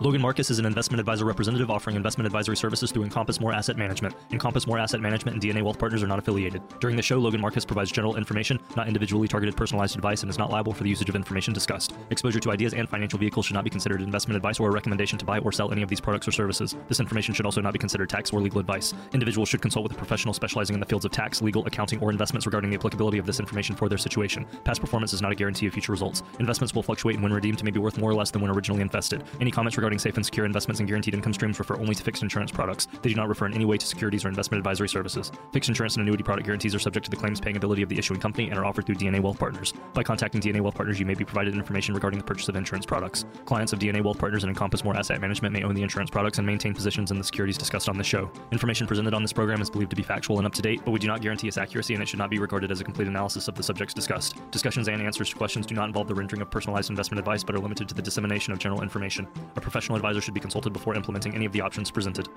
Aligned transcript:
Logan 0.00 0.20
Marcus 0.20 0.50
is 0.50 0.58
an 0.58 0.66
investment 0.66 0.98
advisor 0.98 1.24
representative 1.24 1.70
offering 1.70 1.94
investment 1.94 2.26
advisory 2.26 2.56
services 2.56 2.90
through 2.90 3.04
Encompass 3.04 3.40
More 3.40 3.52
Asset 3.52 3.76
Management. 3.76 4.16
Encompass 4.32 4.66
More 4.66 4.76
Asset 4.76 5.00
Management 5.00 5.36
and 5.36 5.42
DNA 5.42 5.62
Wealth 5.62 5.78
Partners 5.78 6.02
are 6.02 6.08
not 6.08 6.18
affiliated. 6.18 6.62
During 6.80 6.96
the 6.96 7.02
show, 7.02 7.18
Logan 7.18 7.40
Marcus 7.40 7.64
provides 7.64 7.92
general 7.92 8.16
information, 8.16 8.58
not 8.76 8.88
individually 8.88 9.28
targeted 9.28 9.56
personalized 9.56 9.94
advice, 9.94 10.22
and 10.22 10.30
is 10.30 10.36
not 10.36 10.50
liable 10.50 10.72
for 10.72 10.82
the 10.82 10.90
usage 10.90 11.08
of 11.08 11.14
information 11.14 11.54
discussed. 11.54 11.94
Exposure 12.10 12.40
to 12.40 12.50
ideas 12.50 12.74
and 12.74 12.88
financial 12.88 13.20
vehicles 13.20 13.46
should 13.46 13.54
not 13.54 13.62
be 13.62 13.70
considered 13.70 14.02
investment 14.02 14.36
advice 14.36 14.58
or 14.58 14.68
a 14.68 14.72
recommendation 14.72 15.16
to 15.16 15.24
buy 15.24 15.38
or 15.38 15.52
sell 15.52 15.70
any 15.70 15.82
of 15.82 15.88
these 15.88 16.00
products 16.00 16.26
or 16.26 16.32
services. 16.32 16.74
This 16.88 16.98
information 16.98 17.32
should 17.32 17.46
also 17.46 17.60
not 17.60 17.72
be 17.72 17.78
considered 17.78 18.08
tax 18.08 18.32
or 18.32 18.40
legal 18.40 18.58
advice. 18.58 18.94
Individuals 19.12 19.48
should 19.48 19.62
consult 19.62 19.84
with 19.84 19.92
a 19.92 19.96
professional 19.96 20.34
specializing 20.34 20.74
in 20.74 20.80
the 20.80 20.86
fields 20.86 21.04
of 21.04 21.12
tax, 21.12 21.40
legal, 21.40 21.64
accounting, 21.66 22.00
or 22.00 22.10
investments 22.10 22.46
regarding 22.46 22.70
the 22.70 22.76
applicability 22.76 23.18
of 23.18 23.26
this 23.26 23.38
information 23.38 23.76
for 23.76 23.88
their 23.88 23.98
situation. 23.98 24.44
Past 24.64 24.80
performance 24.80 25.12
is 25.12 25.22
not 25.22 25.30
a 25.30 25.36
guarantee 25.36 25.66
of 25.68 25.72
future 25.72 25.92
results. 25.92 26.24
Investments 26.40 26.74
will 26.74 26.82
fluctuate 26.82 27.14
and 27.14 27.22
when 27.22 27.32
redeemed 27.32 27.62
may 27.62 27.70
be 27.70 27.78
worth 27.78 27.96
more 27.96 28.10
or 28.10 28.14
less 28.14 28.32
than 28.32 28.42
when 28.42 28.50
originally 28.50 28.82
invested. 28.82 29.22
Any 29.40 29.52
comments 29.52 29.78
regarding 29.84 29.98
safe 29.98 30.16
and 30.16 30.24
secure 30.24 30.46
investments 30.46 30.80
and 30.80 30.88
guaranteed 30.88 31.12
income 31.12 31.34
streams 31.34 31.58
refer 31.58 31.76
only 31.76 31.94
to 31.94 32.02
fixed 32.02 32.22
insurance 32.22 32.50
products. 32.50 32.88
They 33.02 33.10
do 33.10 33.16
not 33.16 33.28
refer 33.28 33.44
in 33.44 33.52
any 33.52 33.66
way 33.66 33.76
to 33.76 33.86
securities 33.86 34.24
or 34.24 34.28
investment 34.28 34.58
advisory 34.58 34.88
services. 34.88 35.30
Fixed 35.52 35.68
insurance 35.68 35.96
and 35.96 36.00
annuity 36.00 36.22
product 36.22 36.46
guarantees 36.46 36.74
are 36.74 36.78
subject 36.78 37.04
to 37.04 37.10
the 37.10 37.18
claims 37.18 37.38
paying 37.38 37.58
ability 37.58 37.82
of 37.82 37.90
the 37.90 37.98
issuing 37.98 38.18
company 38.18 38.48
and 38.48 38.58
are 38.58 38.64
offered 38.64 38.86
through 38.86 38.94
DNA 38.94 39.20
Wealth 39.20 39.38
Partners. 39.38 39.74
By 39.92 40.02
contacting 40.02 40.40
DNA 40.40 40.62
Wealth 40.62 40.74
Partners, 40.74 40.98
you 40.98 41.04
may 41.04 41.12
be 41.12 41.24
provided 41.26 41.52
information 41.52 41.92
regarding 41.92 42.18
the 42.18 42.24
purchase 42.24 42.48
of 42.48 42.56
insurance 42.56 42.86
products. 42.86 43.26
Clients 43.44 43.74
of 43.74 43.78
DNA 43.78 44.02
Wealth 44.02 44.16
Partners 44.16 44.42
and 44.42 44.48
Encompass 44.48 44.84
More 44.84 44.96
Asset 44.96 45.20
Management 45.20 45.52
may 45.52 45.64
own 45.64 45.74
the 45.74 45.82
insurance 45.82 46.08
products 46.08 46.38
and 46.38 46.46
maintain 46.46 46.72
positions 46.72 47.10
in 47.10 47.18
the 47.18 47.24
securities 47.24 47.58
discussed 47.58 47.90
on 47.90 47.98
this 47.98 48.06
show. 48.06 48.30
Information 48.52 48.86
presented 48.86 49.12
on 49.12 49.20
this 49.20 49.34
program 49.34 49.60
is 49.60 49.68
believed 49.68 49.90
to 49.90 49.96
be 49.96 50.02
factual 50.02 50.38
and 50.38 50.46
up 50.46 50.54
to 50.54 50.62
date, 50.62 50.80
but 50.82 50.92
we 50.92 50.98
do 50.98 51.06
not 51.06 51.20
guarantee 51.20 51.46
its 51.46 51.58
accuracy 51.58 51.92
and 51.92 52.02
it 52.02 52.08
should 52.08 52.18
not 52.18 52.30
be 52.30 52.38
regarded 52.38 52.70
as 52.70 52.80
a 52.80 52.84
complete 52.84 53.06
analysis 53.06 53.48
of 53.48 53.54
the 53.54 53.62
subjects 53.62 53.92
discussed. 53.92 54.36
Discussions 54.50 54.88
and 54.88 55.02
answers 55.02 55.28
to 55.28 55.36
questions 55.36 55.66
do 55.66 55.74
not 55.74 55.88
involve 55.88 56.08
the 56.08 56.14
rendering 56.14 56.40
of 56.40 56.50
personalized 56.50 56.88
investment 56.88 57.18
advice 57.18 57.44
but 57.44 57.54
are 57.54 57.60
limited 57.60 57.86
to 57.86 57.94
the 57.94 58.02
dissemination 58.02 58.50
of 58.50 58.58
general 58.58 58.80
information. 58.80 59.28
A 59.56 59.60
professional 59.74 59.96
advisor 59.96 60.20
should 60.20 60.34
be 60.34 60.38
consulted 60.38 60.72
before 60.72 60.94
implementing 60.94 61.34
any 61.34 61.46
of 61.46 61.50
the 61.50 61.60
options 61.60 61.90
presented. 61.90 62.28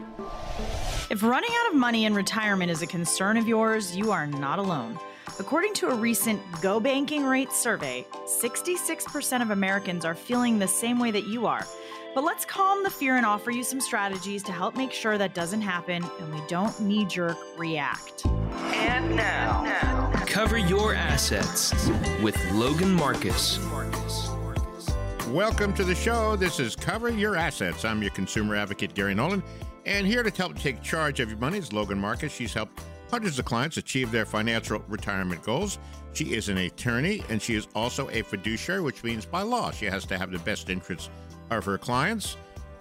If 1.12 1.22
running 1.22 1.52
out 1.53 1.72
of 1.72 1.75
money 1.75 2.06
in 2.06 2.16
retirement 2.16 2.72
is 2.72 2.81
a 2.81 2.88
concern 2.88 3.38
of 3.38 3.48
yours, 3.48 3.95
you 3.95 4.12
are 4.12 4.25
not 4.25 4.58
alone. 4.58 4.98
According 5.38 5.75
to 5.75 5.89
a 5.89 5.95
recent 5.95 6.42
Go 6.64 6.80
Banking 6.80 7.23
Rate 7.23 7.52
survey, 7.52 8.08
66% 8.25 9.44
of 9.44 9.52
Americans 9.52 10.03
are 10.03 10.16
feeling 10.16 10.58
the 10.58 10.67
same 10.67 10.97
way 10.97 11.12
that 11.12 11.28
you 11.28 11.45
are. 11.45 11.64
But 12.16 12.23
let's 12.23 12.44
calm 12.44 12.81
the 12.81 12.89
fear 12.89 13.17
and 13.17 13.25
offer 13.25 13.52
you 13.52 13.62
some 13.62 13.81
strategies 13.81 14.42
to 14.42 14.52
help 14.52 14.75
make 14.75 14.92
sure 14.92 15.19
that 15.19 15.36
doesn't 15.36 15.62
happen 15.62 16.03
and 16.19 16.34
we 16.34 16.42
don't 16.47 16.80
knee 16.80 17.06
jerk 17.06 17.38
react. 17.56 18.25
And 18.25 19.16
now, 19.16 19.62
now, 19.62 20.12
cover 20.25 20.58
your 20.58 20.95
assets 20.95 21.72
with 22.23 22.36
Logan 22.53 22.94
Marcus. 22.94 23.59
Welcome 25.38 25.74
to 25.74 25.84
the 25.84 25.94
show. 25.94 26.36
This 26.36 26.60
is 26.60 26.76
Cover 26.76 27.10
Your 27.10 27.36
Assets. 27.36 27.86
I'm 27.86 28.02
your 28.02 28.10
consumer 28.10 28.56
advocate, 28.56 28.96
Gary 28.96 29.14
Nolan, 29.14 29.44
and 29.86 30.08
here 30.08 30.24
to 30.24 30.32
help 30.32 30.58
take 30.58 30.82
charge 30.82 31.20
of 31.20 31.30
your 31.30 31.38
money 31.38 31.60
is 31.60 31.72
Logan 31.72 32.00
Marcus. 32.00 32.34
She's 32.34 32.56
helped 32.56 32.82
hundreds 33.12 33.38
of 33.38 33.46
clients 33.46 33.78
achieve 33.78 34.10
their 34.10 34.26
financial 34.26 34.84
retirement 34.88 35.44
goals. 35.44 35.78
She 36.14 36.34
is 36.34 36.50
an 36.50 36.58
attorney 36.58 37.22
and 37.30 37.40
she 37.40 37.54
is 37.54 37.68
also 37.76 38.10
a 38.10 38.24
fiduciary, 38.24 38.82
which 38.82 39.04
means 39.04 39.28
by 39.28 39.44
law 39.44 39.70
she 39.70 39.86
has 39.86 40.06
to 40.06 40.18
have 40.18 40.32
the 40.32 40.40
best 40.40 40.72
interests 40.72 41.12
of 41.52 41.64
her 41.66 41.78
clients. 41.78 42.36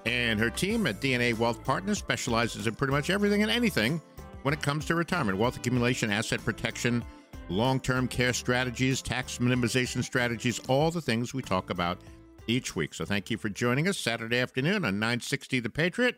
And 0.07 0.41
her 0.41 0.49
team 0.49 0.87
at 0.87 1.03
DNA 1.03 1.37
Wealth 1.37 1.62
Partners 1.62 1.99
specializes 1.99 2.67
in 2.67 2.75
pretty 2.75 2.95
much 2.95 3.11
everything 3.11 3.43
and 3.43 3.51
anything 3.51 4.01
when 4.45 4.55
it 4.55 4.62
comes 4.62 4.87
to 4.87 4.95
retirement 4.95 5.37
wealth 5.37 5.59
accumulation, 5.59 6.11
asset 6.11 6.43
protection, 6.43 7.05
long 7.51 7.81
term 7.81 8.09
care 8.09 8.33
strategies, 8.33 9.03
tax 9.03 9.37
minimization 9.37 10.03
strategies, 10.03 10.59
all 10.69 10.91
the 10.91 11.03
things 11.03 11.34
we 11.34 11.43
talk 11.43 11.69
about 11.69 11.99
each 12.47 12.77
week. 12.77 12.94
So 12.94 13.05
thank 13.05 13.30
you 13.30 13.39
for 13.39 13.48
joining 13.48 13.89
us 13.89 13.98
Saturday 13.98 14.39
afternoon 14.39 14.84
on 14.84 14.98
960 14.98 15.61
The 15.61 15.70
Patriot. 15.70 16.16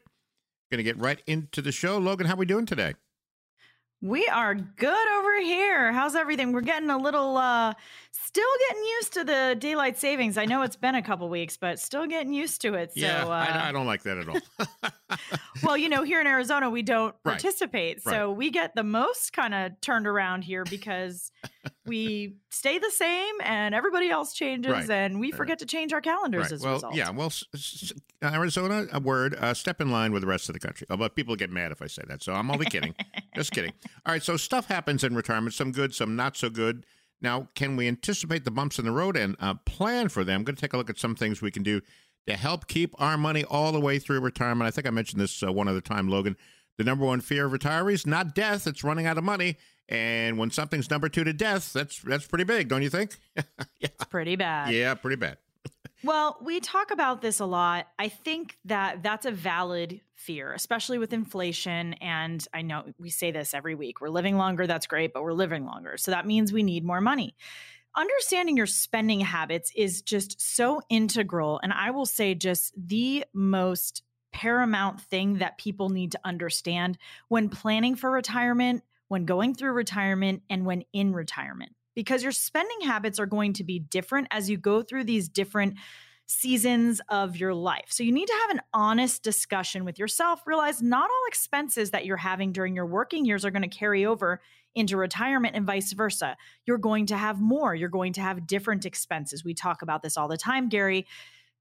Going 0.71 0.79
to 0.79 0.83
get 0.83 0.99
right 0.99 1.23
into 1.27 1.63
the 1.63 1.73
show. 1.73 1.99
Logan, 1.99 2.27
how 2.27 2.35
are 2.35 2.37
we 2.37 2.47
doing 2.47 2.67
today? 2.67 2.95
We 4.01 4.29
are 4.29 4.55
good 4.55 5.09
over 5.19 5.41
here. 5.41 5.93
How's 5.93 6.15
everything? 6.15 6.53
We're 6.53 6.61
getting 6.61 6.89
a 6.89 6.99
little 6.99 7.37
uh 7.37 7.75
still 8.13 8.47
getting 8.69 8.85
used 8.85 9.13
to 9.15 9.25
the 9.25 9.57
daylight 9.59 9.99
savings. 9.99 10.39
I 10.39 10.45
know 10.45 10.63
it's 10.63 10.77
been 10.77 10.95
a 10.95 11.03
couple 11.03 11.29
weeks, 11.29 11.57
but 11.57 11.81
still 11.81 12.07
getting 12.07 12.33
used 12.33 12.61
to 12.61 12.75
it. 12.75 12.93
So 12.93 13.01
yeah, 13.01 13.25
uh, 13.25 13.31
I, 13.31 13.69
I, 13.71 13.73
don't 13.73 13.87
like 13.87 14.05
that 14.05 14.19
at 14.19 14.29
all. 14.29 14.39
well, 15.63 15.77
you 15.77 15.89
know, 15.89 16.03
here 16.03 16.21
in 16.21 16.27
Arizona, 16.27 16.69
we 16.71 16.83
don't 16.83 17.15
right. 17.25 17.33
participate. 17.33 18.03
So 18.03 18.29
right. 18.29 18.37
we 18.37 18.51
get 18.51 18.75
the 18.75 18.85
most 18.85 19.33
kind 19.33 19.55
of 19.55 19.81
turned 19.81 20.07
around 20.07 20.43
here 20.43 20.65
because 20.65 21.31
we 21.87 22.37
stay 22.51 22.79
the 22.79 22.91
same 22.91 23.35
and 23.43 23.75
everybody 23.75 24.11
else 24.11 24.35
changes 24.35 24.73
right. 24.73 24.91
and 24.91 25.19
we 25.21 25.31
forget 25.31 25.59
to 25.61 25.67
change 25.67 25.93
our 25.93 26.01
calendars 26.01 26.53
as 26.53 26.63
well, 26.63 26.73
a 26.73 26.75
result. 26.75 26.95
Yeah, 26.95 27.11
well, 27.11 27.33
Arizona, 28.23 28.87
a 28.93 29.01
word, 29.01 29.35
uh, 29.35 29.55
step 29.55 29.81
in 29.81 29.91
line 29.91 30.13
with 30.13 30.23
the 30.23 30.29
rest 30.29 30.49
of 30.49 30.53
the 30.53 30.61
country. 30.61 30.87
But 30.89 31.15
people 31.15 31.37
get 31.37 31.51
mad 31.51 31.73
if 31.73 31.81
I 31.83 31.87
say 31.87 32.03
that. 32.09 32.23
So 32.23 32.33
I'm 32.35 32.51
only 32.51 32.67
kidding. 32.67 32.95
Just 33.35 33.53
kidding. 33.53 33.73
All 34.07 34.13
right, 34.13 34.23
so 34.23 34.37
stuff 34.37 34.67
happens 34.67 35.05
in 35.05 35.15
retirement, 35.15 35.55
some 35.55 35.73
good, 35.73 35.95
some 35.95 36.17
not 36.17 36.37
so 36.37 36.51
good. 36.51 36.85
Now, 37.21 37.49
can 37.55 37.77
we 37.77 37.89
anticipate 37.89 38.45
the 38.45 38.51
bumps 38.51 38.79
in 38.79 38.85
the 38.85 38.93
road 38.93 39.17
and 39.17 39.37
uh, 39.41 39.55
plan 39.67 40.09
for 40.09 40.23
them? 40.23 40.37
I'm 40.37 40.45
going 40.45 40.55
to 40.55 40.61
take 40.61 40.73
a 40.73 40.77
look 40.77 40.89
at 40.89 40.99
some 40.99 41.17
things 41.17 41.43
we 41.43 41.51
can 41.51 41.65
do 41.65 41.81
to 42.29 42.37
help 42.37 42.67
keep 42.67 42.95
our 43.01 43.17
money 43.17 43.43
all 43.45 43.73
the 43.73 43.81
way 43.81 43.99
through 43.99 44.21
retirement. 44.21 44.69
I 44.69 44.71
think 44.71 44.87
I 44.87 44.91
mentioned 44.91 45.21
this 45.21 45.43
uh, 45.43 45.51
one 45.51 45.67
other 45.67 45.81
time, 45.81 46.09
Logan. 46.09 46.37
The 46.77 46.85
number 46.85 47.05
one 47.07 47.21
fear 47.23 47.47
of 47.47 47.53
retirees, 47.53 48.07
not 48.07 48.35
death, 48.35 48.67
it's 48.67 48.85
running 48.85 49.07
out 49.07 49.17
of 49.17 49.25
money. 49.25 49.57
And 49.89 50.37
when 50.37 50.51
something's 50.51 50.91
number 50.91 51.09
two 51.09 51.25
to 51.25 51.33
death, 51.33 51.73
that's 51.73 52.01
that's 52.03 52.27
pretty 52.27 52.45
big, 52.45 52.69
don't 52.69 52.83
you 52.83 52.91
think? 52.91 53.17
yeah. 53.35 53.43
It's 53.81 54.05
pretty 54.05 54.37
bad. 54.37 54.73
Yeah, 54.75 54.93
pretty 54.95 55.17
bad. 55.17 55.39
well, 56.05 56.37
we 56.43 56.61
talk 56.61 56.91
about 56.91 57.23
this 57.23 57.41
a 57.41 57.47
lot. 57.47 57.89
I 57.99 58.09
think 58.09 58.59
that 58.67 59.03
that's 59.03 59.25
a 59.25 59.33
valid 59.33 60.03
fear, 60.15 60.53
especially 60.53 60.99
with 60.99 61.15
inflation. 61.15 61.95
And 61.95 62.47
I 62.53 62.61
know 62.61 62.85
we 62.99 63.09
say 63.09 63.31
this 63.31 63.55
every 63.55 63.75
week 63.75 64.03
we're 64.03 64.11
living 64.11 64.37
longer, 64.37 64.67
that's 64.67 64.87
great, 64.87 65.15
but 65.15 65.23
we're 65.23 65.33
living 65.33 65.65
longer. 65.65 65.97
So 65.97 66.11
that 66.11 66.27
means 66.27 66.53
we 66.53 66.63
need 66.63 66.85
more 66.85 67.01
money. 67.01 67.35
Understanding 67.99 68.57
your 68.57 68.67
spending 68.67 69.21
habits 69.21 69.73
is 69.77 70.03
just 70.03 70.41
so 70.41 70.81
integral. 70.89 71.61
And 71.63 71.73
I 71.73 71.91
will 71.91 72.07
say, 72.07 72.35
just 72.35 72.73
the 72.77 73.25
most 73.35 74.03
paramount 74.33 75.01
thing 75.01 75.39
that 75.39 75.59
people 75.59 75.91
need 75.91 76.13
to 76.13 76.21
understand 76.25 76.97
when 77.29 77.49
planning 77.49 77.97
for 77.97 78.11
retirement, 78.11 78.85
when 79.09 79.27
going 79.27 79.55
through 79.55 79.73
retirement, 79.73 80.43
and 80.49 80.65
when 80.65 80.85
in 80.93 81.13
retirement 81.13 81.73
because 81.99 82.23
your 82.23 82.31
spending 82.31 82.83
habits 82.83 83.19
are 83.19 83.27
going 83.27 83.53
to 83.53 83.65
be 83.65 83.81
different 83.81 84.29
as 84.31 84.49
you 84.49 84.57
go 84.57 84.83
through 84.83 85.03
these 85.03 85.29
different 85.29 85.75
seasons 86.27 87.01
of 87.09 87.37
your 87.37 87.53
life. 87.53 87.87
So 87.89 88.05
you 88.05 88.13
need 88.13 88.27
to 88.27 88.39
have 88.43 88.51
an 88.51 88.61
honest 88.73 89.25
discussion 89.25 89.85
with 89.85 89.99
yourself. 89.99 90.43
Realize 90.47 90.81
not 90.81 91.11
all 91.11 91.27
expenses 91.27 91.91
that 91.91 92.07
you're 92.07 92.17
having 92.17 92.53
during 92.53 92.77
your 92.77 92.87
working 92.87 93.25
years 93.25 93.45
are 93.45 93.51
going 93.51 93.69
to 93.69 93.69
carry 93.69 94.07
over 94.07 94.41
into 94.75 94.97
retirement 94.97 95.57
and 95.57 95.67
vice 95.67 95.93
versa. 95.93 96.37
You're 96.67 96.79
going 96.79 97.07
to 97.07 97.17
have 97.17 97.41
more, 97.41 97.75
you're 97.75 97.89
going 97.89 98.13
to 98.15 98.21
have 98.21 98.47
different 98.47 98.87
expenses. 98.87 99.45
We 99.45 99.55
talk 99.55 99.83
about 99.83 100.03
this 100.03 100.17
all 100.17 100.29
the 100.29 100.37
time, 100.37 100.69
Gary. 100.69 101.07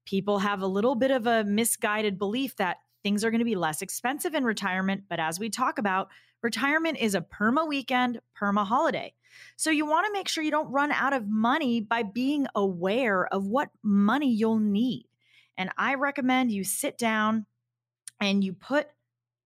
People 0.04 0.38
have 0.38 0.62
a 0.62 0.66
little 0.66 0.94
bit 0.94 1.10
of 1.10 1.26
a 1.26 1.44
misguided 1.44 2.18
belief 2.18 2.56
that 2.56 2.78
things 3.02 3.24
are 3.24 3.30
going 3.30 3.40
to 3.40 3.44
be 3.44 3.56
less 3.56 3.82
expensive 3.82 4.34
in 4.34 4.44
retirement. 4.44 5.04
But 5.08 5.20
as 5.20 5.38
we 5.38 5.50
talk 5.50 5.78
about, 5.78 6.08
retirement 6.42 6.98
is 6.98 7.14
a 7.14 7.20
perma 7.20 7.66
weekend, 7.66 8.20
perma 8.40 8.66
holiday. 8.66 9.12
So 9.56 9.70
you 9.70 9.86
want 9.86 10.06
to 10.06 10.12
make 10.12 10.28
sure 10.28 10.42
you 10.42 10.50
don't 10.50 10.72
run 10.72 10.92
out 10.92 11.12
of 11.12 11.28
money 11.28 11.80
by 11.80 12.02
being 12.02 12.46
aware 12.54 13.26
of 13.26 13.46
what 13.46 13.70
money 13.82 14.32
you'll 14.32 14.58
need. 14.58 15.06
And 15.56 15.70
I 15.76 15.94
recommend 15.94 16.52
you 16.52 16.64
sit 16.64 16.98
down 16.98 17.46
and 18.20 18.42
you 18.42 18.52
put 18.52 18.88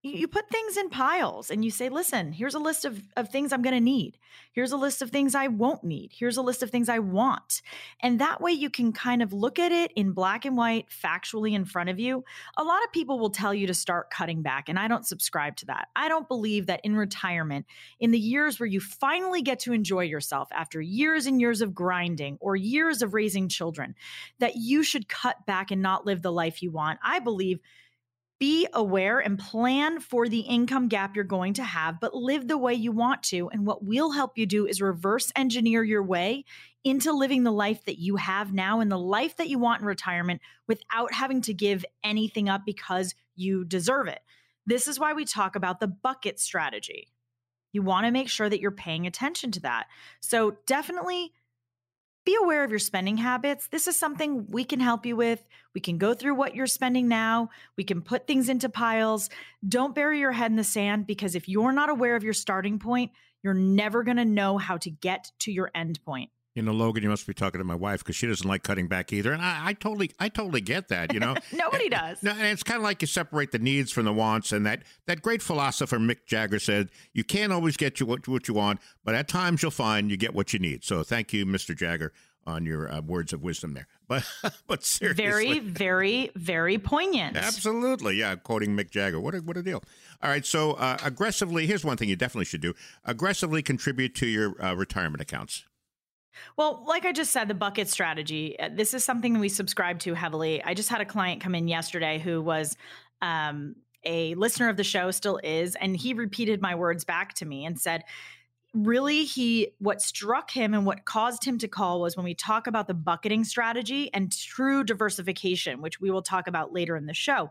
you 0.04 0.26
put 0.26 0.48
things 0.48 0.76
in 0.76 0.90
piles 0.90 1.48
and 1.48 1.64
you 1.64 1.70
say, 1.70 1.88
listen, 1.88 2.32
here's 2.32 2.56
a 2.56 2.58
list 2.58 2.84
of, 2.84 3.00
of 3.16 3.28
things 3.28 3.52
I'm 3.52 3.62
going 3.62 3.74
to 3.76 3.80
need. 3.80 4.18
Here's 4.52 4.72
a 4.72 4.76
list 4.76 5.00
of 5.00 5.10
things 5.10 5.36
I 5.36 5.46
won't 5.46 5.84
need. 5.84 6.10
Here's 6.12 6.36
a 6.36 6.42
list 6.42 6.62
of 6.64 6.70
things 6.70 6.88
I 6.88 6.98
want. 6.98 7.62
And 8.00 8.18
that 8.18 8.40
way 8.40 8.50
you 8.50 8.68
can 8.68 8.92
kind 8.92 9.22
of 9.22 9.32
look 9.32 9.60
at 9.60 9.70
it 9.70 9.92
in 9.94 10.12
black 10.12 10.44
and 10.44 10.56
white, 10.56 10.86
factually 10.90 11.52
in 11.52 11.64
front 11.64 11.88
of 11.88 12.00
you. 12.00 12.24
A 12.56 12.64
lot 12.64 12.82
of 12.82 12.90
people 12.90 13.20
will 13.20 13.30
tell 13.30 13.54
you 13.54 13.68
to 13.68 13.74
start 13.74 14.10
cutting 14.10 14.42
back, 14.42 14.68
and 14.68 14.76
I 14.76 14.88
don't 14.88 15.06
subscribe 15.06 15.54
to 15.56 15.66
that. 15.66 15.86
I 15.94 16.08
don't 16.08 16.26
believe 16.26 16.66
that 16.66 16.80
in 16.82 16.96
retirement, 16.96 17.66
in 18.00 18.10
the 18.10 18.18
years 18.18 18.58
where 18.58 18.66
you 18.66 18.80
finally 18.80 19.40
get 19.42 19.60
to 19.60 19.72
enjoy 19.72 20.02
yourself 20.02 20.48
after 20.52 20.80
years 20.80 21.26
and 21.26 21.40
years 21.40 21.60
of 21.60 21.74
grinding 21.74 22.38
or 22.40 22.56
years 22.56 23.02
of 23.02 23.14
raising 23.14 23.48
children, 23.48 23.94
that 24.40 24.56
you 24.56 24.82
should 24.82 25.08
cut 25.08 25.46
back 25.46 25.70
and 25.70 25.80
not 25.80 26.04
live 26.04 26.22
the 26.22 26.32
life 26.32 26.60
you 26.60 26.72
want. 26.72 26.98
I 27.04 27.20
believe 27.20 27.60
be 28.42 28.66
aware 28.72 29.20
and 29.20 29.38
plan 29.38 30.00
for 30.00 30.28
the 30.28 30.40
income 30.40 30.88
gap 30.88 31.14
you're 31.14 31.24
going 31.24 31.54
to 31.54 31.62
have, 31.62 32.00
but 32.00 32.12
live 32.12 32.48
the 32.48 32.58
way 32.58 32.74
you 32.74 32.90
want 32.90 33.22
to. 33.22 33.48
And 33.50 33.64
what 33.64 33.84
we'll 33.84 34.10
help 34.10 34.36
you 34.36 34.46
do 34.46 34.66
is 34.66 34.82
reverse 34.82 35.30
engineer 35.36 35.84
your 35.84 36.02
way 36.02 36.44
into 36.82 37.12
living 37.12 37.44
the 37.44 37.52
life 37.52 37.84
that 37.84 38.00
you 38.00 38.16
have 38.16 38.52
now 38.52 38.80
and 38.80 38.90
the 38.90 38.98
life 38.98 39.36
that 39.36 39.48
you 39.48 39.60
want 39.60 39.82
in 39.82 39.86
retirement 39.86 40.40
without 40.66 41.12
having 41.14 41.40
to 41.42 41.54
give 41.54 41.84
anything 42.02 42.48
up 42.48 42.62
because 42.66 43.14
you 43.36 43.64
deserve 43.64 44.08
it. 44.08 44.18
This 44.66 44.88
is 44.88 44.98
why 44.98 45.12
we 45.12 45.24
talk 45.24 45.54
about 45.54 45.78
the 45.78 45.86
bucket 45.86 46.40
strategy. 46.40 47.12
You 47.70 47.82
want 47.82 48.06
to 48.06 48.10
make 48.10 48.28
sure 48.28 48.50
that 48.50 48.58
you're 48.58 48.72
paying 48.72 49.06
attention 49.06 49.52
to 49.52 49.60
that. 49.60 49.86
So, 50.18 50.56
definitely 50.66 51.32
be 52.24 52.36
aware 52.40 52.62
of 52.62 52.70
your 52.70 52.78
spending 52.78 53.16
habits. 53.16 53.68
This 53.68 53.88
is 53.88 53.98
something 53.98 54.46
we 54.48 54.64
can 54.64 54.80
help 54.80 55.04
you 55.04 55.16
with. 55.16 55.44
We 55.74 55.80
can 55.80 55.98
go 55.98 56.14
through 56.14 56.34
what 56.34 56.54
you're 56.54 56.66
spending 56.66 57.08
now. 57.08 57.50
We 57.76 57.84
can 57.84 58.02
put 58.02 58.26
things 58.26 58.48
into 58.48 58.68
piles. 58.68 59.28
Don't 59.66 59.94
bury 59.94 60.20
your 60.20 60.32
head 60.32 60.50
in 60.50 60.56
the 60.56 60.64
sand 60.64 61.06
because 61.06 61.34
if 61.34 61.48
you're 61.48 61.72
not 61.72 61.90
aware 61.90 62.14
of 62.14 62.22
your 62.22 62.32
starting 62.32 62.78
point, 62.78 63.10
you're 63.42 63.54
never 63.54 64.04
going 64.04 64.18
to 64.18 64.24
know 64.24 64.56
how 64.56 64.76
to 64.78 64.90
get 64.90 65.32
to 65.40 65.52
your 65.52 65.70
end 65.74 65.98
point. 66.04 66.30
You 66.54 66.62
know, 66.62 66.72
Logan, 66.72 67.02
you 67.02 67.08
must 67.08 67.26
be 67.26 67.32
talking 67.32 67.60
to 67.60 67.64
my 67.64 67.74
wife 67.74 68.00
because 68.00 68.14
she 68.14 68.26
doesn't 68.26 68.46
like 68.46 68.62
cutting 68.62 68.86
back 68.86 69.10
either, 69.12 69.32
and 69.32 69.40
I, 69.40 69.68
I 69.68 69.72
totally, 69.72 70.10
I 70.20 70.28
totally 70.28 70.60
get 70.60 70.88
that. 70.88 71.14
You 71.14 71.20
know, 71.20 71.34
nobody 71.52 71.88
does. 71.88 72.22
No, 72.22 72.32
and 72.32 72.42
it's 72.42 72.62
kind 72.62 72.76
of 72.76 72.82
like 72.82 73.00
you 73.00 73.06
separate 73.06 73.52
the 73.52 73.58
needs 73.58 73.90
from 73.90 74.04
the 74.04 74.12
wants, 74.12 74.52
and 74.52 74.66
that 74.66 74.82
that 75.06 75.22
great 75.22 75.40
philosopher 75.40 75.98
Mick 75.98 76.26
Jagger 76.26 76.58
said, 76.58 76.90
"You 77.14 77.24
can't 77.24 77.54
always 77.54 77.78
get 77.78 78.00
you 78.00 78.06
what, 78.06 78.28
what 78.28 78.48
you 78.48 78.54
want, 78.54 78.80
but 79.02 79.14
at 79.14 79.28
times 79.28 79.62
you'll 79.62 79.70
find 79.70 80.10
you 80.10 80.18
get 80.18 80.34
what 80.34 80.52
you 80.52 80.58
need." 80.58 80.84
So, 80.84 81.02
thank 81.02 81.32
you, 81.32 81.46
Mr. 81.46 81.74
Jagger, 81.74 82.12
on 82.46 82.66
your 82.66 82.92
uh, 82.92 83.00
words 83.00 83.32
of 83.32 83.42
wisdom 83.42 83.74
there. 83.74 83.86
But, 84.12 84.24
but 84.66 84.84
seriously, 84.84 85.24
very, 85.24 85.58
very, 85.60 86.30
very 86.36 86.76
poignant. 86.76 87.34
Absolutely, 87.34 88.16
yeah. 88.16 88.36
Quoting 88.36 88.76
Mick 88.76 88.90
Jagger, 88.90 89.18
what 89.18 89.34
a 89.34 89.38
what 89.38 89.56
a 89.56 89.62
deal. 89.62 89.82
All 90.22 90.28
right, 90.28 90.44
so 90.44 90.72
uh, 90.72 90.98
aggressively, 91.02 91.66
here's 91.66 91.82
one 91.82 91.96
thing 91.96 92.10
you 92.10 92.16
definitely 92.16 92.44
should 92.44 92.60
do: 92.60 92.74
aggressively 93.06 93.62
contribute 93.62 94.14
to 94.16 94.26
your 94.26 94.62
uh, 94.62 94.74
retirement 94.74 95.22
accounts. 95.22 95.64
Well, 96.56 96.84
like 96.86 97.04
I 97.04 97.12
just 97.12 97.32
said, 97.32 97.48
the 97.48 97.54
bucket 97.54 97.88
strategy, 97.88 98.58
uh, 98.58 98.70
this 98.72 98.94
is 98.94 99.04
something 99.04 99.34
that 99.34 99.40
we 99.40 99.48
subscribe 99.48 99.98
to 100.00 100.14
heavily. 100.14 100.62
I 100.62 100.74
just 100.74 100.88
had 100.88 101.00
a 101.00 101.06
client 101.06 101.40
come 101.40 101.54
in 101.54 101.68
yesterday 101.68 102.18
who 102.18 102.40
was 102.42 102.76
um, 103.20 103.76
a 104.04 104.34
listener 104.34 104.68
of 104.68 104.76
the 104.76 104.84
show, 104.84 105.10
still 105.10 105.40
is, 105.42 105.76
and 105.76 105.96
he 105.96 106.14
repeated 106.14 106.60
my 106.60 106.74
words 106.74 107.04
back 107.04 107.34
to 107.34 107.44
me 107.44 107.64
and 107.64 107.80
said, 107.80 108.04
really 108.74 109.24
he 109.24 109.68
what 109.78 110.00
struck 110.00 110.50
him 110.50 110.72
and 110.72 110.86
what 110.86 111.04
caused 111.04 111.44
him 111.44 111.58
to 111.58 111.68
call 111.68 112.00
was 112.00 112.16
when 112.16 112.24
we 112.24 112.34
talk 112.34 112.66
about 112.66 112.86
the 112.86 112.94
bucketing 112.94 113.44
strategy 113.44 114.08
and 114.14 114.32
true 114.32 114.82
diversification 114.82 115.82
which 115.82 116.00
we 116.00 116.10
will 116.10 116.22
talk 116.22 116.46
about 116.46 116.72
later 116.72 116.96
in 116.96 117.04
the 117.04 117.12
show 117.12 117.50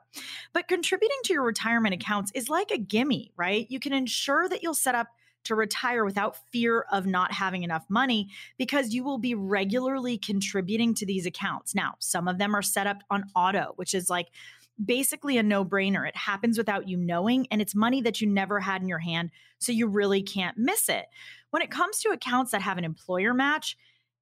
but 0.52 0.68
contributing 0.68 1.18
to 1.24 1.34
your 1.34 1.44
retirement 1.44 1.94
accounts 1.94 2.32
is 2.34 2.50
like 2.50 2.72
a 2.72 2.78
gimme 2.78 3.32
right 3.38 3.68
you 3.70 3.80
can 3.80 3.94
ensure 3.94 4.50
that 4.50 4.64
you'll 4.64 4.74
set 4.74 4.96
up 4.96 5.10
to 5.44 5.56
retire 5.56 6.06
without 6.06 6.38
fear 6.52 6.86
of 6.92 7.06
not 7.06 7.32
having 7.32 7.64
enough 7.64 7.86
money 7.90 8.30
because 8.58 8.94
you 8.94 9.04
will 9.04 9.18
be 9.18 9.36
regularly 9.36 10.18
contributing 10.18 10.94
to 10.96 11.06
these 11.06 11.26
accounts. 11.26 11.74
Now, 11.74 11.96
some 12.00 12.28
of 12.28 12.38
them 12.38 12.56
are 12.56 12.62
set 12.62 12.88
up 12.88 13.04
on 13.10 13.26
auto, 13.36 13.74
which 13.76 13.94
is 13.94 14.10
like 14.10 14.28
basically 14.84 15.38
a 15.38 15.44
no 15.44 15.64
brainer. 15.64 16.08
It 16.08 16.16
happens 16.16 16.58
without 16.58 16.88
you 16.88 16.98
knowing, 16.98 17.48
and 17.52 17.62
it's 17.62 17.76
money 17.76 18.02
that 18.02 18.22
you 18.22 18.28
never 18.28 18.60
had 18.60 18.82
in 18.82 18.88
your 18.88 19.00
hand. 19.00 19.32
So 19.60 19.72
you 19.72 19.88
really 19.88 20.24
can't 20.24 20.58
miss 20.58 20.90
it. 20.90 21.06
When 21.52 21.62
it 21.62 21.72
comes 21.72 22.00
to 22.02 22.10
accounts 22.10 22.52
that 22.52 22.62
have 22.62 22.78
an 22.78 22.86
employer 22.86 23.34
match, 23.34 23.78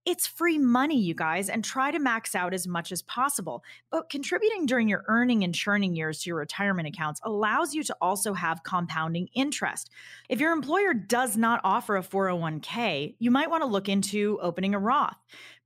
it's 0.05 0.25
free 0.25 0.57
money, 0.57 0.99
you 0.99 1.13
guys, 1.13 1.49
and 1.49 1.63
try 1.63 1.91
to 1.91 1.99
max 1.99 2.35
out 2.35 2.53
as 2.53 2.67
much 2.67 2.91
as 2.91 3.01
possible. 3.01 3.63
But 3.91 4.09
contributing 4.09 4.65
during 4.65 4.87
your 4.87 5.03
earning 5.07 5.43
and 5.43 5.53
churning 5.53 5.95
years 5.95 6.21
to 6.21 6.29
your 6.29 6.37
retirement 6.37 6.87
accounts 6.87 7.21
allows 7.23 7.73
you 7.73 7.83
to 7.83 7.95
also 8.01 8.33
have 8.33 8.63
compounding 8.63 9.29
interest. 9.33 9.89
If 10.29 10.39
your 10.39 10.51
employer 10.51 10.93
does 10.93 11.37
not 11.37 11.61
offer 11.63 11.97
a 11.97 12.03
401k, 12.03 13.15
you 13.19 13.31
might 13.31 13.49
want 13.49 13.61
to 13.61 13.67
look 13.67 13.89
into 13.89 14.39
opening 14.41 14.73
a 14.73 14.79
Roth. 14.79 15.17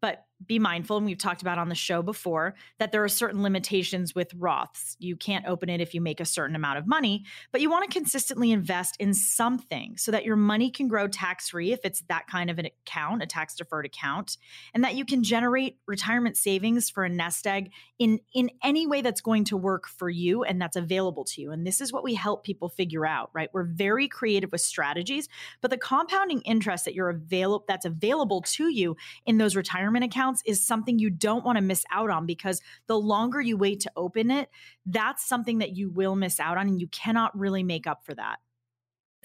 But 0.02 0.26
be 0.48 0.60
mindful, 0.60 0.98
and 0.98 1.06
we've 1.06 1.18
talked 1.18 1.42
about 1.42 1.58
on 1.58 1.70
the 1.70 1.76
show 1.76 2.02
before, 2.02 2.56
that 2.80 2.92
there 2.92 3.04
are 3.04 3.10
certain 3.10 3.44
limitations 3.44 4.16
with 4.16 4.34
Roths. 4.38 4.96
You 5.00 5.16
can't 5.16 5.46
open 5.48 5.70
it 5.70 5.82
if 5.82 5.94
you 5.94 6.02
make 6.02 6.20
a 6.20 6.26
certain 6.26 6.56
amount 6.56 6.78
of 6.78 6.88
money, 6.88 7.26
but 7.52 7.62
you 7.62 7.70
want 7.70 7.90
to 7.90 7.98
consistently 7.98 8.52
invest 8.52 8.96
in 9.00 9.14
something 9.14 9.98
so 9.98 10.12
that 10.12 10.26
your 10.26 10.36
money 10.36 10.72
can 10.72 10.88
grow 10.88 11.08
tax 11.08 11.50
free 11.50 11.72
if 11.72 11.80
it's 11.84 12.02
that 12.10 12.28
kind 12.28 12.50
of 12.50 12.60
an 12.60 12.66
account, 12.66 13.22
a 13.22 13.26
tax 13.26 13.56
deferred 13.56 13.86
account, 13.86 14.38
and 14.74 14.84
that 14.84 14.96
you 14.96 15.06
can 15.06 15.24
generate 15.24 15.78
retirement 15.88 16.38
savings 16.38 16.90
for 16.90 17.04
a 17.04 17.10
nest 17.10 17.46
egg 17.48 17.72
in, 18.00 18.20
in 18.34 18.50
any 18.64 18.88
way 18.88 19.02
that's 19.02 19.22
going 19.22 19.46
to 19.46 19.58
work 19.58 19.88
for 19.88 20.10
you 20.10 20.44
and 20.44 20.62
that's 20.62 20.76
available 20.76 21.24
to 21.26 21.42
you. 21.42 21.52
And 21.52 21.66
this 21.66 21.82
is 21.82 21.94
what 21.94 22.04
we 22.04 22.16
help 22.16 22.44
people 22.44 22.70
figure 22.70 23.06
out, 23.06 23.30
right? 23.34 23.50
We're 23.54 23.64
very 23.64 24.08
creative 24.08 24.52
with 24.52 24.62
strategies, 24.62 25.30
but 25.62 25.72
the 25.72 25.78
compounding 25.78 26.42
interest 26.42 26.86
that 26.86 26.96
you're 26.96 27.10
available 27.10 27.66
that's 27.68 27.86
available 27.86 28.42
to 28.42 28.70
you 28.70 28.96
in 29.26 29.38
those 29.38 29.56
retirement 29.56 30.04
accounts 30.04 30.33
is 30.46 30.66
something 30.66 31.00
you 31.00 31.10
don't 31.10 31.46
want 31.46 31.58
to 31.58 31.62
miss 31.62 31.86
out 31.92 32.10
on 32.10 32.26
because 32.26 32.62
the 32.88 32.98
longer 32.98 33.42
you 33.42 33.58
wait 33.58 33.80
to 33.82 33.92
open 33.96 34.32
it, 34.32 34.50
that's 34.86 35.26
something 35.26 35.60
that 35.60 35.76
you 35.76 35.90
will 35.90 36.16
miss 36.16 36.40
out 36.40 36.58
on 36.58 36.68
and 36.68 36.82
you 36.82 36.88
cannot 36.88 37.38
really 37.38 37.64
make 37.64 37.88
up 37.88 38.06
for 38.06 38.14
that. 38.16 38.38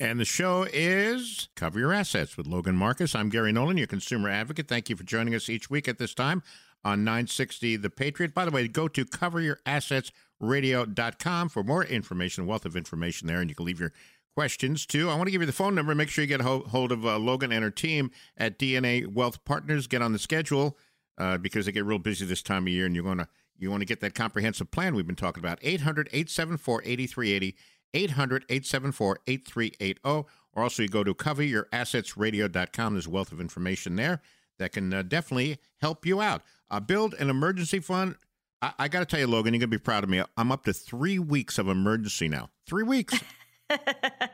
And 0.01 0.21
the 0.21 0.25
show 0.25 0.65
is 0.73 1.49
Cover 1.57 1.81
Your 1.81 1.93
Assets 1.93 2.37
with 2.37 2.47
Logan 2.47 2.77
Marcus. 2.77 3.17
I'm 3.17 3.31
Gary 3.31 3.51
Nolan, 3.51 3.77
your 3.77 3.89
consumer 3.89 4.29
advocate. 4.29 4.69
Thank 4.69 4.89
you 4.89 4.95
for 4.95 5.03
joining 5.03 5.35
us 5.35 5.49
each 5.49 5.71
week 5.71 5.89
at 5.89 5.99
this 5.99 6.15
time 6.15 6.45
on 6.85 7.03
960 7.03 7.75
The 7.77 7.91
Patriot. 7.91 8.33
By 8.33 8.45
the 8.45 8.53
way, 8.53 8.69
go 8.69 8.87
to 8.87 9.05
coveryourassetsradio.com 9.05 11.49
for 11.49 11.65
more 11.65 11.85
information, 11.85 12.47
wealth 12.47 12.65
of 12.65 12.77
information 12.77 13.27
there, 13.27 13.41
and 13.41 13.51
you 13.51 13.57
can 13.57 13.67
leave 13.67 13.81
your 13.81 13.93
questions 14.37 14.87
too. 14.87 15.11
I 15.11 15.17
want 15.17 15.27
to 15.27 15.33
give 15.33 15.43
you 15.43 15.47
the 15.47 15.53
phone 15.53 15.75
number. 15.75 15.93
Make 15.97 16.11
sure 16.11 16.23
you 16.23 16.29
get 16.29 16.43
hold 16.43 16.93
of 16.93 17.05
uh, 17.05 17.19
Logan 17.19 17.51
and 17.51 17.65
her 17.65 17.73
team 17.73 18.13
at 18.37 18.57
DNA 18.57 19.05
Wealth 19.05 19.45
Partners. 19.45 19.89
Get 19.89 20.01
on 20.01 20.13
the 20.13 20.21
schedule 20.21 20.79
uh, 21.19 21.37
because 21.39 21.67
they 21.67 21.73
get 21.73 21.85
real 21.85 21.99
busy 21.99 22.25
this 22.25 22.43
time 22.43 22.65
of 22.65 22.73
year, 22.73 22.87
and 22.87 22.95
you're 22.95 23.05
going 23.05 23.19
to 23.19 23.29
you 23.59 23.71
want 23.71 23.81
to 23.81 23.87
get 23.87 24.01
that 24.01 24.15
comprehensive 24.15 24.71
plan 24.71 24.95
we've 24.95 25.07
been 25.07 25.17
talking 25.17 25.43
about. 25.43 25.59
800 25.63 26.09
874 26.13 26.83
8380. 26.85 27.57
800 27.95 28.45
874 28.49 29.19
8380. 29.27 30.01
Or 30.05 30.63
also, 30.63 30.83
you 30.83 30.89
go 30.89 31.05
to 31.05 31.15
coveryourassetsradio.com. 31.15 32.95
There's 32.95 33.07
a 33.07 33.11
wealth 33.11 33.33
of 33.33 33.41
information 33.41 33.97
there 33.97 34.21
that 34.59 34.73
can 34.73 34.93
uh, 34.93 35.03
definitely 35.03 35.59
help 35.81 36.07
you 36.07 36.21
out. 36.21 36.43
Uh, 36.71 36.81
build 36.81 37.15
an 37.15 37.31
emergency 37.31 37.81
fund. 37.81 38.17
I, 38.61 38.73
I 38.79 38.89
got 38.89 39.01
to 39.01 39.07
tell 39.07 39.21
you, 39.21 39.27
Logan, 39.27 39.55
you're 39.55 39.61
going 39.61 39.71
to 39.71 39.79
be 39.79 39.83
proud 39.83 40.05
of 40.05 40.11
me. 40.11 40.23
I'm 40.37 40.53
up 40.53 40.65
to 40.65 40.73
three 40.73 41.19
weeks 41.19 41.59
of 41.59 41.69
emergency 41.69 42.29
now. 42.29 42.51
Three 42.67 42.85
weeks. 42.85 43.19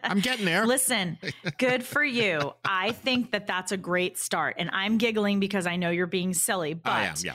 I'm 0.04 0.20
getting 0.20 0.44
there. 0.44 0.66
Listen, 0.66 1.18
good 1.58 1.84
for 1.84 2.04
you. 2.04 2.52
I 2.64 2.92
think 2.92 3.32
that 3.32 3.46
that's 3.46 3.72
a 3.72 3.76
great 3.76 4.18
start. 4.18 4.56
And 4.58 4.70
I'm 4.72 4.98
giggling 4.98 5.40
because 5.40 5.66
I 5.66 5.76
know 5.76 5.90
you're 5.90 6.06
being 6.06 6.34
silly, 6.34 6.74
but 6.74 6.92
am, 6.92 7.14
yeah. 7.22 7.34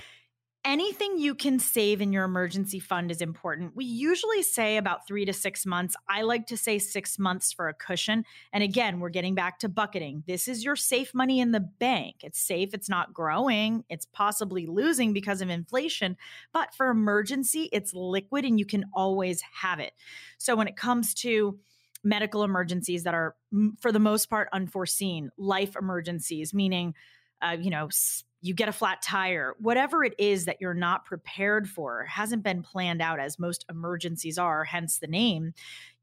anything 0.63 1.17
you 1.17 1.35
can 1.35 1.59
save 1.59 2.01
in 2.01 2.13
your 2.13 2.23
emergency 2.23 2.79
fund 2.79 3.11
is 3.11 3.21
important. 3.21 3.75
We 3.75 3.85
usually 3.85 4.43
say 4.43 4.77
about 4.77 5.07
three 5.07 5.25
to 5.25 5.33
six 5.33 5.65
months. 5.65 5.95
I 6.07 6.21
like 6.21 6.47
to 6.47 6.57
say 6.57 6.79
six 6.79 7.17
months 7.19 7.51
for 7.51 7.67
a 7.67 7.73
cushion. 7.73 8.23
And 8.53 8.63
again, 8.63 8.99
we're 8.99 9.09
getting 9.09 9.35
back 9.35 9.59
to 9.59 9.69
bucketing. 9.69 10.23
This 10.27 10.47
is 10.47 10.63
your 10.63 10.75
safe 10.75 11.13
money 11.13 11.39
in 11.39 11.51
the 11.51 11.59
bank. 11.59 12.17
It's 12.23 12.39
safe, 12.39 12.73
it's 12.73 12.89
not 12.89 13.13
growing, 13.13 13.83
it's 13.89 14.05
possibly 14.05 14.67
losing 14.67 15.11
because 15.13 15.41
of 15.41 15.49
inflation. 15.49 16.17
But 16.53 16.73
for 16.75 16.89
emergency, 16.89 17.69
it's 17.71 17.93
liquid 17.93 18.45
and 18.45 18.59
you 18.59 18.65
can 18.65 18.85
always 18.93 19.41
have 19.61 19.79
it. 19.79 19.93
So 20.37 20.55
when 20.55 20.67
it 20.67 20.77
comes 20.77 21.13
to 21.15 21.59
medical 22.03 22.43
emergencies 22.43 23.03
that 23.03 23.13
are, 23.13 23.35
for 23.79 23.91
the 23.91 23.99
most 23.99 24.29
part, 24.29 24.49
unforeseen, 24.53 25.29
life 25.37 25.75
emergencies, 25.75 26.53
meaning, 26.53 26.93
uh, 27.41 27.55
you 27.59 27.69
know, 27.69 27.89
you 28.41 28.53
get 28.53 28.69
a 28.69 28.73
flat 28.73 29.01
tire, 29.01 29.53
whatever 29.59 30.03
it 30.03 30.13
is 30.17 30.45
that 30.45 30.57
you're 30.61 30.73
not 30.73 31.03
prepared 31.03 31.67
for, 31.67 32.05
hasn't 32.05 32.41
been 32.41 32.61
planned 32.61 33.01
out 33.01 33.19
as 33.19 33.37
most 33.37 33.65
emergencies 33.69 34.37
are, 34.37 34.63
hence 34.63 34.99
the 34.99 35.07
name. 35.07 35.53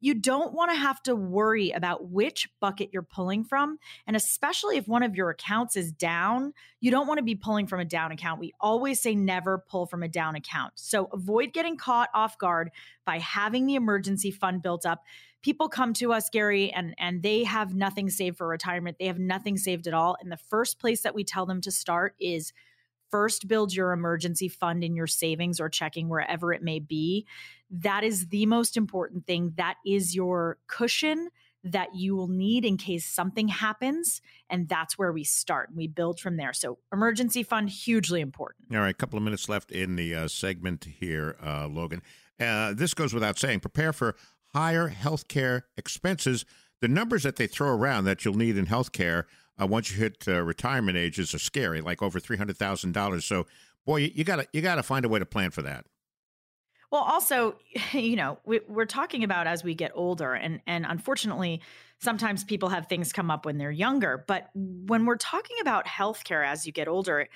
You 0.00 0.12
don't 0.12 0.52
want 0.52 0.70
to 0.70 0.76
have 0.76 1.02
to 1.04 1.16
worry 1.16 1.70
about 1.70 2.10
which 2.10 2.50
bucket 2.60 2.90
you're 2.92 3.02
pulling 3.02 3.42
from. 3.42 3.78
And 4.06 4.14
especially 4.14 4.76
if 4.76 4.86
one 4.86 5.02
of 5.02 5.16
your 5.16 5.30
accounts 5.30 5.76
is 5.76 5.90
down, 5.90 6.52
you 6.80 6.90
don't 6.90 7.06
want 7.06 7.18
to 7.18 7.24
be 7.24 7.34
pulling 7.34 7.66
from 7.66 7.80
a 7.80 7.86
down 7.86 8.12
account. 8.12 8.38
We 8.38 8.52
always 8.60 9.00
say 9.00 9.14
never 9.14 9.64
pull 9.70 9.86
from 9.86 10.02
a 10.02 10.08
down 10.08 10.36
account. 10.36 10.74
So 10.76 11.08
avoid 11.12 11.54
getting 11.54 11.78
caught 11.78 12.10
off 12.12 12.36
guard 12.36 12.70
by 13.06 13.18
having 13.18 13.66
the 13.66 13.76
emergency 13.76 14.30
fund 14.30 14.62
built 14.62 14.84
up 14.84 15.02
people 15.46 15.68
come 15.68 15.92
to 15.92 16.12
us 16.12 16.28
gary 16.28 16.72
and 16.72 16.92
and 16.98 17.22
they 17.22 17.44
have 17.44 17.72
nothing 17.72 18.10
saved 18.10 18.36
for 18.36 18.48
retirement. 18.48 18.96
They 18.98 19.06
have 19.06 19.20
nothing 19.20 19.56
saved 19.56 19.86
at 19.86 19.94
all. 19.94 20.16
And 20.20 20.32
the 20.32 20.36
first 20.36 20.80
place 20.80 21.02
that 21.02 21.14
we 21.14 21.22
tell 21.22 21.46
them 21.46 21.60
to 21.60 21.70
start 21.70 22.16
is 22.18 22.52
first 23.12 23.46
build 23.46 23.72
your 23.72 23.92
emergency 23.92 24.48
fund 24.48 24.82
in 24.82 24.96
your 24.96 25.06
savings 25.06 25.60
or 25.60 25.68
checking 25.68 26.08
wherever 26.08 26.52
it 26.52 26.64
may 26.64 26.80
be. 26.80 27.26
That 27.70 28.02
is 28.02 28.26
the 28.26 28.44
most 28.46 28.76
important 28.76 29.24
thing. 29.24 29.52
That 29.56 29.76
is 29.86 30.16
your 30.16 30.58
cushion 30.66 31.28
that 31.62 31.94
you 31.94 32.16
will 32.16 32.28
need 32.28 32.64
in 32.64 32.76
case 32.76 33.06
something 33.06 33.46
happens 33.46 34.20
and 34.50 34.68
that's 34.68 34.98
where 34.98 35.12
we 35.12 35.22
start 35.22 35.68
and 35.68 35.78
we 35.78 35.86
build 35.86 36.18
from 36.18 36.38
there. 36.38 36.52
So 36.54 36.78
emergency 36.92 37.44
fund 37.44 37.70
hugely 37.70 38.20
important. 38.20 38.74
All 38.74 38.80
right 38.80 38.90
a 38.90 38.94
couple 38.94 39.16
of 39.16 39.22
minutes 39.22 39.48
left 39.48 39.70
in 39.70 39.94
the 39.94 40.12
uh, 40.12 40.26
segment 40.26 40.88
here 40.98 41.36
uh, 41.40 41.68
logan. 41.68 42.02
Uh, 42.40 42.74
this 42.74 42.94
goes 42.94 43.14
without 43.14 43.38
saying 43.38 43.60
prepare 43.60 43.92
for 43.92 44.16
higher 44.56 44.88
healthcare 44.88 45.62
expenses. 45.76 46.46
The 46.80 46.88
numbers 46.88 47.24
that 47.24 47.36
they 47.36 47.46
throw 47.46 47.68
around 47.68 48.04
that 48.04 48.24
you'll 48.24 48.38
need 48.38 48.56
in 48.56 48.66
healthcare 48.66 49.24
uh, 49.60 49.66
once 49.66 49.90
you 49.90 49.98
hit 49.98 50.24
uh, 50.26 50.42
retirement 50.42 50.96
ages 50.96 51.34
are 51.34 51.38
scary, 51.38 51.82
like 51.82 52.02
over 52.02 52.18
three 52.18 52.38
hundred 52.38 52.56
thousand 52.56 52.92
dollars. 52.92 53.26
So, 53.26 53.46
boy, 53.84 53.98
you, 53.98 54.10
you 54.14 54.24
gotta 54.24 54.46
you 54.52 54.62
gotta 54.62 54.82
find 54.82 55.04
a 55.04 55.08
way 55.08 55.18
to 55.18 55.26
plan 55.26 55.50
for 55.50 55.62
that. 55.62 55.84
Well, 56.90 57.02
also, 57.02 57.56
you 57.92 58.16
know, 58.16 58.38
we, 58.46 58.60
are 58.74 58.86
talking 58.86 59.24
about 59.24 59.46
as 59.46 59.62
we 59.62 59.74
get 59.74 59.92
older, 59.94 60.32
and 60.32 60.60
and 60.66 60.86
unfortunately, 60.88 61.60
sometimes 61.98 62.42
people 62.42 62.70
have 62.70 62.86
things 62.86 63.12
come 63.12 63.30
up 63.30 63.44
when 63.44 63.58
they're 63.58 63.70
younger. 63.70 64.24
But 64.26 64.48
when 64.54 65.04
we're 65.04 65.16
talking 65.16 65.56
about 65.60 65.86
healthcare 65.86 66.46
as 66.46 66.66
you 66.66 66.72
get 66.72 66.88
older, 66.88 67.28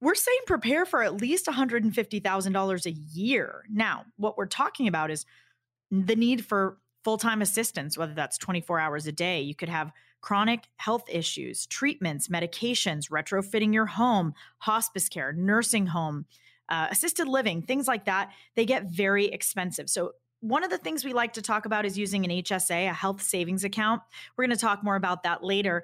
we're 0.00 0.14
saying 0.14 0.38
prepare 0.46 0.84
for 0.86 1.02
at 1.02 1.20
least 1.20 1.46
$150,000 1.46 2.86
a 2.86 2.90
year. 2.90 3.64
Now, 3.68 4.04
what 4.16 4.38
we're 4.38 4.46
talking 4.46 4.86
about 4.86 5.10
is 5.10 5.26
the 5.90 6.16
need 6.16 6.44
for 6.44 6.78
full 7.04 7.18
time 7.18 7.42
assistance, 7.42 7.96
whether 7.96 8.14
that's 8.14 8.38
24 8.38 8.80
hours 8.80 9.06
a 9.06 9.12
day. 9.12 9.40
You 9.40 9.54
could 9.54 9.68
have 9.68 9.92
chronic 10.20 10.68
health 10.76 11.04
issues, 11.08 11.66
treatments, 11.66 12.28
medications, 12.28 13.10
retrofitting 13.10 13.72
your 13.72 13.86
home, 13.86 14.34
hospice 14.58 15.08
care, 15.08 15.32
nursing 15.32 15.86
home, 15.86 16.26
uh, 16.68 16.88
assisted 16.90 17.28
living, 17.28 17.62
things 17.62 17.86
like 17.86 18.04
that. 18.06 18.30
They 18.56 18.66
get 18.66 18.90
very 18.90 19.26
expensive. 19.26 19.88
So, 19.88 20.12
one 20.40 20.62
of 20.62 20.70
the 20.70 20.78
things 20.78 21.04
we 21.04 21.12
like 21.12 21.32
to 21.32 21.42
talk 21.42 21.66
about 21.66 21.84
is 21.84 21.98
using 21.98 22.24
an 22.24 22.30
HSA, 22.30 22.88
a 22.88 22.92
health 22.92 23.22
savings 23.22 23.64
account. 23.64 24.02
We're 24.36 24.44
going 24.44 24.56
to 24.56 24.60
talk 24.60 24.84
more 24.84 24.94
about 24.94 25.24
that 25.24 25.42
later 25.42 25.82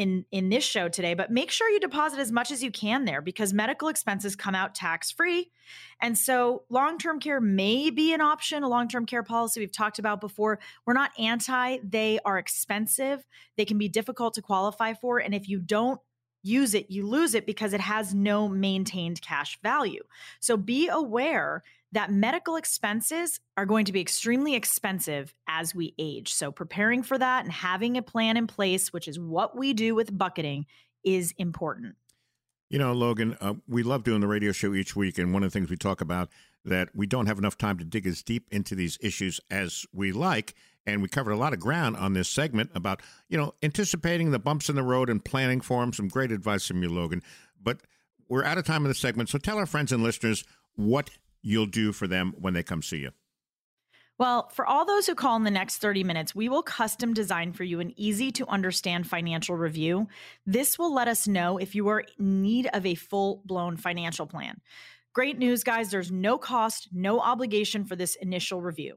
in 0.00 0.24
in 0.30 0.48
this 0.48 0.64
show 0.64 0.88
today 0.88 1.12
but 1.12 1.30
make 1.30 1.50
sure 1.50 1.68
you 1.68 1.78
deposit 1.78 2.18
as 2.18 2.32
much 2.32 2.50
as 2.50 2.62
you 2.62 2.70
can 2.70 3.04
there 3.04 3.20
because 3.20 3.52
medical 3.52 3.88
expenses 3.88 4.34
come 4.34 4.54
out 4.54 4.74
tax 4.74 5.10
free 5.10 5.50
and 6.00 6.16
so 6.16 6.62
long-term 6.70 7.20
care 7.20 7.38
may 7.38 7.90
be 7.90 8.14
an 8.14 8.22
option 8.22 8.62
a 8.62 8.68
long-term 8.68 9.04
care 9.04 9.22
policy 9.22 9.60
we've 9.60 9.70
talked 9.70 9.98
about 9.98 10.18
before. 10.22 10.58
We're 10.86 10.94
not 10.94 11.10
anti 11.18 11.78
they 11.84 12.18
are 12.24 12.38
expensive. 12.38 13.26
They 13.58 13.66
can 13.66 13.76
be 13.76 13.88
difficult 13.88 14.32
to 14.34 14.42
qualify 14.42 14.94
for 14.94 15.18
and 15.18 15.34
if 15.34 15.50
you 15.50 15.60
don't 15.60 16.00
use 16.42 16.72
it 16.72 16.90
you 16.90 17.06
lose 17.06 17.34
it 17.34 17.44
because 17.44 17.74
it 17.74 17.80
has 17.82 18.14
no 18.14 18.48
maintained 18.48 19.20
cash 19.20 19.58
value. 19.62 20.02
So 20.40 20.56
be 20.56 20.88
aware 20.88 21.62
that 21.92 22.12
medical 22.12 22.56
expenses 22.56 23.40
are 23.56 23.66
going 23.66 23.84
to 23.84 23.92
be 23.92 24.00
extremely 24.00 24.54
expensive 24.54 25.34
as 25.48 25.74
we 25.74 25.94
age. 25.98 26.32
So, 26.32 26.52
preparing 26.52 27.02
for 27.02 27.18
that 27.18 27.44
and 27.44 27.52
having 27.52 27.96
a 27.96 28.02
plan 28.02 28.36
in 28.36 28.46
place, 28.46 28.92
which 28.92 29.08
is 29.08 29.18
what 29.18 29.56
we 29.56 29.72
do 29.72 29.94
with 29.94 30.16
bucketing, 30.16 30.66
is 31.04 31.34
important. 31.38 31.96
You 32.68 32.78
know, 32.78 32.92
Logan, 32.92 33.36
uh, 33.40 33.54
we 33.66 33.82
love 33.82 34.04
doing 34.04 34.20
the 34.20 34.28
radio 34.28 34.52
show 34.52 34.74
each 34.74 34.94
week, 34.94 35.18
and 35.18 35.32
one 35.32 35.42
of 35.42 35.50
the 35.50 35.58
things 35.58 35.70
we 35.70 35.76
talk 35.76 36.00
about 36.00 36.28
that 36.64 36.90
we 36.94 37.06
don't 37.06 37.26
have 37.26 37.38
enough 37.38 37.58
time 37.58 37.78
to 37.78 37.84
dig 37.84 38.06
as 38.06 38.22
deep 38.22 38.46
into 38.50 38.74
these 38.74 38.98
issues 39.00 39.40
as 39.50 39.86
we 39.92 40.12
like, 40.12 40.54
and 40.86 41.02
we 41.02 41.08
covered 41.08 41.32
a 41.32 41.36
lot 41.36 41.52
of 41.52 41.58
ground 41.58 41.96
on 41.96 42.12
this 42.12 42.28
segment 42.28 42.70
about 42.74 43.02
you 43.28 43.36
know 43.36 43.54
anticipating 43.62 44.30
the 44.30 44.38
bumps 44.38 44.68
in 44.68 44.76
the 44.76 44.82
road 44.84 45.10
and 45.10 45.24
planning 45.24 45.60
for 45.60 45.80
them. 45.80 45.92
Some 45.92 46.06
great 46.06 46.30
advice 46.30 46.66
from 46.66 46.82
you, 46.82 46.88
Logan. 46.88 47.22
But 47.60 47.80
we're 48.28 48.44
out 48.44 48.58
of 48.58 48.64
time 48.64 48.84
in 48.84 48.88
the 48.88 48.94
segment, 48.94 49.28
so 49.28 49.38
tell 49.38 49.58
our 49.58 49.66
friends 49.66 49.90
and 49.90 50.04
listeners 50.04 50.44
what 50.76 51.10
you'll 51.42 51.66
do 51.66 51.92
for 51.92 52.06
them 52.06 52.34
when 52.38 52.54
they 52.54 52.62
come 52.62 52.82
see 52.82 52.98
you? 52.98 53.10
Well, 54.18 54.50
for 54.50 54.66
all 54.66 54.84
those 54.84 55.06
who 55.06 55.14
call 55.14 55.36
in 55.36 55.44
the 55.44 55.50
next 55.50 55.78
30 55.78 56.04
minutes, 56.04 56.34
we 56.34 56.50
will 56.50 56.62
custom 56.62 57.14
design 57.14 57.54
for 57.54 57.64
you 57.64 57.80
an 57.80 57.94
easy 57.98 58.30
to 58.32 58.46
understand 58.48 59.06
financial 59.06 59.56
review. 59.56 60.08
This 60.44 60.78
will 60.78 60.92
let 60.92 61.08
us 61.08 61.26
know 61.26 61.56
if 61.56 61.74
you 61.74 61.88
are 61.88 62.04
in 62.18 62.42
need 62.42 62.68
of 62.74 62.84
a 62.84 62.94
full 62.94 63.40
blown 63.46 63.78
financial 63.78 64.26
plan. 64.26 64.60
Great 65.14 65.38
news, 65.38 65.64
guys. 65.64 65.90
There's 65.90 66.12
no 66.12 66.36
cost, 66.36 66.88
no 66.92 67.18
obligation 67.18 67.86
for 67.86 67.96
this 67.96 68.14
initial 68.16 68.60
review. 68.60 68.96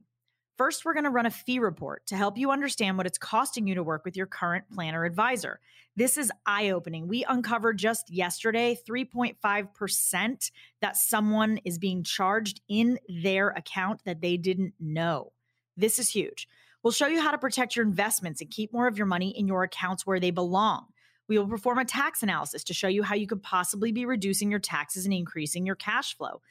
First, 0.55 0.85
we're 0.85 0.93
going 0.93 1.05
to 1.05 1.09
run 1.09 1.25
a 1.25 1.31
fee 1.31 1.57
report 1.57 2.05
to 2.07 2.15
help 2.15 2.37
you 2.37 2.51
understand 2.51 2.95
what 2.95 3.07
it's 3.07 3.17
costing 3.17 3.65
you 3.65 3.73
to 3.73 3.83
work 3.83 4.05
with 4.05 4.15
your 4.15 4.27
current 4.27 4.65
planner 4.71 5.03
advisor. 5.03 5.59
This 5.95 6.15
is 6.15 6.31
eye 6.45 6.69
opening. 6.69 7.07
We 7.07 7.25
uncovered 7.27 7.79
just 7.79 8.11
yesterday 8.11 8.77
3.5% 8.87 10.51
that 10.81 10.95
someone 10.95 11.57
is 11.65 11.79
being 11.79 12.03
charged 12.03 12.61
in 12.69 12.99
their 13.09 13.49
account 13.49 14.01
that 14.05 14.21
they 14.21 14.37
didn't 14.37 14.75
know. 14.79 15.33
This 15.75 15.97
is 15.97 16.09
huge. 16.09 16.47
We'll 16.83 16.93
show 16.93 17.07
you 17.07 17.19
how 17.21 17.31
to 17.31 17.37
protect 17.39 17.75
your 17.75 17.85
investments 17.85 18.39
and 18.39 18.51
keep 18.51 18.71
more 18.71 18.85
of 18.87 18.97
your 18.97 19.07
money 19.07 19.29
in 19.29 19.47
your 19.47 19.63
accounts 19.63 20.05
where 20.05 20.19
they 20.19 20.31
belong. 20.31 20.85
We 21.27 21.37
will 21.37 21.47
perform 21.47 21.79
a 21.79 21.85
tax 21.85 22.23
analysis 22.23 22.63
to 22.65 22.73
show 22.73 22.87
you 22.87 23.03
how 23.03 23.15
you 23.15 23.27
could 23.27 23.43
possibly 23.43 23.91
be 23.91 24.05
reducing 24.05 24.51
your 24.51 24.59
taxes 24.59 25.05
and 25.05 25.13
increasing 25.13 25.65
your 25.65 25.75
cash 25.75 26.17
flow. 26.17 26.41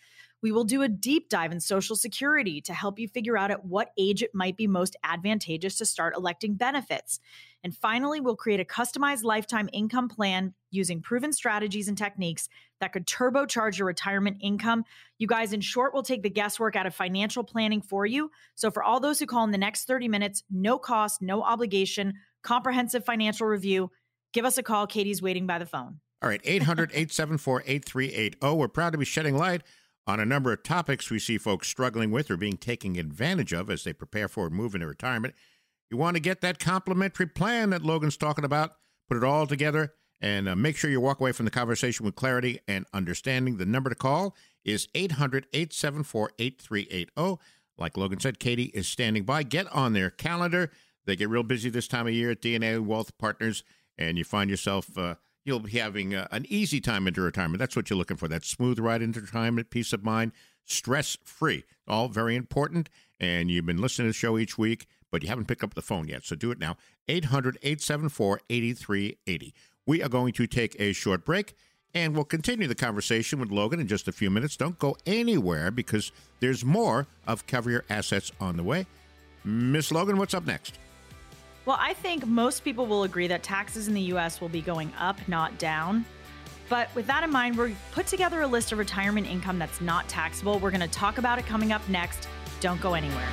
We 0.43 0.51
will 0.51 0.65
do 0.65 0.83
a 0.83 0.89
deep 0.89 1.29
dive 1.29 1.53
in 1.53 1.61
Social 1.61 1.95
Security 1.95 2.61
to 2.63 2.75
help 2.75 2.99
you 2.99 3.07
figure 3.07 3.39
out 3.39 3.53
at 3.53 3.65
what 3.65 3.93
age 3.97 4.25
it 4.25 4.35
might 4.35 4.57
be 4.57 4.67
most 4.67 4.97
advantageous 5.05 5.79
to 5.79 5.87
start 5.87 6.17
electing 6.17 6.55
benefits. 6.55 7.21
And 7.63 7.77
finally, 7.77 8.21
we'll 8.21 8.35
create 8.35 8.59
a 8.59 8.65
customized 8.65 9.23
lifetime 9.23 9.71
income 9.73 10.09
plan 10.09 10.53
using 10.73 11.01
proven 11.01 11.33
strategies 11.33 11.87
and 11.87 11.97
techniques 11.97 12.49
that 12.81 12.93
could 12.93 13.07
turbocharge 13.07 13.79
your 13.79 13.87
retirement 13.87 14.39
income. 14.41 14.85
You 15.17 15.29
guys, 15.29 15.53
in 15.53 15.61
short, 15.61 15.95
will 15.95 16.03
take 16.03 16.25
the 16.25 16.31
guesswork 16.31 16.75
out 16.75 16.87
of 16.87 16.95
financial 16.95 17.45
planning 17.45 17.81
for 17.81 18.05
you. 18.05 18.33
So, 18.57 18.73
for 18.73 18.83
all 18.83 18.99
those 18.99 19.21
who 19.21 19.27
call 19.27 19.45
in 19.45 19.53
the 19.53 19.59
next 19.59 19.85
30 19.85 20.09
minutes, 20.09 20.43
no 20.51 20.77
cost, 20.77 21.23
no 21.23 21.43
obligation, 21.43 22.15
comprehensive 22.43 23.05
financial 23.05 23.47
review, 23.47 23.93
give 24.33 24.45
us 24.45 24.59
a 24.59 24.63
call. 24.63 24.87
Katie's 24.87 25.23
waiting 25.23 25.47
by 25.47 25.59
the 25.59 25.67
phone. 25.67 26.01
All 26.23 26.29
right, 26.29 26.41
800 26.45 26.91
874 26.91 27.65
8380. 27.67 28.57
We're 28.57 28.69
proud 28.69 28.93
to 28.93 28.99
be 28.99 29.05
shedding 29.05 29.37
light 29.37 29.63
on 30.07 30.21
a 30.21 30.25
number 30.25 30.53
of 30.53 30.63
topics 30.63 31.11
we 31.11 31.19
see 31.19 31.39
folks 31.39 31.69
struggling 31.69 32.11
with 32.11 32.31
or 32.31 32.37
being 32.37 32.57
taken 32.57 32.97
advantage 32.97 33.53
of 33.53 33.71
as 33.71 33.85
they 33.85 33.93
prepare 33.93 34.29
for 34.29 34.47
a 34.47 34.51
move 34.51 34.75
into 34.75 34.87
retirement. 34.87 35.35
You 35.91 35.97
want 35.97 36.17
to 36.17 36.21
get 36.21 36.41
that 36.41 36.59
complimentary 36.59 37.27
plan 37.27 37.71
that 37.71 37.83
Logan's 37.83 38.17
talking 38.17 38.45
about, 38.45 38.73
put 39.09 39.17
it 39.17 39.25
all 39.25 39.47
together, 39.47 39.95
and 40.21 40.49
uh, 40.49 40.57
make 40.57 40.77
sure 40.77 40.91
you 40.91 41.01
walk 41.01 41.21
away 41.21 41.33
from 41.33 41.45
the 41.45 41.51
conversation 41.51 42.07
with 42.07 42.15
clarity 42.15 42.61
and 42.67 42.87
understanding. 42.93 43.57
The 43.57 43.67
number 43.67 43.91
to 43.91 43.97
call 43.97 44.35
is 44.65 44.89
800 44.95 45.47
874 45.53 46.31
8380. 46.39 47.41
Like 47.79 47.97
Logan 47.97 48.21
said, 48.21 48.39
Katie 48.39 48.71
is 48.75 48.89
standing 48.89 49.25
by. 49.25 49.43
Get 49.43 49.71
on 49.73 49.93
their 49.93 50.11
calendar. 50.11 50.71
They 51.05 51.17
get 51.17 51.29
real 51.29 51.43
busy 51.43 51.69
this 51.69 51.89
time 51.89 52.07
of 52.07 52.13
year 52.13 52.31
at 52.31 52.41
DNA 52.41 52.81
Wealth 52.81 53.17
Partners, 53.19 53.65
and 53.99 54.19
you 54.19 54.25
find 54.25 54.51
yourself. 54.51 54.97
Uh, 54.97 55.17
you'll 55.45 55.61
be 55.61 55.79
having 55.79 56.15
uh, 56.15 56.29
an 56.31 56.47
easy 56.49 56.81
time 56.81 57.07
into 57.07 57.21
retirement. 57.21 57.59
That's 57.59 57.77
what 57.77 57.91
you're 57.91 57.99
looking 57.99 58.17
for. 58.17 58.29
That 58.29 58.45
smooth 58.45 58.79
ride 58.79 59.03
into 59.03 59.21
retirement, 59.21 59.71
peace 59.71 59.93
of 59.93 60.05
mind, 60.05 60.33
stress 60.65 61.17
free. 61.25 61.65
All 61.89 62.09
very 62.09 62.37
important. 62.37 62.89
And 63.19 63.51
you've 63.51 63.67
been 63.67 63.81
listening 63.81 64.07
to 64.07 64.11
the 64.11 64.15
show 64.15 64.39
each 64.39 64.59
week, 64.59 64.87
but 65.11 65.23
you 65.23 65.29
haven't 65.29 65.47
picked 65.47 65.65
up 65.65 65.75
the 65.75 65.83
phone 65.83 66.09
yet. 66.09 66.25
So 66.25 66.37
do 66.37 66.51
it 66.51 66.59
now. 66.59 66.77
800 67.09 67.59
874 67.63 68.41
8380. 68.51 69.55
We 69.87 70.03
are 70.03 70.09
going 70.09 70.33
to 70.35 70.47
take 70.47 70.77
a 70.81 70.93
short 70.93 71.25
break 71.25 71.55
and 71.95 72.15
we'll 72.15 72.25
continue 72.25 72.67
the 72.67 72.75
conversation 72.75 73.39
with 73.39 73.51
Logan 73.51 73.81
in 73.81 73.87
just 73.87 74.09
a 74.09 74.13
few 74.13 74.31
minutes. 74.31 74.57
Don't 74.57 74.79
go 74.79 74.97
anywhere 75.05 75.71
because 75.71 76.13
there's 76.41 76.65
more 76.65 77.07
of 77.27 77.47
Cover 77.47 77.71
Your 77.71 77.85
Assets 77.91 78.33
on 78.41 78.57
the 78.57 78.63
way. 78.63 78.87
Miss 79.45 79.93
Logan, 79.93 80.17
what's 80.17 80.35
up 80.35 80.47
next? 80.47 80.79
Well, 81.65 81.79
I 81.79 81.95
think 81.95 82.27
most 82.27 82.65
people 82.65 82.87
will 82.87 83.05
agree 83.05 83.29
that 83.29 83.45
taxes 83.45 83.87
in 83.87 83.95
the 83.95 84.01
US 84.15 84.41
will 84.41 84.49
be 84.49 84.61
going 84.61 84.93
up, 84.99 85.17
not 85.29 85.59
down. 85.59 86.05
But 86.69 86.93
with 86.97 87.07
that 87.07 87.23
in 87.23 87.31
mind, 87.31 87.57
we 87.57 87.77
put 87.93 88.09
together 88.09 88.43
a 88.43 88.47
list 88.49 88.73
of 88.73 88.79
retirement 88.79 89.29
income 89.29 89.61
that's 89.61 89.81
not 89.81 90.09
taxable. 90.09 90.59
We're 90.59 90.73
going 90.73 90.81
to 90.81 90.89
talk 90.89 91.19
about 91.19 91.39
it 91.39 91.47
coming 91.47 91.71
up 91.71 91.89
next. 91.89 92.29
Don't 92.59 92.81
go 92.81 92.95
anywhere. 92.95 93.29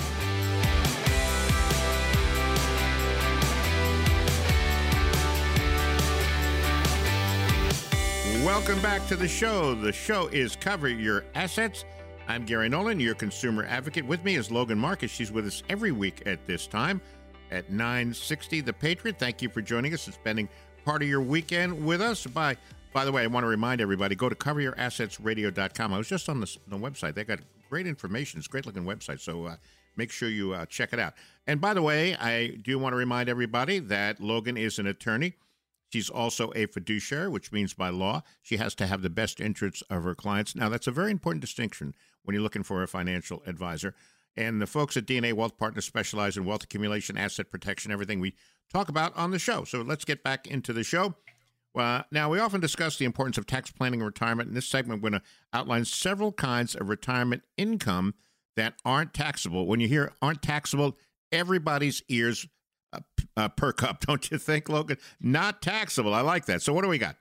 Welcome 8.46 8.80
back 8.82 9.08
to 9.08 9.16
the 9.16 9.28
show. 9.28 9.74
The 9.74 9.92
show 9.92 10.28
is 10.28 10.56
Cover 10.56 10.88
Your 10.88 11.26
Assets. 11.34 11.84
I'm 12.28 12.46
Gary 12.46 12.70
Nolan, 12.70 13.00
your 13.00 13.16
consumer 13.16 13.66
advocate. 13.66 14.06
With 14.06 14.24
me 14.24 14.36
is 14.36 14.52
Logan 14.52 14.78
Marcus. 14.78 15.10
She's 15.10 15.32
with 15.32 15.48
us 15.48 15.64
every 15.68 15.92
week 15.92 16.22
at 16.28 16.46
this 16.46 16.68
time 16.68 17.02
at 17.52 17.70
960 17.72 18.62
The 18.62 18.74
Patriot. 18.74 19.20
Thank 19.20 19.42
you 19.42 19.50
for 19.50 19.62
joining 19.62 19.94
us 19.94 20.06
and 20.06 20.14
spending 20.14 20.50
part 20.86 21.02
of 21.02 21.08
your 21.08 21.22
weekend 21.22 21.86
with 21.86 22.02
us. 22.02 22.26
By 22.26 22.58
by 22.92 23.06
the 23.06 23.12
way, 23.12 23.24
I 23.24 23.28
want 23.28 23.44
to 23.44 23.48
remind 23.48 23.82
everybody, 23.82 24.16
go 24.16 24.30
to 24.30 24.36
coveryourassetsradio.com. 24.36 25.94
I 25.94 25.98
was 25.98 26.08
just 26.08 26.28
on 26.28 26.40
the, 26.40 26.58
the 26.68 26.78
website. 26.78 27.14
They 27.14 27.24
got 27.24 27.40
great 27.70 27.86
information. 27.86 28.40
It's 28.40 28.48
a 28.48 28.50
great 28.50 28.66
looking 28.66 28.84
website. 28.84 29.20
So 29.20 29.46
uh, 29.46 29.56
make 29.96 30.12
sure 30.12 30.28
you 30.28 30.54
uh, 30.54 30.66
check 30.66 30.92
it 30.92 31.00
out. 31.00 31.14
And 31.46 31.62
by 31.62 31.76
the 31.76 31.84
way, 31.84 32.16
I 32.16 32.48
do 32.48 32.80
want 32.80 32.94
to 32.94 32.98
remind 32.98 33.30
everybody 33.30 33.78
that 33.80 34.20
Logan 34.20 34.58
is 34.58 34.80
an 34.80 34.88
attorney. 34.88 35.36
She's 35.92 36.10
also 36.10 36.52
a 36.56 36.68
fiduciary, 36.68 37.30
which 37.30 37.52
means 37.52 37.74
by 37.74 37.90
law, 37.90 38.24
she 38.42 38.58
has 38.58 38.76
to 38.76 38.88
have 38.88 39.02
the 39.02 39.10
best 39.10 39.40
interests 39.40 39.84
of 39.90 40.04
her 40.04 40.16
clients. 40.16 40.56
Now, 40.56 40.70
that's 40.70 40.88
a 40.88 40.92
very 40.92 41.12
important 41.12 41.42
distinction 41.42 41.96
when 42.24 42.34
you're 42.34 42.44
looking 42.44 42.64
for 42.64 42.84
a 42.84 42.88
financial 42.88 43.42
advisor. 43.48 43.96
And 44.38 44.62
the 44.62 44.68
folks 44.68 44.96
at 44.96 45.06
DNA 45.06 45.34
Wealth 45.34 45.58
Partners 45.58 45.86
specialize 45.86 46.38
in 46.38 46.46
wealth 46.46 46.64
accumulation, 46.64 47.18
asset 47.18 47.52
protection, 47.52 47.92
everything 47.92 48.20
we 48.20 48.36
talk 48.72 48.90
about 48.90 49.16
on 49.18 49.32
the 49.32 49.40
show. 49.40 49.64
So 49.64 49.82
let's 49.82 50.06
get 50.06 50.24
back 50.24 50.48
into 50.48 50.72
the 50.74 50.84
show. 50.84 51.16
Uh, 51.76 52.02
now, 52.12 52.30
we 52.30 52.40
often 52.40 52.60
discuss 52.60 52.98
the 52.98 53.06
importance 53.06 53.38
of 53.38 53.46
tax 53.46 53.72
planning 53.72 54.02
and 54.02 54.08
retirement. 54.08 54.50
In 54.50 54.56
this 54.56 54.68
segment, 54.68 55.02
we're 55.02 55.12
going 55.12 55.22
to 55.22 55.28
outline 55.54 55.86
several 55.86 56.32
kinds 56.32 56.76
of 56.76 56.90
retirement 56.90 57.44
income 57.58 58.16
that 58.56 58.74
aren't 58.84 59.14
taxable. 59.14 59.68
When 59.68 59.80
you 59.80 59.88
hear 59.88 60.12
aren't 60.22 60.42
taxable, 60.42 60.98
everybody's 61.32 62.02
ears 62.10 62.48
uh, 62.92 63.00
uh, 63.38 63.50
perk 63.50 63.84
up, 63.84 64.00
don't 64.06 64.30
you 64.32 64.38
think, 64.38 64.68
Logan? 64.68 64.98
Not 65.22 65.62
taxable. 65.62 66.14
I 66.14 66.22
like 66.22 66.46
that. 66.46 66.62
So, 66.62 66.74
what 66.74 66.84
do 66.84 66.90
we 66.90 66.98
got? 66.98 67.16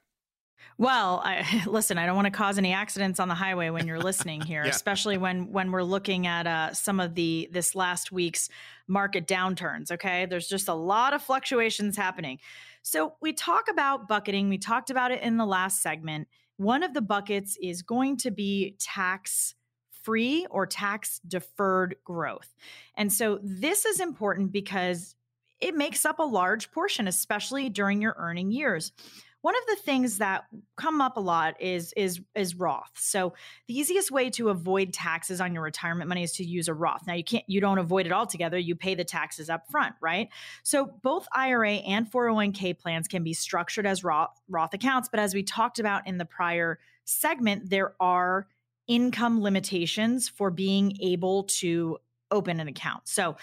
Well, 0.79 1.21
I, 1.25 1.63
listen, 1.67 1.99
I 1.99 2.07
don't 2.07 2.17
want 2.17 2.27
to 2.27 2.31
cause 2.31 2.57
any 2.57 2.73
accidents 2.73 3.21
on 3.21 3.29
the 3.29 3.35
highway 3.35 3.71
when 3.71 3.87
you're 3.87 4.01
listening 4.01 4.41
here, 4.41 4.63
yeah. 4.65 4.71
especially 4.71 5.19
when 5.19 5.53
when 5.53 5.71
we're 5.71 5.83
looking 5.83 6.27
at 6.27 6.47
uh, 6.47 6.73
some 6.73 7.01
of 7.01 7.15
the 7.15 7.49
this 7.53 7.75
last 7.75 8.11
week's 8.11 8.49
market 8.87 9.27
downturns. 9.27 9.91
Okay, 9.91 10.27
there's 10.27 10.49
just 10.49 10.69
a 10.69 10.75
lot 10.75 11.13
of 11.13 11.23
fluctuations 11.23 11.97
happening. 11.97 12.39
So 12.83 13.15
we 13.21 13.33
talk 13.33 13.69
about 13.69 14.09
bucketing. 14.09 14.49
We 14.49 14.59
talked 14.59 14.89
about 14.89 15.11
it 15.11 15.21
in 15.21 15.37
the 15.37 15.45
last 15.45 15.83
segment, 15.83 16.29
one 16.59 16.83
of 16.83 16.93
the 16.93 17.01
buckets 17.01 17.57
is 17.63 17.83
going 17.83 18.17
to 18.19 18.31
be 18.31 18.77
tax 18.81 19.55
free 20.03 20.45
or 20.51 20.67
tax 20.67 21.21
deferred 21.27 21.97
growth. 22.05 22.53
And 22.97 23.13
so 23.13 23.39
this 23.43 23.85
is 23.85 24.01
important 24.01 24.53
because 24.53 25.15
it 25.61 25.77
makes 25.77 26.05
up 26.05 26.19
a 26.19 26.25
large 26.25 26.71
portion, 26.73 27.09
especially 27.09 27.69
during 27.69 28.03
your 28.03 28.15
earning 28.19 28.51
years. 28.51 28.93
One 29.41 29.55
of 29.57 29.63
the 29.69 29.77
things 29.77 30.19
that 30.19 30.45
come 30.77 31.01
up 31.01 31.17
a 31.17 31.21
lot 31.21 31.61
is 31.61 31.93
is 31.97 32.21
is 32.35 32.57
Roth. 32.57 32.91
So 32.97 33.35
the 33.69 33.79
easiest 33.79 34.11
way 34.11 34.31
to 34.31 34.49
avoid 34.49 34.93
taxes 34.93 35.41
on 35.41 35.55
your 35.55 35.63
retirement 35.63 36.09
money 36.09 36.25
is 36.25 36.33
to 36.33 36.45
use 36.45 36.69
a 36.69 36.75
Roth. 36.75 37.07
Now 37.07 37.15
you 37.15 37.25
can't 37.25 37.45
you 37.47 37.61
don't 37.61 37.79
avoid 37.79 38.07
it 38.07 38.13
altogether. 38.13 38.59
You 38.59 38.75
pay 38.75 38.95
the 38.95 39.05
taxes 39.05 39.49
up 39.49 39.71
front, 39.71 39.95
right? 40.01 40.29
So 40.65 40.93
both 41.03 41.29
IRA 41.33 41.75
and 41.75 42.11
401k 42.11 42.79
plans 42.79 43.07
can 43.07 43.23
be 43.23 43.33
structured 43.33 43.87
as 43.87 44.03
Roth 44.03 44.41
Roth 44.49 44.75
accounts, 44.75 45.09
but 45.09 45.21
as 45.21 45.35
we 45.35 45.43
talked 45.45 45.79
about 45.79 46.07
in 46.07 46.19
the 46.19 46.25
prior 46.25 46.79
segment, 47.05 47.71
there 47.71 47.95
are 48.01 48.49
income 48.89 49.43
limitations 49.43 50.29
for 50.29 50.51
being 50.51 50.97
able 51.01 51.45
to 51.45 51.99
open 52.31 52.59
an 52.59 52.69
account. 52.69 53.07
So 53.07 53.37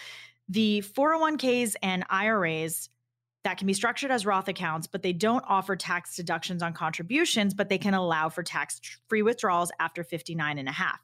the 0.49 0.83
401ks 0.95 1.75
and 1.81 2.03
IRAs 2.09 2.89
that 3.45 3.59
can 3.59 3.67
be 3.67 3.73
structured 3.73 4.09
as 4.09 4.25
Roth 4.25 4.47
accounts, 4.47 4.87
but 4.87 5.03
they 5.03 5.13
don't 5.13 5.45
offer 5.47 5.75
tax 5.75 6.15
deductions 6.15 6.63
on 6.63 6.73
contributions, 6.73 7.53
but 7.53 7.69
they 7.69 7.77
can 7.77 7.93
allow 7.93 8.27
for 8.27 8.41
tax 8.41 8.81
free 9.07 9.21
withdrawals 9.21 9.71
after 9.79 10.03
59 10.03 10.57
and 10.57 10.67
a 10.67 10.71
half. 10.71 10.99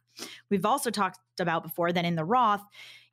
We've 0.49 0.65
also 0.65 0.89
talked 0.89 1.19
about 1.39 1.61
before 1.61 1.91
that 1.91 2.03
in 2.03 2.15
the 2.15 2.25
Roth, 2.25 2.63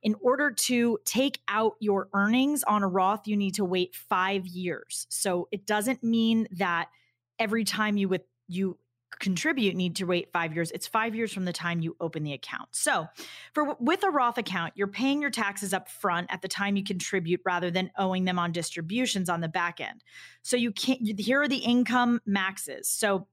in 0.01 0.15
order 0.19 0.49
to 0.49 0.97
take 1.05 1.41
out 1.47 1.75
your 1.79 2.09
earnings 2.11 2.63
on 2.63 2.81
a 2.81 2.87
Roth, 2.87 3.27
you 3.27 3.37
need 3.37 3.53
to 3.55 3.65
wait 3.65 3.93
five 3.93 4.47
years. 4.47 5.05
So 5.09 5.47
it 5.51 5.67
doesn't 5.67 6.03
mean 6.03 6.47
that 6.53 6.89
every 7.37 7.65
time 7.65 7.97
you 7.97 8.09
with 8.09 8.23
you 8.47 8.79
contribute 9.19 9.75
need 9.75 9.95
to 9.97 10.05
wait 10.05 10.31
5 10.31 10.55
years. 10.55 10.71
It's 10.71 10.87
5 10.87 11.13
years 11.13 11.33
from 11.33 11.45
the 11.45 11.53
time 11.53 11.81
you 11.81 11.95
open 11.99 12.23
the 12.23 12.33
account. 12.33 12.69
So 12.71 13.07
for 13.53 13.75
with 13.79 14.03
a 14.03 14.09
Roth 14.09 14.37
account 14.37 14.73
you're 14.75 14.87
paying 14.87 15.21
your 15.21 15.29
taxes 15.29 15.73
up 15.73 15.89
front 15.89 16.27
at 16.31 16.41
the 16.41 16.47
time 16.47 16.75
you 16.75 16.83
contribute 16.83 17.41
rather 17.45 17.69
than 17.69 17.91
owing 17.97 18.25
them 18.25 18.39
on 18.39 18.51
distributions 18.51 19.29
on 19.29 19.41
the 19.41 19.47
back 19.47 19.81
end. 19.81 20.03
So 20.41 20.57
you 20.57 20.71
can't 20.71 21.19
here 21.19 21.41
are 21.41 21.47
the 21.47 21.57
income 21.57 22.21
maxes. 22.25 22.87
So 22.87 23.27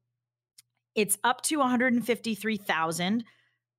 it's 0.94 1.18
up 1.22 1.42
to 1.42 1.58
153,000 1.58 3.24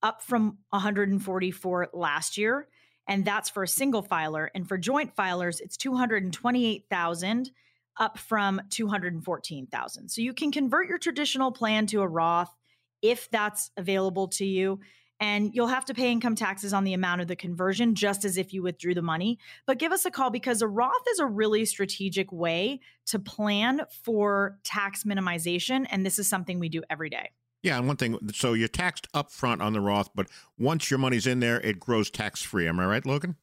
up 0.04 0.22
from 0.22 0.60
144 0.70 1.90
last 1.94 2.38
year 2.38 2.68
and 3.08 3.26
that's 3.26 3.50
for 3.50 3.64
a 3.64 3.68
single 3.68 4.02
filer. 4.02 4.52
And 4.56 4.68
for 4.68 4.78
joint 4.78 5.16
filers 5.16 5.60
it's 5.60 5.78
228,000 5.78 7.52
up 8.00 8.18
from 8.18 8.62
214,000. 8.70 10.10
So 10.10 10.22
you 10.22 10.34
can 10.34 10.52
convert 10.52 10.88
your 10.88 10.98
traditional 10.98 11.52
plan 11.52 11.88
to 11.88 12.02
a 12.02 12.08
Roth 12.08 12.54
if 13.02 13.30
that's 13.30 13.72
available 13.78 14.28
to 14.28 14.46
you 14.46 14.80
and 15.20 15.54
you'll 15.54 15.68
have 15.68 15.86
to 15.86 15.94
pay 15.94 16.12
income 16.12 16.36
taxes 16.36 16.74
on 16.74 16.84
the 16.84 16.94
amount 16.94 17.22
of 17.22 17.28
the 17.28 17.36
conversion 17.36 17.96
just 17.96 18.24
as 18.24 18.38
if 18.38 18.54
you 18.54 18.62
withdrew 18.62 18.94
the 18.94 19.02
money. 19.02 19.40
But 19.66 19.80
give 19.80 19.92
us 19.92 20.06
a 20.06 20.12
call 20.12 20.30
because 20.30 20.62
a 20.62 20.68
Roth 20.68 21.08
is 21.10 21.20
a 21.20 21.26
really 21.26 21.66
strategic 21.66 22.32
way 22.32 22.82
to 23.08 23.20
plan 23.20 23.82
for 24.04 24.60
tax 24.64 25.04
minimization 25.04 25.86
and 25.90 26.06
this 26.06 26.20
is 26.20 26.30
something 26.30 26.60
we 26.60 26.70
do 26.70 26.84
every 26.90 27.10
day. 27.10 27.32
Yeah, 27.64 27.78
and 27.78 27.88
one 27.88 27.98
thing, 27.98 28.18
so 28.34 28.54
you're 28.54 28.68
taxed 28.68 29.12
upfront 29.14 29.62
on 29.62 29.74
the 29.74 29.82
Roth, 29.82 30.10
but 30.14 30.28
once 30.60 30.92
your 30.92 31.00
money's 31.00 31.26
in 31.26 31.40
there, 31.40 31.60
it 31.62 31.80
grows 31.80 32.12
tax 32.12 32.42
free. 32.42 32.68
Am 32.68 32.80
I 32.80 32.86
right, 32.86 33.06
Logan? 33.06 33.36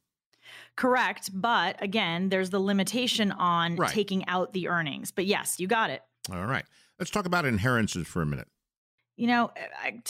Correct. 0.77 1.31
But 1.33 1.83
again, 1.83 2.29
there's 2.29 2.51
the 2.51 2.61
limitation 2.61 3.33
on 3.33 3.77
right. 3.77 3.91
taking 3.91 4.27
out 4.27 4.53
the 4.53 4.69
earnings. 4.69 5.11
But 5.11 5.27
yes, 5.27 5.61
you 5.61 5.67
got 5.67 5.91
it. 5.91 6.03
All 6.33 6.45
right. 6.45 6.65
Let's 6.99 7.11
talk 7.11 7.27
about 7.27 7.45
inheritances 7.45 8.07
for 8.07 8.23
a 8.23 8.27
minute. 8.27 8.49
You 9.17 9.29
know, 9.29 9.51
I, 9.83 10.01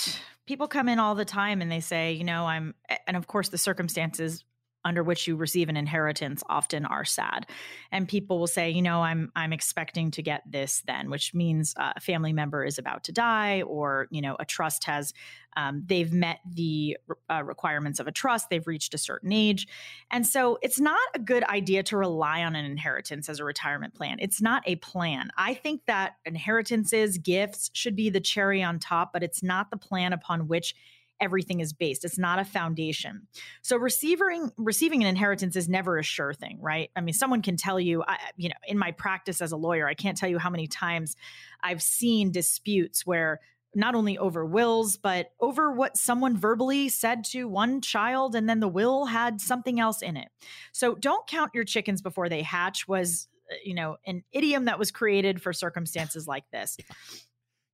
people 0.46 0.68
come 0.68 0.88
in 0.88 0.98
all 0.98 1.14
the 1.14 1.24
time 1.24 1.60
and 1.60 1.70
they 1.70 1.80
say, 1.80 2.12
you 2.12 2.24
know, 2.24 2.46
I'm, 2.46 2.74
and 3.06 3.16
of 3.16 3.26
course, 3.26 3.48
the 3.50 3.58
circumstances 3.58 4.44
under 4.84 5.02
which 5.02 5.26
you 5.26 5.36
receive 5.36 5.68
an 5.68 5.76
inheritance 5.76 6.42
often 6.48 6.84
are 6.84 7.04
sad. 7.04 7.46
And 7.90 8.08
people 8.08 8.38
will 8.38 8.46
say 8.46 8.70
you 8.70 8.82
know 8.82 9.02
i'm 9.02 9.30
i'm 9.36 9.52
expecting 9.52 10.10
to 10.10 10.22
get 10.22 10.42
this 10.46 10.82
then 10.86 11.10
which 11.10 11.34
means 11.34 11.74
uh, 11.76 11.92
a 11.96 12.00
family 12.00 12.32
member 12.32 12.64
is 12.64 12.78
about 12.78 13.04
to 13.04 13.12
die 13.12 13.62
or 13.62 14.08
you 14.10 14.20
know 14.20 14.36
a 14.38 14.44
trust 14.44 14.84
has 14.84 15.12
um, 15.56 15.84
they've 15.86 16.12
met 16.12 16.40
the 16.44 16.96
uh, 17.30 17.42
requirements 17.44 18.00
of 18.00 18.06
a 18.06 18.12
trust 18.12 18.50
they've 18.50 18.66
reached 18.66 18.94
a 18.94 18.98
certain 18.98 19.32
age. 19.32 19.68
And 20.10 20.26
so 20.26 20.58
it's 20.62 20.80
not 20.80 20.98
a 21.14 21.18
good 21.18 21.44
idea 21.44 21.82
to 21.84 21.96
rely 21.96 22.42
on 22.42 22.56
an 22.56 22.64
inheritance 22.64 23.28
as 23.28 23.38
a 23.38 23.44
retirement 23.44 23.94
plan. 23.94 24.16
It's 24.20 24.42
not 24.42 24.62
a 24.66 24.76
plan. 24.76 25.30
I 25.36 25.54
think 25.54 25.82
that 25.86 26.16
inheritances 26.24 27.18
gifts 27.18 27.70
should 27.72 27.94
be 27.94 28.10
the 28.10 28.20
cherry 28.20 28.62
on 28.62 28.78
top 28.78 29.12
but 29.12 29.22
it's 29.22 29.42
not 29.42 29.70
the 29.70 29.76
plan 29.76 30.12
upon 30.12 30.48
which 30.48 30.74
everything 31.20 31.60
is 31.60 31.72
based. 31.72 32.04
It's 32.04 32.18
not 32.18 32.38
a 32.38 32.44
foundation. 32.44 33.26
So 33.62 33.76
receiving 33.76 34.50
receiving 34.56 35.02
an 35.02 35.08
inheritance 35.08 35.56
is 35.56 35.68
never 35.68 35.98
a 35.98 36.02
sure 36.02 36.34
thing, 36.34 36.58
right? 36.60 36.90
I 36.96 37.00
mean, 37.00 37.14
someone 37.14 37.42
can 37.42 37.56
tell 37.56 37.78
you, 37.80 38.02
I, 38.06 38.18
you 38.36 38.48
know, 38.48 38.56
in 38.66 38.78
my 38.78 38.92
practice 38.92 39.40
as 39.40 39.52
a 39.52 39.56
lawyer, 39.56 39.86
I 39.86 39.94
can't 39.94 40.16
tell 40.16 40.28
you 40.28 40.38
how 40.38 40.50
many 40.50 40.66
times 40.66 41.16
I've 41.62 41.82
seen 41.82 42.32
disputes 42.32 43.06
where 43.06 43.40
not 43.74 43.94
only 43.94 44.18
over 44.18 44.44
wills, 44.44 44.96
but 44.96 45.30
over 45.40 45.72
what 45.72 45.96
someone 45.96 46.36
verbally 46.36 46.88
said 46.88 47.24
to 47.24 47.48
one 47.48 47.80
child, 47.80 48.34
and 48.34 48.48
then 48.48 48.60
the 48.60 48.68
will 48.68 49.06
had 49.06 49.40
something 49.40 49.80
else 49.80 50.02
in 50.02 50.16
it. 50.16 50.28
So 50.72 50.94
don't 50.94 51.26
count 51.26 51.52
your 51.54 51.64
chickens 51.64 52.00
before 52.02 52.28
they 52.28 52.42
hatch 52.42 52.86
was, 52.86 53.28
uh, 53.50 53.56
you 53.64 53.74
know, 53.74 53.96
an 54.06 54.22
idiom 54.32 54.66
that 54.66 54.78
was 54.78 54.90
created 54.90 55.42
for 55.42 55.52
circumstances 55.52 56.28
like 56.28 56.44
this. 56.52 56.76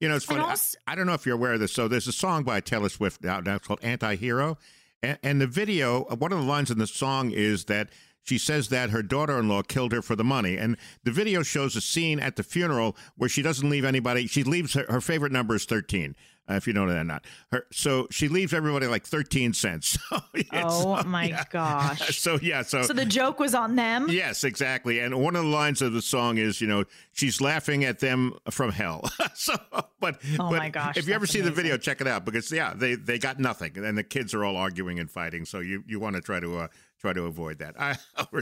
You 0.00 0.08
know, 0.08 0.16
it's 0.16 0.24
funny. 0.24 0.40
Also, 0.40 0.78
I, 0.86 0.92
I, 0.92 0.94
don't 0.94 1.06
know 1.06 1.12
if 1.12 1.26
you're 1.26 1.34
aware 1.34 1.52
of 1.52 1.60
this. 1.60 1.72
So 1.72 1.86
there's 1.86 2.08
a 2.08 2.12
song 2.12 2.42
by 2.42 2.60
Taylor 2.60 2.88
Swift 2.88 3.22
now, 3.22 3.40
now 3.40 3.56
it's 3.56 3.66
called 3.66 3.80
Anti-Hero. 3.82 4.56
And, 5.02 5.18
and 5.22 5.40
the 5.40 5.46
video, 5.46 6.04
uh, 6.04 6.16
one 6.16 6.32
of 6.32 6.38
the 6.38 6.44
lines 6.44 6.70
in 6.70 6.78
the 6.78 6.86
song 6.86 7.30
is 7.30 7.66
that 7.66 7.90
she 8.22 8.38
says 8.38 8.68
that 8.68 8.90
her 8.90 9.02
daughter-in-law 9.02 9.62
killed 9.62 9.92
her 9.92 10.02
for 10.02 10.16
the 10.16 10.24
money 10.24 10.56
and 10.56 10.76
the 11.04 11.10
video 11.10 11.42
shows 11.42 11.74
a 11.76 11.80
scene 11.80 12.20
at 12.20 12.36
the 12.36 12.42
funeral 12.42 12.96
where 13.16 13.28
she 13.28 13.42
doesn't 13.42 13.68
leave 13.68 13.84
anybody 13.84 14.26
she 14.26 14.44
leaves 14.44 14.74
her, 14.74 14.84
her 14.90 15.00
favorite 15.00 15.32
number 15.32 15.54
is 15.54 15.64
13 15.64 16.14
uh, 16.14 16.14
if 16.56 16.66
you 16.66 16.72
know 16.72 16.86
that 16.86 16.96
or 16.96 17.04
not. 17.04 17.24
Her, 17.52 17.66
so 17.72 18.06
she 18.10 18.28
leaves 18.28 18.52
everybody 18.52 18.86
like 18.86 19.04
13 19.04 19.52
cents. 19.52 19.98
oh 20.52 21.02
my 21.04 21.24
yeah. 21.24 21.44
gosh. 21.50 22.20
So 22.20 22.38
yeah, 22.42 22.62
so 22.62 22.82
So 22.82 22.92
the 22.92 23.06
joke 23.06 23.38
was 23.40 23.54
on 23.54 23.76
them? 23.76 24.08
Yes, 24.10 24.44
exactly. 24.44 25.00
And 25.00 25.14
one 25.20 25.36
of 25.36 25.44
the 25.44 25.50
lines 25.50 25.80
of 25.80 25.92
the 25.92 26.02
song 26.02 26.36
is, 26.38 26.60
you 26.60 26.66
know, 26.66 26.84
she's 27.12 27.40
laughing 27.40 27.84
at 27.84 28.00
them 28.00 28.34
from 28.50 28.70
hell. 28.72 29.10
so 29.34 29.54
but 30.00 30.20
Oh 30.38 30.50
but 30.50 30.58
my 30.58 30.68
gosh. 30.68 30.96
If 30.96 31.08
you 31.08 31.14
ever 31.14 31.26
see 31.26 31.38
amazing. 31.38 31.54
the 31.54 31.62
video, 31.62 31.76
check 31.76 32.00
it 32.00 32.06
out 32.06 32.24
because 32.24 32.52
yeah, 32.52 32.74
they 32.74 32.94
they 32.94 33.18
got 33.18 33.38
nothing 33.38 33.76
and 33.76 33.96
the 33.96 34.04
kids 34.04 34.34
are 34.34 34.44
all 34.44 34.56
arguing 34.56 34.98
and 34.98 35.10
fighting. 35.10 35.44
So 35.44 35.60
you 35.60 35.82
you 35.86 35.98
want 35.98 36.16
to 36.16 36.22
try 36.22 36.40
to 36.40 36.58
uh, 36.58 36.68
try 37.00 37.12
to 37.12 37.24
avoid 37.24 37.58
that. 37.58 37.74
I, 37.80 37.96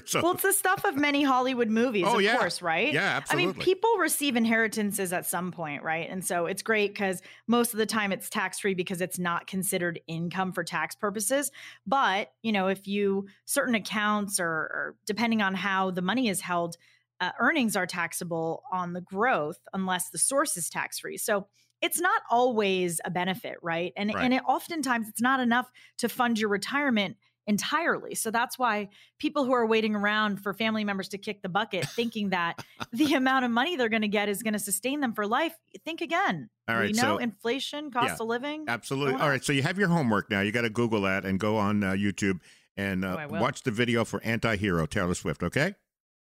so, 0.04 0.20
well, 0.22 0.32
it's 0.32 0.42
the 0.42 0.52
stuff 0.52 0.84
of 0.84 0.96
many 0.96 1.22
Hollywood 1.22 1.68
movies, 1.68 2.04
oh, 2.06 2.16
of 2.16 2.22
yeah. 2.22 2.36
course, 2.36 2.60
right? 2.60 2.92
Yeah, 2.92 3.16
absolutely. 3.16 3.44
I 3.44 3.46
mean, 3.54 3.62
people 3.62 3.90
receive 3.98 4.36
inheritances 4.36 5.12
at 5.12 5.26
some 5.26 5.52
point, 5.52 5.82
right? 5.82 6.08
And 6.10 6.24
so 6.24 6.46
it's 6.46 6.62
great 6.62 6.92
because 6.92 7.22
most 7.46 7.72
of 7.72 7.78
the 7.78 7.86
time 7.86 8.12
it's 8.12 8.28
tax 8.28 8.58
free 8.58 8.74
because 8.74 9.00
it's 9.00 9.18
not 9.18 9.46
considered 9.46 10.00
income 10.06 10.52
for 10.52 10.64
tax 10.64 10.94
purposes. 10.94 11.50
But, 11.86 12.32
you 12.42 12.52
know, 12.52 12.68
if 12.68 12.86
you 12.86 13.26
certain 13.44 13.74
accounts 13.74 14.40
or, 14.40 14.48
or 14.48 14.96
depending 15.06 15.42
on 15.42 15.54
how 15.54 15.90
the 15.90 16.02
money 16.02 16.28
is 16.28 16.40
held, 16.40 16.76
uh, 17.20 17.32
earnings 17.40 17.76
are 17.76 17.86
taxable 17.86 18.62
on 18.72 18.92
the 18.92 19.00
growth 19.00 19.58
unless 19.72 20.10
the 20.10 20.18
source 20.18 20.56
is 20.56 20.68
tax 20.68 20.98
free. 20.98 21.16
So, 21.16 21.46
it's 21.80 22.00
not 22.00 22.22
always 22.28 23.00
a 23.04 23.10
benefit, 23.10 23.56
right? 23.62 23.92
And 23.96 24.12
right. 24.12 24.24
and 24.24 24.34
it 24.34 24.42
oftentimes 24.48 25.08
it's 25.08 25.20
not 25.20 25.38
enough 25.38 25.70
to 25.98 26.08
fund 26.08 26.36
your 26.36 26.48
retirement 26.48 27.16
entirely. 27.48 28.14
So 28.14 28.30
that's 28.30 28.58
why 28.58 28.90
people 29.18 29.44
who 29.44 29.52
are 29.52 29.66
waiting 29.66 29.96
around 29.96 30.36
for 30.36 30.52
family 30.52 30.84
members 30.84 31.08
to 31.08 31.18
kick 31.18 31.42
the 31.42 31.48
bucket, 31.48 31.86
thinking 31.86 32.28
that 32.30 32.62
the 32.92 33.14
amount 33.14 33.46
of 33.46 33.50
money 33.50 33.74
they're 33.74 33.88
going 33.88 34.02
to 34.02 34.08
get 34.08 34.28
is 34.28 34.42
going 34.42 34.52
to 34.52 34.58
sustain 34.60 35.00
them 35.00 35.14
for 35.14 35.26
life, 35.26 35.54
think 35.84 36.02
again. 36.02 36.50
All 36.68 36.76
right, 36.76 36.88
we 36.88 36.92
know 36.92 37.16
so, 37.16 37.18
inflation, 37.18 37.90
cost 37.90 38.06
yeah, 38.06 38.14
of 38.20 38.20
living. 38.20 38.66
Absolutely. 38.68 39.14
All 39.14 39.28
right, 39.28 39.42
so 39.42 39.52
you 39.52 39.62
have 39.62 39.78
your 39.78 39.88
homework 39.88 40.30
now. 40.30 40.42
You 40.42 40.52
got 40.52 40.60
to 40.60 40.70
Google 40.70 41.00
that 41.02 41.24
and 41.24 41.40
go 41.40 41.56
on 41.56 41.82
uh, 41.82 41.92
YouTube 41.92 42.40
and 42.76 43.04
uh, 43.04 43.26
oh, 43.30 43.40
watch 43.40 43.62
the 43.62 43.70
video 43.70 44.04
for 44.04 44.22
Anti-Hero 44.22 44.86
Taylor 44.86 45.14
Swift. 45.14 45.42
Okay. 45.42 45.74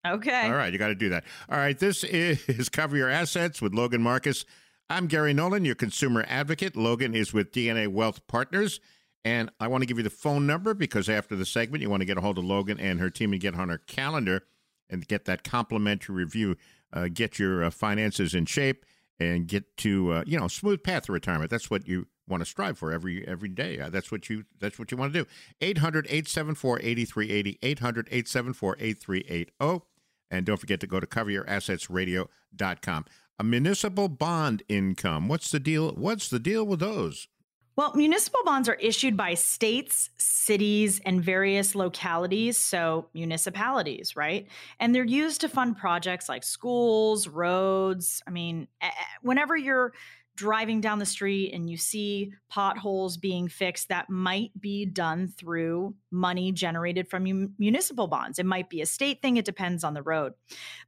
Okay. 0.06 0.46
All 0.46 0.54
right, 0.54 0.72
you 0.72 0.78
got 0.78 0.88
to 0.88 0.94
do 0.94 1.08
that. 1.08 1.24
All 1.50 1.58
right, 1.58 1.76
this 1.76 2.04
is 2.04 2.68
Cover 2.72 2.96
Your 2.96 3.10
Assets 3.10 3.60
with 3.60 3.74
Logan 3.74 4.02
Marcus. 4.02 4.44
I'm 4.88 5.08
Gary 5.08 5.34
Nolan, 5.34 5.64
your 5.64 5.74
consumer 5.74 6.24
advocate. 6.28 6.76
Logan 6.76 7.14
is 7.14 7.34
with 7.34 7.50
DNA 7.50 7.88
Wealth 7.88 8.26
Partners. 8.28 8.80
And 9.24 9.50
I 9.60 9.68
want 9.68 9.82
to 9.82 9.86
give 9.86 9.98
you 9.98 10.04
the 10.04 10.10
phone 10.10 10.46
number 10.46 10.74
because 10.74 11.08
after 11.08 11.36
the 11.36 11.44
segment, 11.44 11.82
you 11.82 11.90
want 11.90 12.00
to 12.00 12.06
get 12.06 12.16
a 12.16 12.20
hold 12.20 12.38
of 12.38 12.44
Logan 12.44 12.78
and 12.78 13.00
her 13.00 13.10
team 13.10 13.32
and 13.32 13.40
get 13.40 13.54
on 13.54 13.68
her 13.68 13.78
calendar 13.78 14.44
and 14.88 15.06
get 15.06 15.24
that 15.26 15.44
complimentary 15.44 16.14
review. 16.14 16.56
Uh, 16.92 17.08
get 17.12 17.38
your 17.38 17.64
uh, 17.64 17.70
finances 17.70 18.34
in 18.34 18.46
shape 18.46 18.86
and 19.20 19.46
get 19.46 19.76
to 19.76 20.12
uh, 20.12 20.24
you 20.26 20.38
know 20.38 20.48
smooth 20.48 20.82
path 20.82 21.04
to 21.04 21.12
retirement. 21.12 21.50
That's 21.50 21.70
what 21.70 21.86
you 21.86 22.06
want 22.26 22.40
to 22.40 22.46
strive 22.46 22.78
for 22.78 22.92
every 22.92 23.26
every 23.26 23.48
day. 23.48 23.78
Uh, 23.78 23.90
that's 23.90 24.10
what 24.10 24.30
you 24.30 24.44
that's 24.58 24.78
what 24.78 24.90
you 24.90 24.96
want 24.96 25.12
to 25.12 25.24
do. 25.24 25.30
800-874-8380 25.60 27.58
800-874-8380 27.60 29.82
and 30.30 30.46
don't 30.46 30.58
forget 30.58 30.80
to 30.80 30.86
go 30.86 31.00
to 31.00 31.06
coveryourassetsradio.com. 31.06 33.04
a 33.38 33.44
municipal 33.44 34.08
bond 34.08 34.62
income. 34.68 35.28
What's 35.28 35.50
the 35.50 35.60
deal? 35.60 35.92
What's 35.92 36.28
the 36.28 36.38
deal 36.38 36.66
with 36.66 36.80
those? 36.80 37.28
Well, 37.78 37.92
municipal 37.94 38.40
bonds 38.44 38.68
are 38.68 38.74
issued 38.74 39.16
by 39.16 39.34
states, 39.34 40.10
cities, 40.18 41.00
and 41.04 41.22
various 41.22 41.76
localities, 41.76 42.58
so 42.58 43.06
municipalities, 43.14 44.16
right? 44.16 44.48
And 44.80 44.92
they're 44.92 45.04
used 45.04 45.42
to 45.42 45.48
fund 45.48 45.76
projects 45.76 46.28
like 46.28 46.42
schools, 46.42 47.28
roads. 47.28 48.20
I 48.26 48.32
mean, 48.32 48.66
whenever 49.22 49.56
you're 49.56 49.92
driving 50.38 50.80
down 50.80 51.00
the 51.00 51.04
street 51.04 51.52
and 51.52 51.68
you 51.68 51.76
see 51.76 52.32
potholes 52.48 53.16
being 53.16 53.48
fixed 53.48 53.88
that 53.88 54.08
might 54.08 54.52
be 54.60 54.86
done 54.86 55.26
through 55.26 55.92
money 56.12 56.52
generated 56.52 57.08
from 57.08 57.52
municipal 57.58 58.06
bonds. 58.06 58.38
It 58.38 58.46
might 58.46 58.70
be 58.70 58.80
a 58.80 58.86
state 58.86 59.20
thing, 59.20 59.36
it 59.36 59.44
depends 59.44 59.82
on 59.82 59.94
the 59.94 60.02
road. 60.02 60.34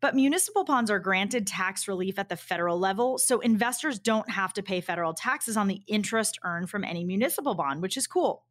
But 0.01 0.15
municipal 0.15 0.63
bonds 0.63 0.89
are 0.89 1.01
granted 1.01 1.49
tax 1.49 1.89
relief 1.89 2.17
at 2.17 2.29
the 2.29 2.37
federal 2.37 2.79
level, 2.79 3.19
so 3.19 3.41
investors 3.41 3.99
don't 3.99 4.31
have 4.31 4.53
to 4.53 4.63
pay 4.63 4.81
federal 4.81 5.15
taxes 5.15 5.57
on 5.57 5.67
the 5.67 5.83
interest 5.89 6.39
earned 6.45 6.71
from 6.71 6.85
any 6.85 7.03
municipal 7.03 7.57
bond, 7.57 7.83
which 7.83 7.97
is 7.97 8.07
cool. 8.07 8.45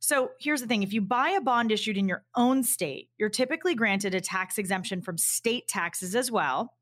So 0.00 0.32
here's 0.40 0.60
the 0.60 0.66
thing 0.66 0.82
if 0.82 0.92
you 0.92 1.00
buy 1.00 1.30
a 1.30 1.40
bond 1.40 1.70
issued 1.70 1.96
in 1.96 2.08
your 2.08 2.24
own 2.34 2.64
state, 2.64 3.10
you're 3.16 3.28
typically 3.28 3.76
granted 3.76 4.12
a 4.12 4.20
tax 4.20 4.58
exemption 4.58 5.02
from 5.02 5.18
state 5.18 5.68
taxes 5.68 6.16
as 6.16 6.32
well. 6.32 6.74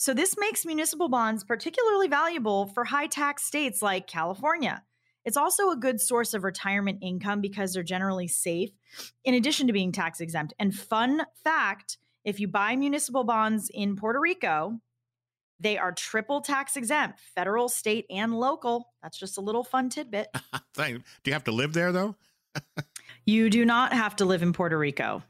So, 0.00 0.14
this 0.14 0.34
makes 0.38 0.64
municipal 0.64 1.10
bonds 1.10 1.44
particularly 1.44 2.08
valuable 2.08 2.68
for 2.68 2.84
high 2.84 3.06
tax 3.06 3.44
states 3.44 3.82
like 3.82 4.06
California. 4.06 4.82
It's 5.26 5.36
also 5.36 5.68
a 5.68 5.76
good 5.76 6.00
source 6.00 6.32
of 6.32 6.42
retirement 6.42 7.00
income 7.02 7.42
because 7.42 7.74
they're 7.74 7.82
generally 7.82 8.26
safe, 8.26 8.70
in 9.24 9.34
addition 9.34 9.66
to 9.66 9.74
being 9.74 9.92
tax 9.92 10.22
exempt. 10.22 10.54
And, 10.58 10.74
fun 10.74 11.26
fact 11.44 11.98
if 12.24 12.40
you 12.40 12.48
buy 12.48 12.76
municipal 12.76 13.24
bonds 13.24 13.68
in 13.74 13.94
Puerto 13.94 14.18
Rico, 14.20 14.80
they 15.58 15.76
are 15.76 15.92
triple 15.92 16.40
tax 16.40 16.78
exempt, 16.78 17.20
federal, 17.34 17.68
state, 17.68 18.06
and 18.08 18.40
local. 18.40 18.94
That's 19.02 19.18
just 19.18 19.36
a 19.36 19.42
little 19.42 19.64
fun 19.64 19.90
tidbit. 19.90 20.28
Do 21.22 21.28
you 21.30 21.34
have 21.34 21.44
to 21.44 21.52
live 21.52 21.74
there, 21.74 21.92
though? 21.92 22.16
you 23.26 23.50
do 23.50 23.66
not 23.66 23.92
have 23.92 24.16
to 24.16 24.24
live 24.24 24.42
in 24.42 24.54
Puerto 24.54 24.78
Rico. 24.78 25.22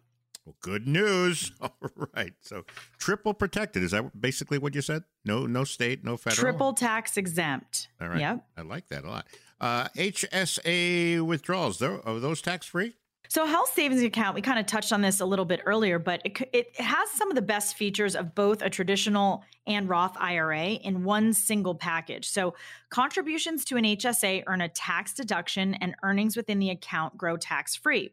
Well, 0.44 0.56
good 0.60 0.86
news. 0.86 1.52
All 1.60 1.76
right. 2.14 2.32
So 2.40 2.64
triple 2.98 3.34
protected. 3.34 3.82
Is 3.82 3.90
that 3.92 4.20
basically 4.20 4.58
what 4.58 4.74
you 4.74 4.82
said? 4.82 5.04
No, 5.24 5.46
no 5.46 5.64
state, 5.64 6.04
no 6.04 6.16
federal. 6.16 6.40
Triple 6.40 6.72
tax 6.72 7.16
exempt. 7.16 7.88
All 8.00 8.08
right. 8.08 8.20
Yep. 8.20 8.46
I 8.56 8.62
like 8.62 8.88
that 8.88 9.04
a 9.04 9.08
lot. 9.08 9.26
Uh, 9.60 9.88
HSA 9.96 11.20
withdrawals. 11.20 11.82
Are 11.82 12.18
those 12.18 12.40
tax 12.40 12.66
free? 12.66 12.94
So, 13.30 13.46
health 13.46 13.72
savings 13.72 14.02
account, 14.02 14.34
we 14.34 14.42
kind 14.42 14.58
of 14.58 14.66
touched 14.66 14.92
on 14.92 15.02
this 15.02 15.20
a 15.20 15.24
little 15.24 15.44
bit 15.44 15.60
earlier, 15.64 16.00
but 16.00 16.20
it, 16.24 16.36
it 16.52 16.80
has 16.80 17.08
some 17.10 17.30
of 17.30 17.36
the 17.36 17.42
best 17.42 17.76
features 17.76 18.16
of 18.16 18.34
both 18.34 18.60
a 18.60 18.68
traditional 18.68 19.44
and 19.68 19.88
Roth 19.88 20.16
IRA 20.18 20.70
in 20.70 21.04
one 21.04 21.32
single 21.32 21.76
package. 21.76 22.28
So, 22.28 22.56
contributions 22.88 23.64
to 23.66 23.76
an 23.76 23.84
HSA 23.84 24.42
earn 24.48 24.62
a 24.62 24.68
tax 24.68 25.14
deduction, 25.14 25.74
and 25.74 25.94
earnings 26.02 26.36
within 26.36 26.58
the 26.58 26.70
account 26.70 27.16
grow 27.16 27.36
tax 27.36 27.76
free. 27.76 28.10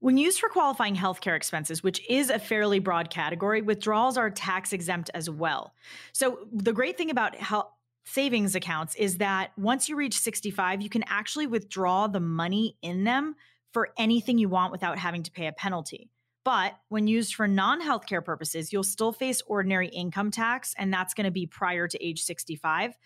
When 0.00 0.16
used 0.16 0.38
for 0.38 0.48
qualifying 0.48 0.94
healthcare 0.94 1.36
expenses, 1.36 1.82
which 1.82 2.08
is 2.08 2.30
a 2.30 2.38
fairly 2.38 2.78
broad 2.78 3.10
category, 3.10 3.62
withdrawals 3.62 4.16
are 4.16 4.30
tax 4.30 4.72
exempt 4.72 5.10
as 5.12 5.28
well. 5.28 5.74
So, 6.12 6.46
the 6.52 6.72
great 6.72 6.96
thing 6.96 7.10
about 7.10 7.34
health 7.34 7.66
savings 8.04 8.54
accounts 8.54 8.94
is 8.94 9.18
that 9.18 9.50
once 9.58 9.88
you 9.88 9.96
reach 9.96 10.18
65, 10.18 10.82
you 10.82 10.88
can 10.88 11.04
actually 11.08 11.46
withdraw 11.46 12.06
the 12.06 12.20
money 12.20 12.76
in 12.80 13.04
them 13.04 13.34
for 13.72 13.90
anything 13.98 14.38
you 14.38 14.48
want 14.48 14.72
without 14.72 14.98
having 14.98 15.24
to 15.24 15.32
pay 15.32 15.46
a 15.46 15.52
penalty. 15.52 16.10
But 16.44 16.74
when 16.88 17.08
used 17.08 17.34
for 17.34 17.48
non 17.48 17.82
healthcare 17.82 18.24
purposes, 18.24 18.72
you'll 18.72 18.84
still 18.84 19.12
face 19.12 19.42
ordinary 19.46 19.88
income 19.88 20.30
tax, 20.30 20.74
and 20.78 20.92
that's 20.92 21.12
going 21.12 21.24
to 21.24 21.30
be 21.32 21.46
prior 21.46 21.88
to 21.88 22.04
age 22.04 22.22
65. 22.22 22.96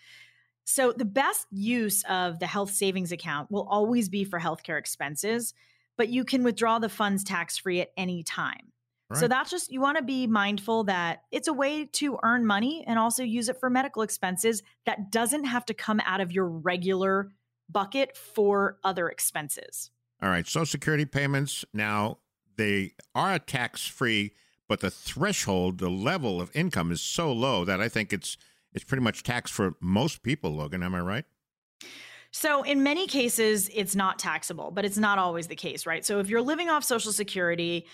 So, 0.65 0.93
the 0.93 1.05
best 1.05 1.47
use 1.51 2.03
of 2.03 2.37
the 2.37 2.47
health 2.47 2.71
savings 2.71 3.11
account 3.11 3.49
will 3.49 3.67
always 3.67 4.09
be 4.09 4.23
for 4.23 4.39
healthcare 4.39 4.77
expenses 4.77 5.55
but 5.97 6.09
you 6.09 6.23
can 6.23 6.43
withdraw 6.43 6.79
the 6.79 6.89
funds 6.89 7.23
tax 7.23 7.57
free 7.57 7.81
at 7.81 7.91
any 7.97 8.23
time. 8.23 8.71
Right. 9.09 9.19
So 9.19 9.27
that's 9.27 9.51
just, 9.51 9.71
you 9.71 9.81
want 9.81 9.97
to 9.97 10.03
be 10.03 10.27
mindful 10.27 10.85
that 10.85 11.23
it's 11.31 11.47
a 11.47 11.53
way 11.53 11.85
to 11.85 12.17
earn 12.23 12.45
money 12.45 12.83
and 12.87 12.97
also 12.97 13.23
use 13.23 13.49
it 13.49 13.59
for 13.59 13.69
medical 13.69 14.01
expenses 14.01 14.63
that 14.85 15.11
doesn't 15.11 15.43
have 15.43 15.65
to 15.65 15.73
come 15.73 15.99
out 16.05 16.21
of 16.21 16.31
your 16.31 16.47
regular 16.47 17.29
bucket 17.69 18.17
for 18.17 18.77
other 18.83 19.09
expenses. 19.09 19.91
All 20.21 20.29
right. 20.29 20.47
Social 20.47 20.65
Security 20.65 21.05
payments 21.05 21.65
now, 21.73 22.19
they 22.55 22.93
are 23.13 23.39
tax 23.39 23.85
free, 23.85 24.33
but 24.69 24.79
the 24.79 24.89
threshold, 24.89 25.79
the 25.79 25.89
level 25.89 26.39
of 26.39 26.49
income 26.55 26.91
is 26.91 27.01
so 27.01 27.31
low 27.31 27.65
that 27.65 27.81
I 27.81 27.89
think 27.89 28.13
it's 28.13 28.37
it's 28.73 28.83
pretty 28.83 29.03
much 29.03 29.21
tax 29.21 29.51
for 29.51 29.75
most 29.79 30.23
people, 30.23 30.51
Logan. 30.55 30.81
Am 30.81 30.95
I 30.95 31.01
right? 31.01 31.25
So, 32.35 32.63
in 32.63 32.81
many 32.81 33.05
cases, 33.05 33.69
it's 33.73 33.95
not 33.95 34.17
taxable, 34.17 34.71
but 34.71 34.85
it's 34.85 34.97
not 34.97 35.19
always 35.19 35.47
the 35.47 35.55
case, 35.55 35.85
right? 35.85 36.03
So, 36.03 36.19
if 36.19 36.29
you're 36.29 36.41
living 36.41 36.69
off 36.69 36.83
Social 36.83 37.11
Security 37.11 37.85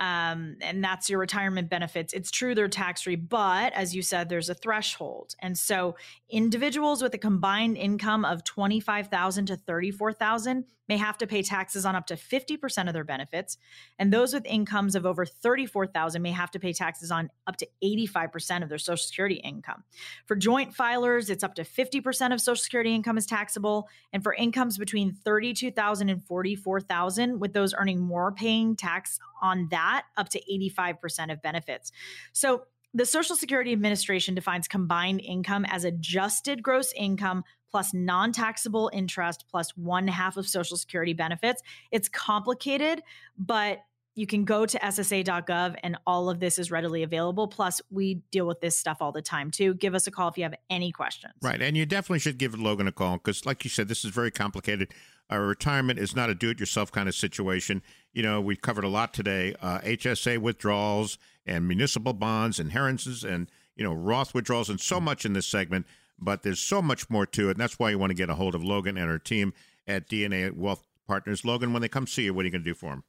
um, 0.00 0.56
and 0.60 0.82
that's 0.82 1.10
your 1.10 1.18
retirement 1.18 1.68
benefits. 1.68 2.12
It's 2.12 2.30
true 2.30 2.54
they're 2.54 2.68
tax 2.68 3.02
free, 3.02 3.16
but 3.16 3.72
as 3.72 3.94
you 3.96 4.02
said, 4.02 4.28
there's 4.28 4.48
a 4.48 4.54
threshold. 4.54 5.34
And 5.40 5.58
so 5.58 5.96
individuals 6.30 7.02
with 7.02 7.14
a 7.14 7.18
combined 7.18 7.76
income 7.76 8.24
of 8.24 8.44
25,000 8.44 9.46
to 9.46 9.56
34,000 9.56 10.64
may 10.88 10.96
have 10.96 11.18
to 11.18 11.26
pay 11.26 11.42
taxes 11.42 11.84
on 11.84 11.94
up 11.94 12.06
to 12.06 12.14
50% 12.14 12.88
of 12.88 12.94
their 12.94 13.04
benefits. 13.04 13.58
And 13.98 14.12
those 14.12 14.32
with 14.32 14.46
incomes 14.46 14.94
of 14.94 15.06
over 15.06 15.24
34,000 15.24 16.22
may 16.22 16.30
have 16.32 16.50
to 16.52 16.58
pay 16.58 16.72
taxes 16.72 17.10
on 17.10 17.30
up 17.46 17.56
to 17.56 17.68
85% 17.82 18.62
of 18.62 18.68
their 18.68 18.78
social 18.78 19.04
security 19.04 19.36
income. 19.36 19.84
For 20.26 20.36
joint 20.36 20.74
filers, 20.74 21.30
it's 21.30 21.44
up 21.44 21.54
to 21.56 21.64
50% 21.64 22.32
of 22.32 22.40
social 22.40 22.62
security 22.62 22.94
income 22.94 23.18
is 23.18 23.26
taxable, 23.26 23.88
and 24.12 24.22
for 24.22 24.34
incomes 24.34 24.78
between 24.78 25.12
32,000 25.12 26.08
and 26.08 26.24
44,000 26.24 27.38
with 27.38 27.52
those 27.52 27.74
earning 27.74 28.00
more 28.00 28.32
paying 28.32 28.76
tax 28.76 29.18
on 29.42 29.68
that 29.70 30.04
up 30.16 30.28
to 30.30 30.40
85% 30.50 31.32
of 31.32 31.42
benefits. 31.42 31.92
So 32.32 32.64
the 32.94 33.04
Social 33.04 33.36
Security 33.36 33.72
Administration 33.72 34.34
defines 34.34 34.66
combined 34.66 35.20
income 35.20 35.66
as 35.66 35.84
adjusted 35.84 36.62
gross 36.62 36.92
income 36.96 37.44
plus 37.70 37.94
non 37.94 38.32
taxable 38.32 38.90
interest 38.92 39.44
plus 39.50 39.76
one 39.76 40.08
half 40.08 40.36
of 40.36 40.48
Social 40.48 40.76
Security 40.76 41.12
benefits. 41.12 41.62
It's 41.90 42.08
complicated, 42.08 43.02
but 43.38 43.80
you 44.18 44.26
can 44.26 44.44
go 44.44 44.66
to 44.66 44.76
ssa.gov 44.80 45.76
and 45.84 45.96
all 46.04 46.28
of 46.28 46.40
this 46.40 46.58
is 46.58 46.72
readily 46.72 47.04
available. 47.04 47.46
Plus, 47.46 47.80
we 47.88 48.16
deal 48.32 48.48
with 48.48 48.60
this 48.60 48.76
stuff 48.76 48.96
all 49.00 49.12
the 49.12 49.22
time 49.22 49.48
too. 49.52 49.74
Give 49.74 49.94
us 49.94 50.08
a 50.08 50.10
call 50.10 50.28
if 50.28 50.36
you 50.36 50.42
have 50.42 50.56
any 50.68 50.90
questions. 50.90 51.34
Right. 51.40 51.62
And 51.62 51.76
you 51.76 51.86
definitely 51.86 52.18
should 52.18 52.36
give 52.36 52.58
Logan 52.58 52.88
a 52.88 52.92
call 52.92 53.18
because, 53.18 53.46
like 53.46 53.62
you 53.62 53.70
said, 53.70 53.86
this 53.86 54.04
is 54.04 54.10
very 54.10 54.32
complicated. 54.32 54.92
Our 55.30 55.42
retirement 55.42 56.00
is 56.00 56.16
not 56.16 56.30
a 56.30 56.34
do 56.34 56.50
it 56.50 56.58
yourself 56.58 56.90
kind 56.90 57.08
of 57.08 57.14
situation. 57.14 57.80
You 58.12 58.24
know, 58.24 58.40
we've 58.40 58.60
covered 58.60 58.82
a 58.82 58.88
lot 58.88 59.14
today 59.14 59.54
uh, 59.62 59.78
HSA 59.80 60.38
withdrawals 60.38 61.16
and 61.46 61.68
municipal 61.68 62.12
bonds, 62.12 62.58
inheritances, 62.58 63.22
and, 63.22 63.48
you 63.76 63.84
know, 63.84 63.92
Roth 63.92 64.34
withdrawals, 64.34 64.68
and 64.68 64.80
so 64.80 65.00
much 65.00 65.24
in 65.24 65.32
this 65.32 65.46
segment. 65.46 65.86
But 66.18 66.42
there's 66.42 66.60
so 66.60 66.82
much 66.82 67.08
more 67.08 67.26
to 67.26 67.48
it. 67.48 67.52
And 67.52 67.60
that's 67.60 67.78
why 67.78 67.90
you 67.90 67.98
want 67.98 68.10
to 68.10 68.14
get 68.14 68.30
a 68.30 68.34
hold 68.34 68.54
of 68.54 68.64
Logan 68.64 68.96
and 68.96 69.08
her 69.08 69.18
team 69.18 69.52
at 69.86 70.08
DNA 70.08 70.54
Wealth 70.54 70.84
Partners. 71.06 71.44
Logan, 71.44 71.72
when 71.72 71.82
they 71.82 71.88
come 71.88 72.06
see 72.06 72.24
you, 72.24 72.34
what 72.34 72.42
are 72.42 72.46
you 72.46 72.52
going 72.52 72.64
to 72.64 72.70
do 72.70 72.74
for 72.74 72.90
them? 72.90 73.04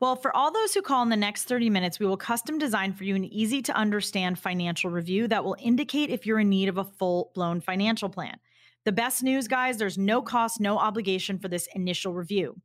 Well, 0.00 0.16
for 0.16 0.34
all 0.34 0.50
those 0.50 0.72
who 0.72 0.80
call 0.80 1.02
in 1.02 1.10
the 1.10 1.16
next 1.16 1.44
30 1.44 1.68
minutes, 1.68 2.00
we 2.00 2.06
will 2.06 2.16
custom 2.16 2.58
design 2.58 2.94
for 2.94 3.04
you 3.04 3.14
an 3.14 3.26
easy 3.26 3.60
to 3.62 3.76
understand 3.76 4.38
financial 4.38 4.90
review 4.90 5.28
that 5.28 5.44
will 5.44 5.56
indicate 5.60 6.08
if 6.08 6.24
you're 6.24 6.40
in 6.40 6.48
need 6.48 6.70
of 6.70 6.78
a 6.78 6.84
full 6.84 7.30
blown 7.34 7.60
financial 7.60 8.08
plan. 8.08 8.38
The 8.86 8.92
best 8.92 9.22
news, 9.22 9.46
guys, 9.46 9.76
there's 9.76 9.98
no 9.98 10.22
cost, 10.22 10.58
no 10.58 10.78
obligation 10.78 11.38
for 11.38 11.48
this 11.48 11.68
initial 11.74 12.14
review. 12.14 12.56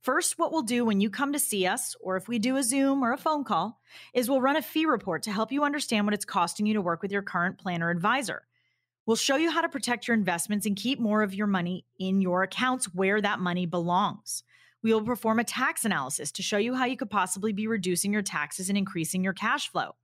First, 0.00 0.38
what 0.38 0.52
we'll 0.52 0.62
do 0.62 0.84
when 0.84 1.00
you 1.00 1.10
come 1.10 1.32
to 1.32 1.40
see 1.40 1.66
us, 1.66 1.96
or 2.00 2.16
if 2.16 2.28
we 2.28 2.38
do 2.38 2.56
a 2.56 2.62
Zoom 2.62 3.02
or 3.02 3.12
a 3.12 3.18
phone 3.18 3.42
call, 3.42 3.80
is 4.14 4.30
we'll 4.30 4.40
run 4.40 4.54
a 4.54 4.62
fee 4.62 4.86
report 4.86 5.24
to 5.24 5.32
help 5.32 5.50
you 5.50 5.64
understand 5.64 6.06
what 6.06 6.14
it's 6.14 6.24
costing 6.24 6.66
you 6.66 6.74
to 6.74 6.80
work 6.80 7.02
with 7.02 7.10
your 7.10 7.22
current 7.22 7.58
planner 7.58 7.90
advisor. 7.90 8.42
We'll 9.06 9.16
show 9.16 9.36
you 9.36 9.52
how 9.52 9.60
to 9.60 9.68
protect 9.68 10.08
your 10.08 10.16
investments 10.16 10.66
and 10.66 10.74
keep 10.74 10.98
more 10.98 11.22
of 11.22 11.32
your 11.32 11.46
money 11.46 11.84
in 11.98 12.20
your 12.20 12.42
accounts 12.42 12.86
where 12.86 13.20
that 13.20 13.38
money 13.38 13.64
belongs. 13.64 14.42
We 14.82 14.92
will 14.92 15.02
perform 15.02 15.38
a 15.38 15.44
tax 15.44 15.84
analysis 15.84 16.32
to 16.32 16.42
show 16.42 16.58
you 16.58 16.74
how 16.74 16.86
you 16.86 16.96
could 16.96 17.10
possibly 17.10 17.52
be 17.52 17.68
reducing 17.68 18.12
your 18.12 18.22
taxes 18.22 18.68
and 18.68 18.76
increasing 18.76 19.22
your 19.22 19.32
cash 19.32 19.70
flow. 19.70 19.94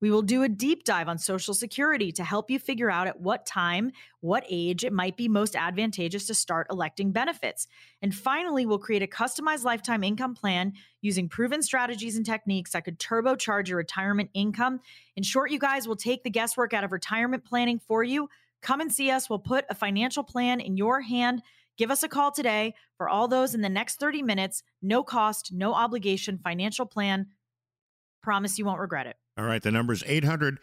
We 0.00 0.10
will 0.10 0.22
do 0.22 0.42
a 0.42 0.48
deep 0.48 0.84
dive 0.84 1.08
on 1.08 1.18
Social 1.18 1.54
Security 1.54 2.12
to 2.12 2.24
help 2.24 2.50
you 2.50 2.58
figure 2.58 2.90
out 2.90 3.06
at 3.06 3.20
what 3.20 3.46
time, 3.46 3.90
what 4.20 4.44
age 4.48 4.84
it 4.84 4.92
might 4.92 5.16
be 5.16 5.28
most 5.28 5.56
advantageous 5.56 6.26
to 6.26 6.34
start 6.34 6.66
electing 6.70 7.10
benefits. 7.10 7.66
And 8.02 8.14
finally, 8.14 8.66
we'll 8.66 8.78
create 8.78 9.02
a 9.02 9.06
customized 9.06 9.64
lifetime 9.64 10.04
income 10.04 10.34
plan 10.34 10.74
using 11.00 11.28
proven 11.28 11.62
strategies 11.62 12.16
and 12.16 12.26
techniques 12.26 12.72
that 12.72 12.84
could 12.84 12.98
turbocharge 12.98 13.68
your 13.68 13.78
retirement 13.78 14.30
income. 14.34 14.80
In 15.16 15.22
short, 15.22 15.50
you 15.50 15.58
guys 15.58 15.88
will 15.88 15.96
take 15.96 16.22
the 16.22 16.30
guesswork 16.30 16.74
out 16.74 16.84
of 16.84 16.92
retirement 16.92 17.44
planning 17.44 17.78
for 17.78 18.04
you. 18.04 18.28
Come 18.64 18.80
and 18.80 18.92
see 18.92 19.12
us. 19.12 19.30
We'll 19.30 19.38
put 19.38 19.64
a 19.70 19.74
financial 19.76 20.24
plan 20.24 20.58
in 20.58 20.76
your 20.76 21.02
hand 21.02 21.42
Give 21.76 21.90
us 21.90 22.02
a 22.02 22.08
call 22.08 22.30
today 22.30 22.74
for 22.96 23.08
all 23.08 23.26
those 23.26 23.54
in 23.54 23.60
the 23.60 23.68
next 23.68 23.98
30 23.98 24.22
minutes. 24.22 24.62
No 24.80 25.02
cost, 25.02 25.52
no 25.52 25.74
obligation 25.74 26.38
financial 26.38 26.86
plan. 26.86 27.26
Promise 28.22 28.58
you 28.58 28.64
won't 28.64 28.80
regret 28.80 29.06
it. 29.06 29.16
All 29.36 29.44
right. 29.44 29.62
The 29.62 29.72
number 29.72 29.92
is 29.92 30.04
800 30.06 30.58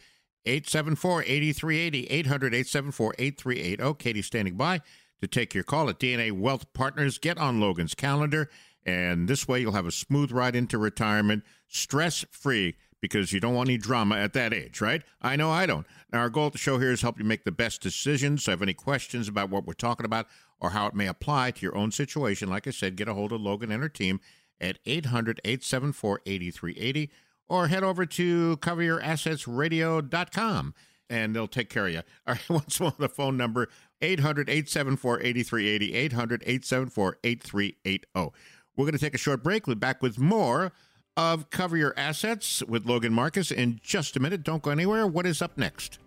874 0.45 1.23
8380. 1.23 2.07
800 2.07 2.53
874 2.53 3.15
8380. 3.19 3.93
Katie's 3.95 4.25
standing 4.25 4.55
by 4.55 4.81
to 5.19 5.27
take 5.27 5.53
your 5.53 5.63
call 5.63 5.89
at 5.89 5.99
DNA 5.99 6.31
Wealth 6.31 6.71
Partners. 6.73 7.17
Get 7.17 7.37
on 7.37 7.59
Logan's 7.59 7.93
calendar, 7.93 8.49
and 8.85 9.27
this 9.27 9.47
way 9.47 9.59
you'll 9.59 9.73
have 9.73 9.85
a 9.85 9.91
smooth 9.91 10.31
ride 10.31 10.55
into 10.55 10.77
retirement, 10.77 11.43
stress 11.67 12.25
free, 12.31 12.75
because 13.01 13.33
you 13.33 13.39
don't 13.39 13.55
want 13.55 13.69
any 13.69 13.77
drama 13.77 14.15
at 14.15 14.33
that 14.33 14.53
age, 14.53 14.79
right? 14.79 15.01
I 15.21 15.35
know 15.35 15.49
I 15.49 15.65
don't. 15.65 15.85
Now, 16.13 16.19
our 16.19 16.29
goal 16.29 16.47
at 16.47 16.53
the 16.53 16.57
show 16.57 16.79
here 16.79 16.91
is 16.91 17.01
help 17.01 17.19
you 17.19 17.25
make 17.25 17.43
the 17.43 17.51
best 17.51 17.81
decisions. 17.81 18.43
So, 18.43 18.51
if 18.51 18.61
any 18.61 18.73
questions 18.73 19.27
about 19.27 19.49
what 19.49 19.65
we're 19.65 19.73
talking 19.73 20.05
about 20.05 20.27
or 20.59 20.69
how 20.69 20.87
it 20.87 20.95
may 20.95 21.07
apply 21.07 21.51
to 21.51 21.61
your 21.61 21.75
own 21.75 21.91
situation, 21.91 22.49
like 22.49 22.67
I 22.67 22.71
said, 22.71 22.95
get 22.95 23.09
a 23.09 23.13
hold 23.13 23.33
of 23.33 23.41
Logan 23.41 23.71
and 23.71 23.83
her 23.83 23.89
team 23.89 24.21
at 24.61 24.79
800 24.85 25.41
874 25.43 26.21
8380 26.25 27.11
or 27.49 27.67
head 27.67 27.83
over 27.83 28.05
to 28.05 28.55
coveryourassetsradio.com 28.57 30.73
and 31.09 31.35
they'll 31.35 31.47
take 31.47 31.69
care 31.69 31.87
of 31.87 31.93
you. 31.93 32.03
All 32.25 32.35
right, 32.35 32.41
once 32.49 32.79
more, 32.79 32.93
the 32.97 33.09
phone 33.09 33.35
number 33.35 33.67
800 34.01 34.49
874 34.49 35.21
8380. 35.21 35.93
800 35.93 36.43
874 36.43 37.17
8380. 37.23 38.31
We're 38.77 38.85
going 38.85 38.93
to 38.93 38.99
take 38.99 39.13
a 39.13 39.19
short 39.19 39.43
break. 39.43 39.67
We'll 39.67 39.75
be 39.75 39.79
back 39.79 40.01
with 40.01 40.17
more 40.17 40.71
of 41.17 41.49
Cover 41.49 41.77
Your 41.77 41.93
Assets 41.97 42.63
with 42.63 42.85
Logan 42.85 43.13
Marcus 43.13 43.51
in 43.51 43.79
just 43.83 44.15
a 44.15 44.19
minute. 44.19 44.43
Don't 44.43 44.61
go 44.61 44.71
anywhere. 44.71 45.05
What 45.07 45.25
is 45.25 45.41
up 45.41 45.57
next? 45.57 45.99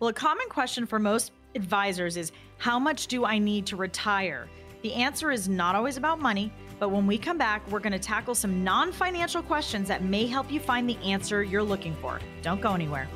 Well, 0.00 0.10
a 0.10 0.12
common 0.12 0.48
question 0.48 0.86
for 0.86 0.98
most 0.98 1.32
advisors 1.54 2.16
is 2.16 2.32
how 2.58 2.78
much 2.78 3.06
do 3.06 3.24
I 3.24 3.38
need 3.38 3.66
to 3.66 3.76
retire? 3.76 4.48
The 4.82 4.94
answer 4.94 5.30
is 5.30 5.48
not 5.48 5.76
always 5.76 5.96
about 5.96 6.20
money. 6.20 6.52
But 6.82 6.88
when 6.90 7.06
we 7.06 7.16
come 7.16 7.38
back, 7.38 7.62
we're 7.70 7.78
going 7.78 7.92
to 7.92 7.98
tackle 8.00 8.34
some 8.34 8.64
non 8.64 8.90
financial 8.90 9.40
questions 9.40 9.86
that 9.86 10.02
may 10.02 10.26
help 10.26 10.50
you 10.50 10.58
find 10.58 10.90
the 10.90 10.96
answer 10.96 11.44
you're 11.44 11.62
looking 11.62 11.94
for. 12.00 12.18
Don't 12.42 12.60
go 12.60 12.74
anywhere. 12.74 13.06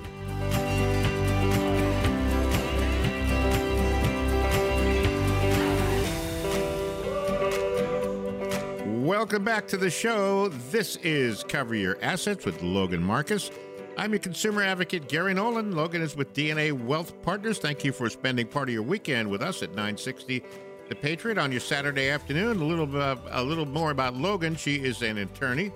Welcome 9.06 9.44
back 9.44 9.68
to 9.68 9.76
the 9.76 9.88
show. 9.88 10.48
This 10.48 10.96
is 10.96 11.44
Cover 11.44 11.76
Your 11.76 11.96
Assets 12.02 12.44
with 12.44 12.60
Logan 12.60 13.00
Marcus. 13.00 13.52
I'm 13.96 14.10
your 14.10 14.18
consumer 14.18 14.64
advocate, 14.64 15.08
Gary 15.08 15.32
Nolan. 15.32 15.76
Logan 15.76 16.02
is 16.02 16.16
with 16.16 16.34
DNA 16.34 16.72
Wealth 16.72 17.22
Partners. 17.22 17.58
Thank 17.60 17.84
you 17.84 17.92
for 17.92 18.10
spending 18.10 18.48
part 18.48 18.68
of 18.68 18.72
your 18.72 18.82
weekend 18.82 19.30
with 19.30 19.42
us 19.42 19.62
at 19.62 19.68
960 19.70 20.42
the 20.88 20.94
Patriot 20.96 21.38
on 21.38 21.52
your 21.52 21.60
Saturday 21.60 22.10
afternoon. 22.10 22.60
A 22.60 22.64
little 22.64 23.00
uh, 23.00 23.14
a 23.30 23.44
little 23.44 23.64
more 23.64 23.92
about 23.92 24.16
Logan. 24.16 24.56
She 24.56 24.74
is 24.74 25.00
an 25.02 25.18
attorney. 25.18 25.70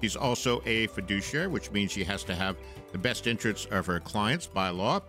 She's 0.00 0.14
also 0.14 0.62
a 0.64 0.86
fiduciary, 0.86 1.48
which 1.48 1.72
means 1.72 1.90
she 1.90 2.04
has 2.04 2.22
to 2.22 2.34
have 2.36 2.56
the 2.92 2.98
best 2.98 3.26
interests 3.26 3.66
of 3.72 3.86
her 3.86 3.98
clients 3.98 4.46
by 4.46 4.68
law. 4.68 5.00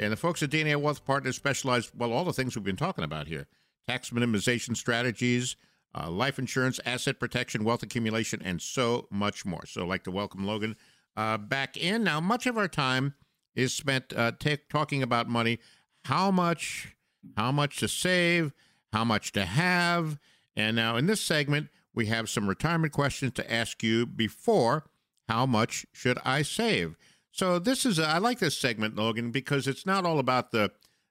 And 0.00 0.12
the 0.12 0.16
folks 0.16 0.42
at 0.42 0.50
DNA 0.50 0.76
Wealth 0.76 1.02
Partners 1.06 1.36
specialize, 1.36 1.90
well, 1.96 2.12
all 2.12 2.24
the 2.24 2.34
things 2.34 2.54
we've 2.56 2.62
been 2.62 2.76
talking 2.76 3.04
about 3.04 3.26
here 3.26 3.46
tax 3.88 4.10
minimization 4.10 4.76
strategies, 4.76 5.56
uh, 5.96 6.10
life 6.10 6.38
insurance, 6.38 6.78
asset 6.84 7.18
protection, 7.18 7.64
wealth 7.64 7.82
accumulation, 7.82 8.42
and 8.44 8.60
so 8.60 9.06
much 9.10 9.44
more. 9.44 9.64
So 9.66 9.82
I'd 9.82 9.88
like 9.88 10.04
to 10.04 10.10
welcome 10.10 10.46
Logan 10.46 10.76
uh, 11.16 11.38
back 11.38 11.76
in. 11.76 12.04
Now, 12.04 12.20
much 12.20 12.46
of 12.46 12.58
our 12.58 12.68
time 12.68 13.14
is 13.54 13.72
spent 13.72 14.12
uh, 14.14 14.32
t- 14.38 14.58
talking 14.68 15.02
about 15.02 15.28
money, 15.28 15.58
how 16.04 16.30
much, 16.30 16.94
how 17.36 17.50
much 17.50 17.78
to 17.78 17.88
save, 17.88 18.52
how 18.92 19.04
much 19.04 19.32
to 19.32 19.44
have. 19.44 20.18
And 20.54 20.76
now 20.76 20.96
in 20.96 21.06
this 21.06 21.22
segment, 21.22 21.68
we 21.94 22.06
have 22.06 22.28
some 22.28 22.48
retirement 22.48 22.92
questions 22.92 23.32
to 23.34 23.52
ask 23.52 23.82
you 23.82 24.06
before 24.06 24.84
how 25.28 25.46
much 25.46 25.86
should 25.92 26.18
I 26.24 26.42
save? 26.42 26.96
So 27.32 27.58
this 27.58 27.84
is 27.84 27.98
a, 27.98 28.06
I 28.06 28.18
like 28.18 28.38
this 28.38 28.56
segment, 28.56 28.96
Logan, 28.96 29.30
because 29.30 29.66
it's 29.66 29.84
not 29.84 30.04
all 30.04 30.18
about 30.18 30.52
the 30.52 30.70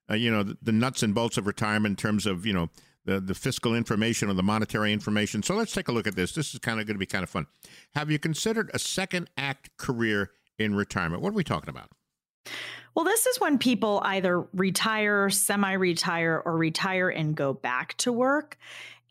uh, 0.09 0.13
you 0.13 0.31
know 0.31 0.43
the, 0.43 0.57
the, 0.61 0.71
nuts 0.71 1.01
and 1.01 1.15
bolts 1.15 1.37
of 1.37 1.47
retirement 1.47 1.93
in 1.93 1.95
terms 1.95 2.25
of 2.25 2.45
you 2.45 2.53
know 2.53 2.69
the 3.05 3.19
the 3.19 3.35
fiscal 3.35 3.75
information 3.75 4.29
or 4.29 4.33
the 4.33 4.43
monetary 4.43 4.91
information. 4.91 5.43
So 5.43 5.55
let's 5.55 5.73
take 5.73 5.87
a 5.87 5.91
look 5.91 6.07
at 6.07 6.15
this. 6.15 6.33
This 6.33 6.53
is 6.53 6.59
kind 6.59 6.79
of 6.79 6.87
going 6.87 6.95
to 6.95 6.99
be 6.99 7.05
kind 7.05 7.23
of 7.23 7.29
fun. 7.29 7.47
Have 7.95 8.11
you 8.11 8.19
considered 8.19 8.69
a 8.73 8.79
second 8.79 9.29
act 9.37 9.77
career 9.77 10.31
in 10.57 10.75
retirement? 10.75 11.21
What 11.21 11.29
are 11.29 11.35
we 11.35 11.43
talking 11.43 11.69
about? 11.69 11.89
Well, 12.95 13.05
this 13.05 13.25
is 13.25 13.39
when 13.41 13.57
people 13.57 14.01
either 14.03 14.41
retire, 14.53 15.29
semi 15.29 15.73
retire, 15.73 16.41
or 16.45 16.57
retire 16.57 17.09
and 17.09 17.35
go 17.35 17.53
back 17.53 17.95
to 17.97 18.11
work. 18.11 18.57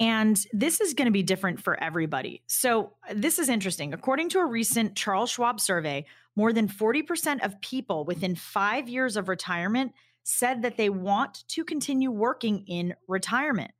And 0.01 0.45
this 0.53 0.81
is 0.81 0.95
going 0.95 1.07
to 1.07 1.13
be 1.13 1.23
different 1.23 1.63
for 1.63 1.81
everybody. 1.83 2.43
So, 2.47 2.95
this 3.13 3.39
is 3.39 3.49
interesting. 3.49 3.95
According 3.95 4.31
to 4.31 4.39
a 4.39 4.47
recent 4.47 4.97
Charles 4.97 5.31
Schwab 5.31 5.61
survey, 5.61 6.07
more 6.35 6.53
than 6.53 6.67
40% 6.67 7.45
of 7.45 7.61
people 7.61 8.05
within 8.05 8.35
five 8.35 8.89
years 8.89 9.17
of 9.17 9.29
retirement 9.29 9.93
said 10.25 10.63
that 10.63 10.77
they 10.77 10.89
want 10.89 11.47
to 11.49 11.65
continue 11.65 12.11
working 12.11 12.65
in 12.67 12.95
retirement. 13.07 13.71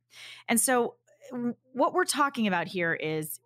And 0.47 0.59
so, 0.59 0.95
what 1.73 1.93
we're 1.93 2.05
talking 2.05 2.45
about 2.45 2.67
here 2.67 2.93
is 2.93 3.39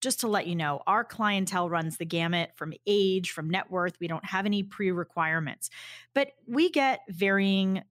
just 0.00 0.20
to 0.20 0.28
let 0.28 0.46
you 0.46 0.54
know, 0.54 0.82
our 0.86 1.02
clientele 1.04 1.68
runs 1.68 1.96
the 1.96 2.04
gamut 2.04 2.52
from 2.54 2.72
age, 2.86 3.32
from 3.32 3.50
net 3.50 3.70
worth. 3.70 3.94
We 3.98 4.08
don't 4.08 4.24
have 4.24 4.46
any 4.46 4.62
pre 4.62 4.90
requirements, 4.90 5.70
but 6.14 6.28
we 6.46 6.70
get 6.70 7.00
varying 7.08 7.82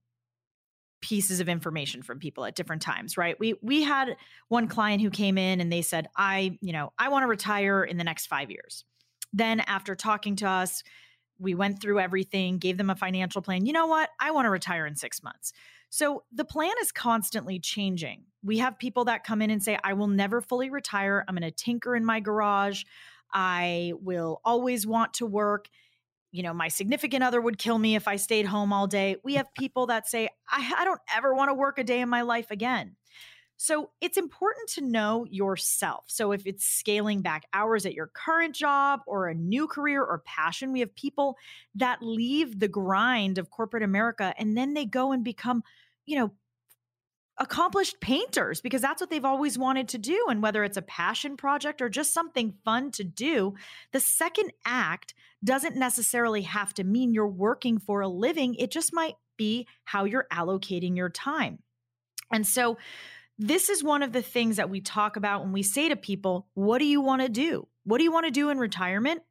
pieces 1.02 1.40
of 1.40 1.50
information 1.50 2.02
from 2.02 2.18
people 2.18 2.46
at 2.46 2.56
different 2.56 2.82
times 2.82 3.16
right? 3.16 3.40
We 3.40 3.54
we 3.62 3.84
had 3.84 4.18
one 4.48 4.68
client 4.68 5.02
who 5.02 5.12
came 5.12 5.38
in 5.38 5.62
and 5.62 5.72
they 5.72 5.84
said 5.84 6.08
i 6.16 6.58
you 6.62 6.74
know 6.74 6.94
i 6.98 7.10
want 7.10 7.24
to 7.24 7.28
retire 7.28 7.84
in 7.84 7.98
the 7.98 8.04
next 8.04 8.26
5 8.26 8.50
years. 8.50 8.86
Then 9.32 9.60
after 9.60 9.94
talking 9.94 10.36
to 10.38 10.48
us 10.48 10.84
we 11.38 11.54
went 11.54 11.82
through 11.82 12.00
everything 12.00 12.58
gave 12.58 12.78
them 12.78 12.90
a 12.90 12.96
financial 12.96 13.42
plan 13.42 13.66
you 13.66 13.74
know 13.74 13.86
what? 13.86 14.10
I 14.20 14.32
want 14.32 14.46
to 14.46 14.50
retire 14.50 14.88
in 14.88 14.96
6 14.96 15.22
months 15.22 15.54
so 15.90 16.24
the 16.32 16.46
plan 16.46 16.74
is 16.82 16.92
constantly 16.92 17.60
changing. 17.60 18.24
We 18.44 18.58
have 18.60 18.78
people 18.78 19.06
that 19.06 19.24
come 19.24 19.42
in 19.42 19.50
and 19.50 19.64
say, 19.64 19.78
I 19.84 19.94
will 19.94 20.08
never 20.08 20.42
fully 20.42 20.70
retire. 20.70 21.24
I'm 21.28 21.36
going 21.36 21.50
to 21.50 21.52
tinker 21.52 21.96
in 21.96 22.06
my 22.06 22.20
garage. 22.20 22.84
I 23.34 23.94
will 24.02 24.42
always 24.46 24.86
want 24.86 25.16
to 25.16 25.26
work. 25.26 25.68
You 26.32 26.44
know, 26.44 26.54
my 26.54 26.68
significant 26.68 27.24
other 27.24 27.40
would 27.40 27.58
kill 27.58 27.78
me 27.78 27.96
if 27.96 28.08
I 28.08 28.18
stayed 28.18 28.46
home 28.46 28.74
all 28.74 28.88
day. 28.88 29.16
We 29.24 29.36
have 29.36 29.54
people 29.54 29.88
that 29.88 30.08
say, 30.08 30.30
I, 30.50 30.74
I 30.80 30.86
don't 30.86 31.00
ever 31.16 31.34
want 31.34 31.50
to 31.50 31.54
work 31.54 31.80
a 31.80 31.84
day 31.84 32.02
in 32.02 32.10
my 32.10 32.22
life 32.22 32.52
again. 32.52 32.96
So 33.58 33.92
it's 34.02 34.18
important 34.18 34.70
to 34.72 34.82
know 34.82 35.26
yourself. 35.30 36.06
So 36.08 36.32
if 36.34 36.46
it's 36.46 36.66
scaling 36.66 37.22
back 37.22 37.46
hours 37.54 37.86
at 37.86 37.94
your 37.94 38.08
current 38.08 38.54
job 38.54 39.02
or 39.08 39.28
a 39.28 39.34
new 39.34 39.68
career 39.68 40.04
or 40.04 40.24
passion, 40.26 40.74
we 40.74 40.82
have 40.82 40.94
people 40.96 41.38
that 41.76 42.02
leave 42.02 42.60
the 42.60 42.68
grind 42.68 43.38
of 43.38 43.50
corporate 43.50 43.84
America 43.84 44.34
and 44.38 44.58
then 44.58 44.74
they 44.74 44.86
go 44.86 45.14
and 45.14 45.24
become 45.24 45.64
you 46.06 46.20
know, 46.20 46.32
accomplished 47.38 48.00
painters 48.00 48.62
because 48.62 48.82
that's 48.82 49.02
what 49.02 49.10
they've 49.10 49.26
always 49.26 49.58
wanted 49.58 49.90
to 49.90 49.98
do. 49.98 50.28
And 50.30 50.42
whether 50.42 50.64
it's 50.64 50.78
a 50.78 50.82
passion 50.82 51.36
project 51.36 51.82
or 51.82 51.90
just 51.90 52.14
something 52.14 52.54
fun 52.64 52.92
to 52.92 53.04
do, 53.04 53.56
the 53.92 54.00
second 54.00 54.54
act 54.66 55.14
doesn't 55.44 55.76
necessarily 55.76 56.44
have 56.44 56.74
to 56.76 56.84
mean 56.84 57.14
you're 57.14 57.28
working 57.28 57.78
for 57.78 58.02
a 58.02 58.08
living. 58.08 58.56
It 58.56 58.72
just 58.72 58.94
might 58.94 59.16
be 59.38 59.68
how 59.84 60.06
you're 60.06 60.28
allocating 60.32 60.96
your 60.96 61.10
time. 61.10 61.60
And 62.32 62.48
so, 62.48 62.78
this 63.38 63.70
is 63.70 63.84
one 63.84 64.04
of 64.04 64.14
the 64.14 64.22
things 64.22 64.58
that 64.58 64.70
we 64.70 64.82
talk 64.82 65.16
about 65.16 65.42
when 65.42 65.52
we 65.52 65.64
say 65.64 65.90
to 65.90 65.96
people, 65.96 66.48
What 66.54 66.80
do 66.80 66.86
you 66.86 67.02
want 67.02 67.22
to 67.22 67.30
do? 67.30 67.68
What 67.84 67.98
do 67.98 68.04
you 68.04 68.12
want 68.12 68.26
to 68.26 68.32
do 68.32 68.50
in 68.50 68.58
retirement? 68.58 69.22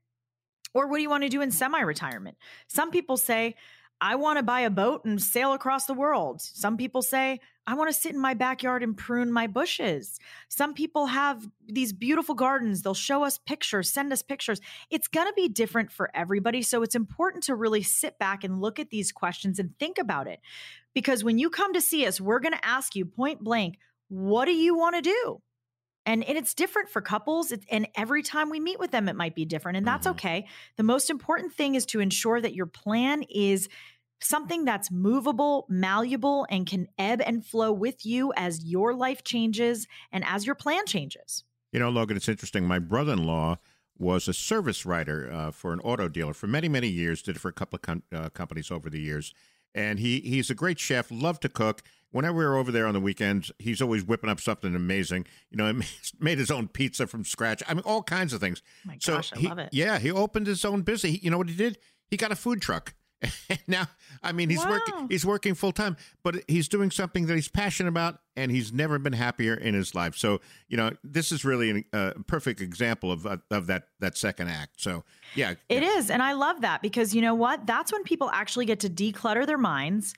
Or 0.75 0.89
what 0.89 0.97
do 0.97 1.03
you 1.03 1.11
want 1.11 1.23
to 1.23 1.29
do 1.29 1.41
in 1.41 1.51
semi 1.51 1.81
retirement? 1.81 2.37
Some 2.67 2.91
people 2.91 3.17
say, 3.17 3.55
I 4.01 4.17
want 4.17 4.39
to 4.39 4.43
buy 4.43 4.61
a 4.61 4.71
boat 4.71 5.05
and 5.05 5.23
sail 5.23 5.53
across 5.53 5.87
the 5.87 5.95
world. 5.95 6.43
Some 6.43 6.77
people 6.77 7.01
say, 7.01 7.41
I 7.67 7.75
want 7.75 7.89
to 7.89 7.99
sit 7.99 8.13
in 8.13 8.21
my 8.21 8.35
backyard 8.35 8.83
and 8.83 8.97
prune 8.97 9.33
my 9.33 9.47
bushes. 9.47 10.19
Some 10.49 10.75
people 10.75 11.07
have 11.07 11.49
these 11.67 11.93
beautiful 11.93 12.35
gardens. 12.35 12.83
They'll 12.83 12.93
show 12.93 13.25
us 13.25 13.39
pictures, 13.39 13.89
send 13.89 14.13
us 14.13 14.21
pictures. 14.21 14.61
It's 14.91 15.09
going 15.09 15.29
to 15.29 15.33
be 15.33 15.49
different 15.49 15.91
for 15.91 16.11
everybody. 16.13 16.61
So 16.61 16.83
it's 16.83 16.95
important 16.95 17.45
to 17.45 17.55
really 17.55 17.83
sit 17.83 18.19
back 18.19 18.45
and 18.45 18.61
look 18.61 18.79
at 18.79 18.91
these 18.91 19.13
questions 19.13 19.59
and 19.59 19.79
think 19.79 19.97
about 19.97 20.27
it. 20.27 20.41
Because 20.93 21.25
when 21.25 21.39
you 21.39 21.49
come 21.49 21.73
to 21.73 21.81
see 21.81 22.07
us, 22.07 22.21
we're 22.21 22.41
going 22.41 22.53
to 22.53 22.67
ask 22.67 22.95
you 22.95 23.07
point 23.07 23.43
blank, 23.43 23.79
what 24.09 24.45
do 24.47 24.53
you 24.53 24.77
want 24.77 24.97
to 24.97 25.03
do? 25.03 25.41
And, 26.07 26.23
and 26.25 26.37
it's 26.37 26.55
different 26.55 26.91
for 26.91 27.01
couples. 27.01 27.51
It, 27.51 27.65
and 27.71 27.89
every 27.97 28.23
time 28.23 28.51
we 28.51 28.61
meet 28.61 28.79
with 28.79 28.91
them, 28.91 29.09
it 29.09 29.17
might 29.17 29.35
be 29.35 29.45
different. 29.45 29.79
And 29.79 29.87
that's 29.87 30.07
mm-hmm. 30.07 30.17
okay. 30.17 30.47
The 30.77 30.83
most 30.83 31.09
important 31.09 31.55
thing 31.55 31.75
is 31.75 31.87
to 31.87 32.01
ensure 32.01 32.41
that 32.41 32.55
your 32.55 32.67
plan 32.67 33.23
is 33.23 33.69
something 34.21 34.65
that's 34.65 34.91
movable, 34.91 35.67
malleable, 35.69 36.47
and 36.51 36.67
can 36.67 36.89
ebb 36.99 37.23
and 37.25 37.45
flow 37.45 37.73
with 37.73 38.05
you 38.05 38.33
as 38.37 38.65
your 38.65 38.95
life 38.95 39.25
changes 39.25 39.87
and 40.13 40.25
as 40.27 40.47
your 40.47 40.55
plan 40.55 40.87
changes. 40.87 41.45
You 41.73 41.81
know, 41.81 41.91
Logan, 41.91 42.17
it's 42.17 42.29
interesting. 42.29 42.67
My 42.67 42.79
brother 42.79 43.15
in 43.15 43.27
law 43.27 43.59
was 43.99 44.29
a 44.29 44.35
service 44.35 44.85
writer 44.85 45.31
uh, 45.33 45.51
for 45.51 45.73
an 45.73 45.81
auto 45.81 46.09
dealer 46.09 46.35
for 46.35 46.47
many, 46.47 46.69
many 46.69 46.89
years, 46.89 47.23
did 47.23 47.37
it 47.37 47.39
for 47.39 47.49
a 47.49 47.53
couple 47.53 47.77
of 47.77 47.83
com- 47.83 48.03
uh, 48.13 48.29
companies 48.31 48.71
over 48.71 48.91
the 48.91 49.01
years. 49.01 49.33
And 49.75 49.99
he, 49.99 50.21
he's 50.21 50.51
a 50.51 50.55
great 50.55 50.79
chef, 50.79 51.11
loved 51.11 51.43
to 51.43 51.49
cook. 51.49 51.83
Whenever 52.15 52.39
we 52.39 52.45
were 52.45 52.57
over 52.57 52.71
there 52.71 52.87
on 52.87 52.95
the 52.95 53.01
weekends, 53.01 53.51
he's 53.59 53.83
always 53.83 54.05
whipping 54.05 54.31
up 54.31 54.39
something 54.41 54.75
amazing. 54.75 55.27
You 55.51 55.57
know, 55.57 55.73
he 55.81 55.87
made 56.21 56.39
his 56.39 56.51
own 56.51 56.69
pizza 56.69 57.07
from 57.09 57.25
scratch. 57.25 57.61
I 57.67 57.75
mean, 57.75 57.83
all 57.85 58.05
kinds 58.05 58.33
of 58.33 58.41
things. 58.41 58.63
Oh 58.65 58.89
my 58.89 58.99
gosh, 59.05 59.31
so 59.31 59.37
he, 59.37 59.47
I 59.47 59.51
love 59.51 59.59
it. 59.59 59.69
Yeah, 59.73 59.99
he 59.99 60.11
opened 60.13 60.47
his 60.47 60.65
own 60.65 60.83
business. 60.83 61.13
He, 61.13 61.19
you 61.19 61.31
know 61.31 61.39
what 61.39 61.49
he 61.49 61.57
did? 61.57 61.77
He 62.09 62.17
got 62.17 62.31
a 62.31 62.37
food 62.37 62.63
truck 62.63 62.95
now, 63.67 63.87
I 64.23 64.33
mean, 64.33 64.51
he's 64.51 64.65
Wow. 64.65 64.71
working. 64.71 65.07
He's 65.09 65.25
working 65.25 65.55
full 65.55 65.73
time, 65.73 65.97
but 66.23 66.37
he's 66.47 66.69
doing 66.69 66.91
something 66.91 67.27
that 67.27 67.35
he's 67.35 67.49
passionate 67.49 67.89
about, 67.89 68.19
and 68.37 68.51
he's 68.51 68.73
never 68.73 68.99
been 68.99 69.15
happier 69.15 69.55
in 69.55 69.75
his 69.75 69.95
life. 69.95 70.15
So, 70.17 70.41
you 70.69 70.77
know, 70.77 70.91
this 71.03 71.33
is 71.33 71.45
really 71.45 71.87
a 71.93 71.97
uh, 71.97 72.13
perfect 72.27 72.61
example 72.61 73.11
of 73.11 73.27
uh, 73.27 73.39
of 73.51 73.67
that 73.69 73.89
that 74.01 74.17
second 74.17 74.49
act. 74.49 74.81
So, 74.81 75.05
yeah, 75.35 75.55
It 75.69 75.83
yeah. 75.83 75.97
is. 75.97 76.11
And 76.11 76.23
I 76.23 76.33
love 76.35 76.61
that 76.61 76.83
because 76.83 77.15
you 77.15 77.23
know 77.23 77.35
what? 77.35 77.67
That's 77.67 77.93
when 77.93 78.03
people 78.05 78.31
actually 78.31 78.67
get 78.67 78.81
to 78.81 78.91
declutter 78.91 79.47
their 79.47 79.59
minds. 79.59 80.15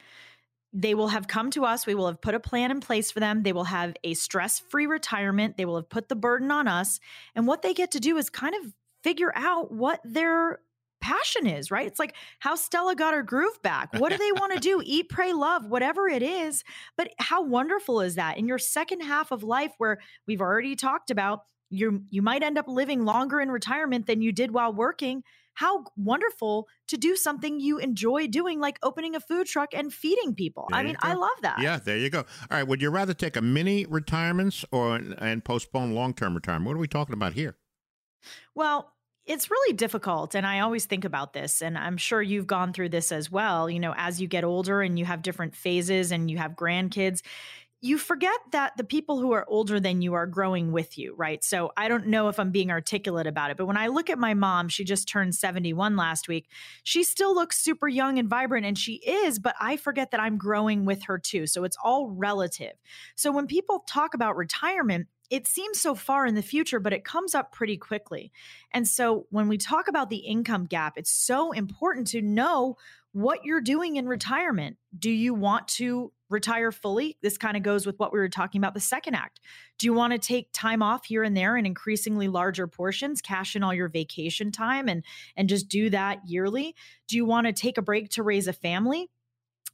They 0.78 0.94
will 0.94 1.08
have 1.08 1.26
come 1.26 1.50
to 1.52 1.64
us. 1.64 1.86
We 1.86 1.94
will 1.94 2.06
have 2.06 2.20
put 2.20 2.34
a 2.34 2.40
plan 2.40 2.70
in 2.70 2.80
place 2.80 3.10
for 3.10 3.18
them. 3.18 3.42
They 3.42 3.54
will 3.54 3.64
have 3.64 3.94
a 4.04 4.12
stress 4.12 4.60
free 4.60 4.86
retirement. 4.86 5.56
They 5.56 5.64
will 5.64 5.76
have 5.76 5.88
put 5.88 6.10
the 6.10 6.16
burden 6.16 6.50
on 6.50 6.68
us. 6.68 7.00
And 7.34 7.46
what 7.46 7.62
they 7.62 7.72
get 7.72 7.92
to 7.92 8.00
do 8.00 8.18
is 8.18 8.28
kind 8.28 8.54
of 8.54 8.74
figure 9.02 9.32
out 9.34 9.72
what 9.72 10.00
their 10.04 10.58
passion 11.00 11.46
is, 11.46 11.70
right? 11.70 11.86
It's 11.86 11.98
like 11.98 12.14
how 12.40 12.56
Stella 12.56 12.94
got 12.94 13.14
her 13.14 13.22
groove 13.22 13.62
back. 13.62 13.94
What 13.94 14.12
do 14.12 14.18
they 14.18 14.32
want 14.32 14.52
to 14.52 14.60
do? 14.60 14.82
Eat, 14.84 15.08
pray, 15.08 15.32
love, 15.32 15.64
whatever 15.64 16.08
it 16.08 16.22
is. 16.22 16.62
But 16.98 17.08
how 17.18 17.42
wonderful 17.42 18.02
is 18.02 18.16
that 18.16 18.36
in 18.36 18.46
your 18.46 18.58
second 18.58 19.00
half 19.00 19.32
of 19.32 19.42
life 19.42 19.72
where 19.78 19.98
we've 20.26 20.42
already 20.42 20.76
talked 20.76 21.10
about 21.10 21.44
you 21.70 22.04
you 22.10 22.22
might 22.22 22.44
end 22.44 22.58
up 22.58 22.68
living 22.68 23.04
longer 23.04 23.40
in 23.40 23.50
retirement 23.50 24.06
than 24.06 24.22
you 24.22 24.30
did 24.30 24.52
while 24.52 24.72
working 24.72 25.24
how 25.56 25.84
wonderful 25.96 26.68
to 26.88 26.96
do 26.96 27.16
something 27.16 27.60
you 27.60 27.78
enjoy 27.78 28.26
doing 28.28 28.60
like 28.60 28.78
opening 28.82 29.14
a 29.14 29.20
food 29.20 29.46
truck 29.46 29.74
and 29.74 29.92
feeding 29.92 30.34
people 30.34 30.66
There 30.70 30.78
i 30.78 30.82
mean 30.82 30.96
i 31.00 31.14
love 31.14 31.38
that 31.42 31.60
Yeah, 31.60 31.78
there 31.78 31.98
you 31.98 32.10
go. 32.10 32.20
All 32.20 32.26
right, 32.50 32.66
would 32.66 32.80
you 32.80 32.90
rather 32.90 33.14
take 33.14 33.36
a 33.36 33.42
mini 33.42 33.86
retirement 33.86 34.64
or 34.70 34.96
and 35.18 35.44
postpone 35.44 35.92
long 35.94 36.14
term 36.14 36.34
retirement? 36.34 36.66
What 36.66 36.76
are 36.76 36.80
we 36.80 36.88
talking 36.88 37.14
about 37.14 37.32
here? 37.32 37.56
Well, 38.54 38.92
it's 39.24 39.50
really 39.50 39.74
difficult. 39.74 40.34
And 40.34 40.46
I 40.46 40.60
always 40.60 40.84
think 40.84 41.04
about 41.04 41.32
this. 41.32 41.60
And 41.60 41.76
I'm 41.76 41.96
sure 41.96 42.22
you've 42.22 42.46
gone 42.46 42.72
through 42.72 42.90
this 42.90 43.10
as 43.10 43.30
well. 43.30 43.68
You 43.68 43.80
know, 43.80 43.94
as 43.96 44.20
you 44.20 44.28
get 44.28 44.44
older 44.44 44.82
and 44.82 44.98
you 44.98 45.04
have 45.04 45.22
different 45.22 45.54
phases 45.54 46.12
and 46.12 46.30
you 46.30 46.38
have 46.38 46.52
grandkids, 46.52 47.22
you 47.82 47.98
forget 47.98 48.38
that 48.52 48.76
the 48.76 48.84
people 48.84 49.20
who 49.20 49.32
are 49.32 49.44
older 49.48 49.78
than 49.78 50.00
you 50.00 50.14
are 50.14 50.26
growing 50.26 50.72
with 50.72 50.96
you, 50.96 51.14
right? 51.16 51.44
So 51.44 51.72
I 51.76 51.88
don't 51.88 52.06
know 52.06 52.28
if 52.28 52.40
I'm 52.40 52.50
being 52.50 52.70
articulate 52.70 53.26
about 53.26 53.50
it, 53.50 53.56
but 53.56 53.66
when 53.66 53.76
I 53.76 53.88
look 53.88 54.08
at 54.08 54.18
my 54.18 54.34
mom, 54.34 54.68
she 54.68 54.82
just 54.82 55.08
turned 55.08 55.34
71 55.34 55.94
last 55.94 56.26
week. 56.26 56.48
She 56.84 57.04
still 57.04 57.34
looks 57.34 57.58
super 57.58 57.86
young 57.86 58.18
and 58.18 58.28
vibrant, 58.28 58.66
and 58.66 58.78
she 58.78 58.94
is, 58.94 59.38
but 59.38 59.54
I 59.60 59.76
forget 59.76 60.10
that 60.10 60.20
I'm 60.20 60.38
growing 60.38 60.84
with 60.84 61.04
her 61.04 61.18
too. 61.18 61.46
So 61.46 61.64
it's 61.64 61.76
all 61.82 62.08
relative. 62.08 62.72
So 63.14 63.30
when 63.30 63.46
people 63.46 63.84
talk 63.86 64.14
about 64.14 64.36
retirement, 64.36 65.08
it 65.28 65.46
seems 65.46 65.80
so 65.80 65.94
far 65.94 66.26
in 66.26 66.34
the 66.34 66.42
future, 66.42 66.80
but 66.80 66.92
it 66.92 67.04
comes 67.04 67.34
up 67.34 67.52
pretty 67.52 67.76
quickly. 67.76 68.32
And 68.72 68.86
so 68.86 69.26
when 69.30 69.48
we 69.48 69.58
talk 69.58 69.88
about 69.88 70.08
the 70.08 70.18
income 70.18 70.66
gap, 70.66 70.94
it's 70.96 71.10
so 71.10 71.52
important 71.52 72.06
to 72.08 72.22
know 72.22 72.76
what 73.12 73.44
you're 73.44 73.60
doing 73.60 73.96
in 73.96 74.06
retirement. 74.06 74.76
Do 74.96 75.10
you 75.10 75.34
want 75.34 75.68
to 75.68 76.12
retire 76.28 76.72
fully? 76.72 77.16
This 77.22 77.38
kind 77.38 77.56
of 77.56 77.62
goes 77.62 77.86
with 77.86 77.98
what 77.98 78.12
we 78.12 78.18
were 78.18 78.28
talking 78.28 78.60
about 78.60 78.74
the 78.74 78.80
second 78.80 79.14
act. 79.14 79.40
Do 79.78 79.86
you 79.86 79.92
want 79.92 80.12
to 80.12 80.18
take 80.18 80.48
time 80.52 80.82
off 80.82 81.06
here 81.06 81.22
and 81.22 81.36
there 81.36 81.56
in 81.56 81.66
increasingly 81.66 82.28
larger 82.28 82.66
portions, 82.66 83.20
cash 83.20 83.56
in 83.56 83.62
all 83.62 83.74
your 83.74 83.88
vacation 83.88 84.52
time 84.52 84.88
and 84.88 85.04
and 85.36 85.48
just 85.48 85.68
do 85.68 85.90
that 85.90 86.20
yearly? 86.26 86.74
Do 87.08 87.16
you 87.16 87.24
want 87.24 87.46
to 87.46 87.52
take 87.52 87.78
a 87.78 87.82
break 87.82 88.10
to 88.10 88.22
raise 88.22 88.48
a 88.48 88.52
family? 88.52 89.08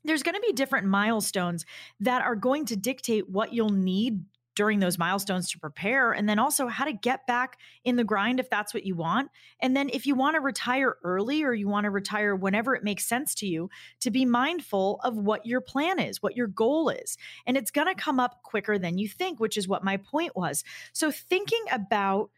There's 0.05 0.23
going 0.23 0.35
to 0.35 0.41
be 0.41 0.53
different 0.53 0.87
milestones 0.87 1.65
that 2.01 2.23
are 2.23 2.35
going 2.35 2.67
to 2.67 2.77
dictate 2.77 3.29
what 3.29 3.53
you'll 3.53 3.71
need 3.71 4.25
during 4.55 4.81
those 4.81 4.99
milestones 4.99 5.51
to 5.51 5.59
prepare 5.59 6.12
and 6.12 6.29
then 6.29 6.38
also 6.38 6.67
how 6.67 6.85
to 6.85 6.93
get 6.93 7.27
back 7.27 7.59
in 7.85 7.97
the 7.97 8.05
grind 8.05 8.41
if 8.41 8.51
that's 8.51 8.75
what 8.75 8.85
you 8.85 8.95
want 8.95 9.31
and 9.61 9.77
then 9.77 9.88
if 9.93 10.07
you 10.07 10.15
want 10.15 10.35
to 10.35 10.41
retire 10.41 10.97
early 11.05 11.43
or 11.43 11.53
you 11.53 11.69
want 11.69 11.85
to 11.85 11.91
retire 11.91 12.35
whenever 12.35 12.75
it 12.75 12.85
makes 12.85 13.05
sense 13.05 13.35
to 13.35 13.47
you 13.47 13.69
to 14.01 14.11
be 14.11 14.25
mindful 14.25 15.01
of 15.05 15.17
what 15.17 15.47
your 15.47 15.61
plan 15.61 15.99
is 15.99 16.23
what 16.23 16.37
your 16.37 16.47
goal 16.47 16.88
is 16.88 17.17
and 17.47 17.57
it's 17.57 17.71
going 17.71 17.87
to 17.87 17.95
come 17.95 18.21
up 18.21 18.43
quicker 18.43 18.79
than 18.79 18.99
you 18.99 19.09
think 19.09 19.41
which 19.41 19.57
is 19.57 19.69
what 19.69 19.85
my 19.85 19.97
point 19.97 20.35
was 20.37 20.65
so 20.93 21.11
thinking 21.11 21.65
about 21.71 22.31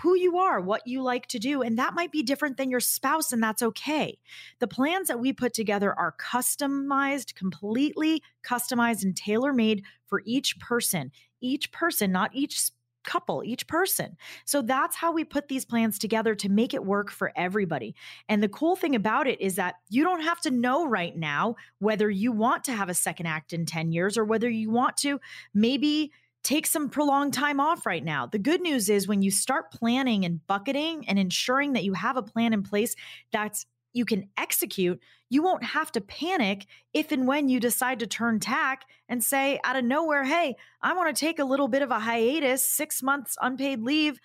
who 0.00 0.16
you 0.16 0.38
are, 0.38 0.60
what 0.60 0.86
you 0.86 1.02
like 1.02 1.26
to 1.28 1.38
do. 1.38 1.62
And 1.62 1.78
that 1.78 1.94
might 1.94 2.12
be 2.12 2.22
different 2.22 2.56
than 2.56 2.70
your 2.70 2.80
spouse, 2.80 3.32
and 3.32 3.42
that's 3.42 3.62
okay. 3.62 4.18
The 4.58 4.68
plans 4.68 5.08
that 5.08 5.20
we 5.20 5.32
put 5.32 5.54
together 5.54 5.98
are 5.98 6.14
customized, 6.20 7.34
completely 7.34 8.22
customized 8.46 9.02
and 9.02 9.16
tailor 9.16 9.52
made 9.52 9.84
for 10.06 10.22
each 10.26 10.58
person, 10.58 11.10
each 11.42 11.72
person, 11.72 12.12
not 12.12 12.30
each 12.34 12.70
couple, 13.04 13.42
each 13.44 13.66
person. 13.66 14.16
So 14.44 14.62
that's 14.62 14.96
how 14.96 15.12
we 15.12 15.24
put 15.24 15.48
these 15.48 15.64
plans 15.64 15.98
together 15.98 16.34
to 16.36 16.48
make 16.48 16.74
it 16.74 16.84
work 16.84 17.10
for 17.10 17.32
everybody. 17.36 17.94
And 18.28 18.42
the 18.42 18.48
cool 18.48 18.76
thing 18.76 18.94
about 18.94 19.26
it 19.26 19.40
is 19.40 19.56
that 19.56 19.76
you 19.88 20.04
don't 20.04 20.22
have 20.22 20.40
to 20.42 20.50
know 20.50 20.86
right 20.86 21.16
now 21.16 21.56
whether 21.78 22.08
you 22.08 22.32
want 22.32 22.64
to 22.64 22.72
have 22.72 22.88
a 22.88 22.94
second 22.94 23.26
act 23.26 23.52
in 23.52 23.66
10 23.66 23.92
years 23.92 24.16
or 24.16 24.24
whether 24.24 24.48
you 24.48 24.70
want 24.70 24.96
to 24.98 25.20
maybe 25.52 26.12
take 26.42 26.66
some 26.66 26.88
prolonged 26.88 27.32
time 27.32 27.60
off 27.60 27.86
right 27.86 28.04
now. 28.04 28.26
The 28.26 28.38
good 28.38 28.60
news 28.60 28.88
is 28.88 29.06
when 29.06 29.22
you 29.22 29.30
start 29.30 29.70
planning 29.70 30.24
and 30.24 30.44
bucketing 30.46 31.08
and 31.08 31.18
ensuring 31.18 31.74
that 31.74 31.84
you 31.84 31.92
have 31.92 32.16
a 32.16 32.22
plan 32.22 32.52
in 32.52 32.62
place 32.62 32.96
that's 33.30 33.66
you 33.92 34.04
can 34.04 34.28
execute, 34.36 35.00
you 35.28 35.42
won't 35.42 35.64
have 35.64 35.92
to 35.92 36.00
panic 36.00 36.66
if 36.92 37.12
and 37.12 37.26
when 37.26 37.48
you 37.48 37.60
decide 37.60 37.98
to 38.00 38.06
turn 38.06 38.40
tack 38.40 38.84
and 39.08 39.22
say 39.22 39.60
out 39.64 39.76
of 39.76 39.84
nowhere, 39.84 40.24
hey, 40.24 40.56
I 40.82 40.94
want 40.94 41.14
to 41.14 41.20
take 41.20 41.38
a 41.38 41.44
little 41.44 41.68
bit 41.68 41.82
of 41.82 41.90
a 41.90 41.98
hiatus, 42.00 42.66
six 42.66 43.02
months 43.02 43.36
unpaid 43.40 43.80
leave, 43.82 44.18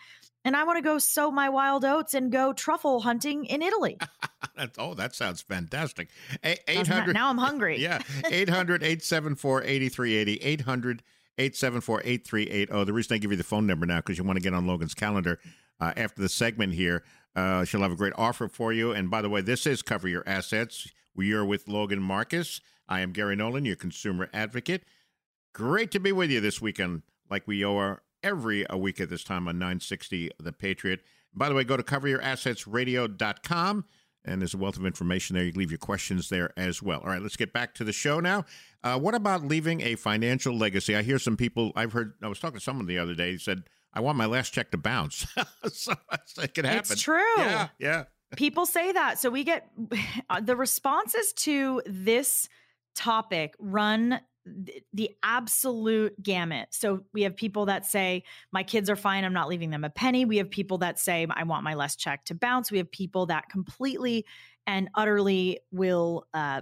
and 0.46 0.56
I 0.56 0.64
want 0.64 0.78
to 0.78 0.82
go 0.82 0.98
sow 0.98 1.30
my 1.32 1.50
wild 1.50 1.84
oats 1.84 2.14
and 2.14 2.32
go 2.32 2.54
truffle 2.54 3.02
hunting 3.02 3.46
in 3.46 3.62
Italy. 3.62 3.98
That's- 4.56 4.76
oh, 4.78 4.94
that 4.94 5.14
sounds 5.16 5.42
fantastic. 5.42 6.10
Eight 6.44 6.62
Doesn't 6.66 6.88
that- 7.08 7.14
now 7.14 7.30
I'm 7.30 7.38
hungry. 7.38 7.80
Yeah, 7.80 8.00
800 8.30 8.82
874 8.84 9.64
8380. 9.64 10.38
800 10.44 11.04
874 11.38 12.02
8380. 12.04 12.86
The 12.86 12.94
reason 12.94 13.14
I 13.16 13.18
give 13.18 13.32
you 13.32 13.38
the 13.38 13.44
phone 13.44 13.68
number 13.68 13.86
now 13.86 13.98
because 13.98 14.18
you 14.18 14.24
want 14.24 14.38
to 14.38 14.44
get 14.44 14.54
on 14.54 14.66
Logan's 14.66 14.94
calendar 14.94 15.40
uh, 15.80 15.94
after 15.96 16.22
the 16.22 16.30
segment 16.30 16.74
here. 16.74 17.04
Uh, 17.36 17.64
she'll 17.64 17.82
have 17.82 17.92
a 17.92 17.96
great 17.96 18.14
offer 18.18 18.48
for 18.48 18.74
you. 18.74 18.92
And 18.92 19.12
by 19.12 19.22
the 19.22 19.30
way, 19.30 19.42
this 19.42 19.66
is 19.66 19.82
Cover 19.82 20.08
Your 20.08 20.24
Assets. 20.26 20.88
We 21.16 21.34
are 21.34 21.46
with 21.46 21.68
Logan 21.68 22.02
Marcus. 22.02 22.62
I 22.88 23.02
am 23.02 23.12
Gary 23.12 23.36
Nolan, 23.36 23.66
your 23.66 23.76
consumer 23.76 24.30
advocate. 24.34 24.84
Great 25.54 25.92
to 25.92 26.00
be 26.00 26.12
with 26.12 26.32
you 26.32 26.40
this 26.40 26.62
weekend, 26.62 27.02
like 27.30 27.48
we 27.48 27.64
are 27.64 28.02
every 28.24 28.66
a 28.70 28.78
week 28.78 29.00
at 29.00 29.10
this 29.10 29.24
time 29.24 29.48
on 29.48 29.58
960 29.58 30.32
The 30.40 30.52
Patriot. 30.52 31.02
By 31.34 31.50
the 31.50 31.56
way, 31.56 31.64
go 31.64 31.78
to 31.78 31.84
coveryourassetsradio.com 31.84 33.86
and 34.28 34.42
there's 34.42 34.54
a 34.54 34.58
wealth 34.58 34.78
of 34.78 34.86
information 34.86 35.36
there. 35.36 35.46
You 35.46 35.52
can 35.52 35.60
leave 35.60 35.72
your 35.72 35.78
questions 35.78 36.30
there 36.30 36.52
as 36.58 36.84
well. 36.84 37.00
All 37.00 37.08
right, 37.08 37.22
let's 37.22 37.38
get 37.38 37.54
back 37.54 37.74
to 37.76 37.84
the 37.84 37.94
show 37.94 38.20
now. 38.20 38.46
Uh, 38.84 39.00
what 39.00 39.16
about 39.16 39.46
leaving 39.46 39.82
a 39.82 39.96
financial 39.96 40.56
legacy? 40.56 40.96
I 40.96 41.02
hear 41.02 41.18
some 41.18 41.38
people, 41.38 41.72
I've 41.76 41.94
heard, 41.94 42.14
I 42.22 42.28
was 42.28 42.40
talking 42.40 42.60
to 42.60 42.64
someone 42.64 42.86
the 42.86 43.00
other 43.00 43.16
day, 43.16 43.32
he 43.32 43.38
said, 43.38 43.64
I 43.94 44.02
want 44.02 44.18
my 44.18 44.26
last 44.26 44.54
check 44.54 44.72
to 44.72 44.78
bounce. 44.78 45.26
so 45.72 45.94
it 46.42 46.54
could 46.54 46.66
happen. 46.66 46.80
It's 46.80 47.02
true. 47.02 47.38
Yeah, 47.38 47.70
yeah. 47.80 48.04
people 48.36 48.66
say 48.66 48.92
that 48.92 49.20
so 49.20 49.30
we 49.30 49.44
get 49.44 49.70
uh, 50.30 50.42
the 50.42 50.56
responses 50.56 51.34
to 51.34 51.82
this 51.86 52.50
topic 52.96 53.54
run 53.60 54.20
the 54.94 55.12
absolute 55.24 56.22
gamut 56.24 56.70
so 56.72 57.02
we 57.14 57.24
have 57.24 57.36
people 57.36 57.66
that 57.66 57.86
say 57.86 58.24
my 58.52 58.64
kids 58.64 58.90
are 58.90 58.96
fine 58.96 59.26
i'm 59.26 59.34
not 59.34 59.50
leaving 59.50 59.70
them 59.70 59.84
a 59.84 59.90
penny 59.90 60.24
we 60.24 60.38
have 60.38 60.50
people 60.50 60.78
that 60.78 60.98
say 60.98 61.28
i 61.32 61.44
want 61.44 61.64
my 61.64 61.74
last 61.74 62.00
check 62.00 62.24
to 62.24 62.34
bounce 62.34 62.72
we 62.72 62.78
have 62.78 62.90
people 62.90 63.26
that 63.26 63.50
completely 63.50 64.26
and 64.66 64.90
utterly 64.96 65.60
will 65.72 66.26
uh, 66.34 66.62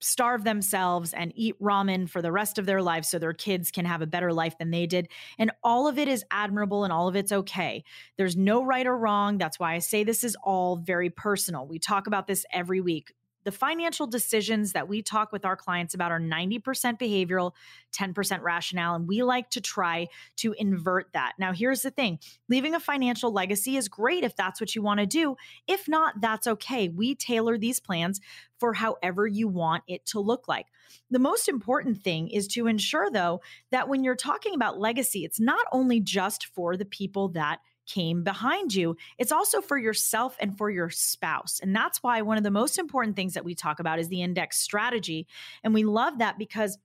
starve 0.00 0.44
themselves 0.44 1.12
and 1.12 1.32
eat 1.36 1.54
ramen 1.60 2.08
for 2.08 2.22
the 2.22 2.32
rest 2.32 2.58
of 2.58 2.66
their 2.66 2.82
lives 2.82 3.08
so 3.08 3.18
their 3.18 3.32
kids 3.32 3.70
can 3.70 3.84
have 3.84 4.02
a 4.02 4.06
better 4.06 4.32
life 4.32 4.56
than 4.58 4.70
they 4.70 4.86
did. 4.86 5.08
And 5.38 5.50
all 5.62 5.86
of 5.86 5.98
it 5.98 6.08
is 6.08 6.24
admirable 6.30 6.84
and 6.84 6.92
all 6.92 7.08
of 7.08 7.16
it's 7.16 7.32
okay. 7.32 7.84
There's 8.16 8.36
no 8.36 8.64
right 8.64 8.86
or 8.86 8.96
wrong. 8.96 9.38
That's 9.38 9.58
why 9.58 9.74
I 9.74 9.78
say 9.78 10.04
this 10.04 10.24
is 10.24 10.36
all 10.42 10.76
very 10.76 11.10
personal. 11.10 11.66
We 11.66 11.78
talk 11.78 12.06
about 12.06 12.26
this 12.26 12.44
every 12.52 12.80
week. 12.80 13.12
The 13.44 13.52
financial 13.52 14.06
decisions 14.06 14.72
that 14.72 14.88
we 14.88 15.02
talk 15.02 15.32
with 15.32 15.44
our 15.44 15.56
clients 15.56 15.94
about 15.94 16.12
are 16.12 16.20
90% 16.20 16.60
behavioral, 16.98 17.52
10% 17.92 18.42
rationale. 18.42 18.94
And 18.94 19.08
we 19.08 19.22
like 19.22 19.50
to 19.50 19.60
try 19.60 20.08
to 20.36 20.54
invert 20.58 21.12
that. 21.14 21.32
Now, 21.38 21.52
here's 21.52 21.82
the 21.82 21.90
thing 21.90 22.18
leaving 22.48 22.74
a 22.74 22.80
financial 22.80 23.32
legacy 23.32 23.76
is 23.76 23.88
great 23.88 24.24
if 24.24 24.36
that's 24.36 24.60
what 24.60 24.74
you 24.74 24.82
want 24.82 25.00
to 25.00 25.06
do. 25.06 25.36
If 25.66 25.88
not, 25.88 26.20
that's 26.20 26.46
okay. 26.46 26.88
We 26.88 27.14
tailor 27.14 27.56
these 27.58 27.80
plans 27.80 28.20
for 28.58 28.74
however 28.74 29.26
you 29.26 29.48
want 29.48 29.84
it 29.88 30.04
to 30.06 30.20
look 30.20 30.46
like. 30.46 30.66
The 31.10 31.18
most 31.18 31.48
important 31.48 32.02
thing 32.02 32.28
is 32.28 32.46
to 32.48 32.66
ensure, 32.66 33.10
though, 33.10 33.40
that 33.70 33.88
when 33.88 34.04
you're 34.04 34.16
talking 34.16 34.54
about 34.54 34.78
legacy, 34.78 35.24
it's 35.24 35.40
not 35.40 35.66
only 35.72 35.98
just 36.00 36.46
for 36.46 36.76
the 36.76 36.84
people 36.84 37.28
that 37.30 37.60
came 37.90 38.22
behind 38.22 38.74
you, 38.74 38.96
it's 39.18 39.32
also 39.32 39.60
for 39.60 39.76
yourself 39.76 40.36
and 40.40 40.56
for 40.56 40.70
your 40.70 40.90
spouse. 40.90 41.58
And 41.62 41.74
that's 41.74 42.02
why 42.02 42.22
one 42.22 42.36
of 42.36 42.44
the 42.44 42.50
most 42.50 42.78
important 42.78 43.16
things 43.16 43.34
that 43.34 43.44
we 43.44 43.54
talk 43.54 43.80
about 43.80 43.98
is 43.98 44.08
the 44.08 44.22
index 44.22 44.58
strategy. 44.58 45.26
And 45.64 45.74
we 45.74 45.84
love 45.84 46.18
that 46.18 46.38
because 46.38 46.78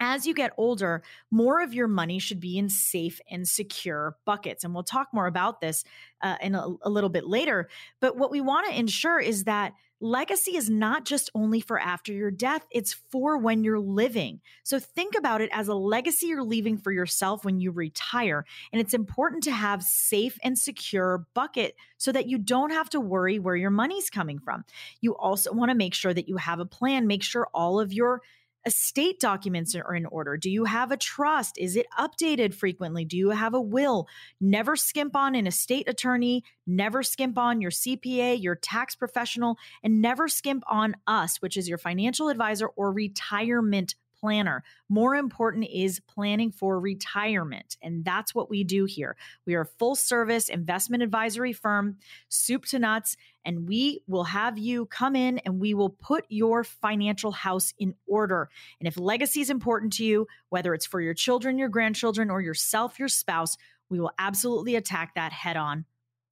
as 0.00 0.26
you 0.26 0.34
get 0.34 0.52
older, 0.56 1.02
more 1.30 1.62
of 1.62 1.74
your 1.74 1.88
money 1.88 2.18
should 2.18 2.40
be 2.40 2.58
in 2.58 2.68
safe 2.68 3.20
and 3.30 3.48
secure 3.48 4.16
buckets. 4.24 4.64
And 4.64 4.74
we'll 4.74 4.82
talk 4.82 5.08
more 5.12 5.26
about 5.26 5.60
this 5.60 5.84
uh, 6.20 6.36
in 6.40 6.54
a, 6.54 6.66
a 6.82 6.90
little 6.90 7.10
bit 7.10 7.26
later. 7.26 7.68
But 8.00 8.16
what 8.16 8.30
we 8.30 8.40
want 8.40 8.66
to 8.68 8.78
ensure 8.78 9.20
is 9.20 9.44
that 9.44 9.72
legacy 10.00 10.56
is 10.56 10.68
not 10.68 11.04
just 11.04 11.30
only 11.34 11.60
for 11.60 11.78
after 11.78 12.12
your 12.12 12.30
death, 12.30 12.66
it's 12.70 12.92
for 12.92 13.38
when 13.38 13.64
you're 13.64 13.78
living. 13.78 14.40
So 14.62 14.78
think 14.78 15.14
about 15.16 15.40
it 15.40 15.48
as 15.52 15.68
a 15.68 15.74
legacy 15.74 16.26
you're 16.26 16.42
leaving 16.42 16.76
for 16.76 16.92
yourself 16.92 17.44
when 17.44 17.60
you 17.60 17.70
retire. 17.70 18.44
And 18.72 18.80
it's 18.80 18.92
important 18.92 19.44
to 19.44 19.52
have 19.52 19.82
safe 19.82 20.38
and 20.42 20.58
secure 20.58 21.26
bucket 21.32 21.76
so 21.96 22.12
that 22.12 22.26
you 22.26 22.36
don't 22.36 22.70
have 22.70 22.90
to 22.90 23.00
worry 23.00 23.38
where 23.38 23.56
your 23.56 23.70
money's 23.70 24.10
coming 24.10 24.38
from. 24.38 24.64
You 25.00 25.16
also 25.16 25.52
want 25.52 25.70
to 25.70 25.76
make 25.76 25.94
sure 25.94 26.12
that 26.12 26.28
you 26.28 26.36
have 26.36 26.60
a 26.60 26.66
plan, 26.66 27.06
make 27.06 27.22
sure 27.22 27.48
all 27.54 27.80
of 27.80 27.92
your 27.92 28.20
estate 28.66 29.20
documents 29.20 29.74
are 29.74 29.94
in 29.94 30.06
order? 30.06 30.36
Do 30.36 30.50
you 30.50 30.64
have 30.64 30.90
a 30.90 30.96
trust? 30.96 31.58
Is 31.58 31.76
it 31.76 31.86
updated 31.98 32.54
frequently? 32.54 33.04
Do 33.04 33.16
you 33.16 33.30
have 33.30 33.54
a 33.54 33.60
will? 33.60 34.06
Never 34.40 34.76
skimp 34.76 35.14
on 35.16 35.34
an 35.34 35.46
estate 35.46 35.88
attorney, 35.88 36.44
never 36.66 37.02
skimp 37.02 37.38
on 37.38 37.60
your 37.60 37.70
CPA, 37.70 38.42
your 38.42 38.54
tax 38.54 38.94
professional, 38.94 39.56
and 39.82 40.00
never 40.00 40.28
skimp 40.28 40.64
on 40.66 40.96
us, 41.06 41.36
which 41.38 41.56
is 41.56 41.68
your 41.68 41.78
financial 41.78 42.28
advisor 42.28 42.68
or 42.68 42.92
retirement 42.92 43.94
planner. 44.24 44.64
More 44.88 45.16
important 45.16 45.66
is 45.70 46.00
planning 46.00 46.50
for 46.50 46.80
retirement. 46.80 47.76
And 47.82 48.06
that's 48.06 48.34
what 48.34 48.48
we 48.48 48.64
do 48.64 48.86
here. 48.86 49.18
We 49.44 49.54
are 49.54 49.60
a 49.60 49.66
full 49.66 49.94
service 49.94 50.48
investment 50.48 51.02
advisory 51.02 51.52
firm, 51.52 51.98
soup 52.30 52.64
to 52.66 52.78
nuts, 52.78 53.18
and 53.44 53.68
we 53.68 54.00
will 54.06 54.24
have 54.24 54.56
you 54.56 54.86
come 54.86 55.14
in 55.14 55.40
and 55.40 55.60
we 55.60 55.74
will 55.74 55.90
put 55.90 56.24
your 56.30 56.64
financial 56.64 57.32
house 57.32 57.74
in 57.78 57.94
order. 58.06 58.48
And 58.80 58.88
if 58.88 58.96
legacy 58.96 59.42
is 59.42 59.50
important 59.50 59.92
to 59.94 60.06
you, 60.06 60.26
whether 60.48 60.72
it's 60.72 60.86
for 60.86 61.02
your 61.02 61.12
children, 61.12 61.58
your 61.58 61.68
grandchildren, 61.68 62.30
or 62.30 62.40
yourself, 62.40 62.98
your 62.98 63.08
spouse, 63.08 63.58
we 63.90 64.00
will 64.00 64.12
absolutely 64.18 64.74
attack 64.76 65.16
that 65.16 65.34
head 65.34 65.58
on 65.58 65.84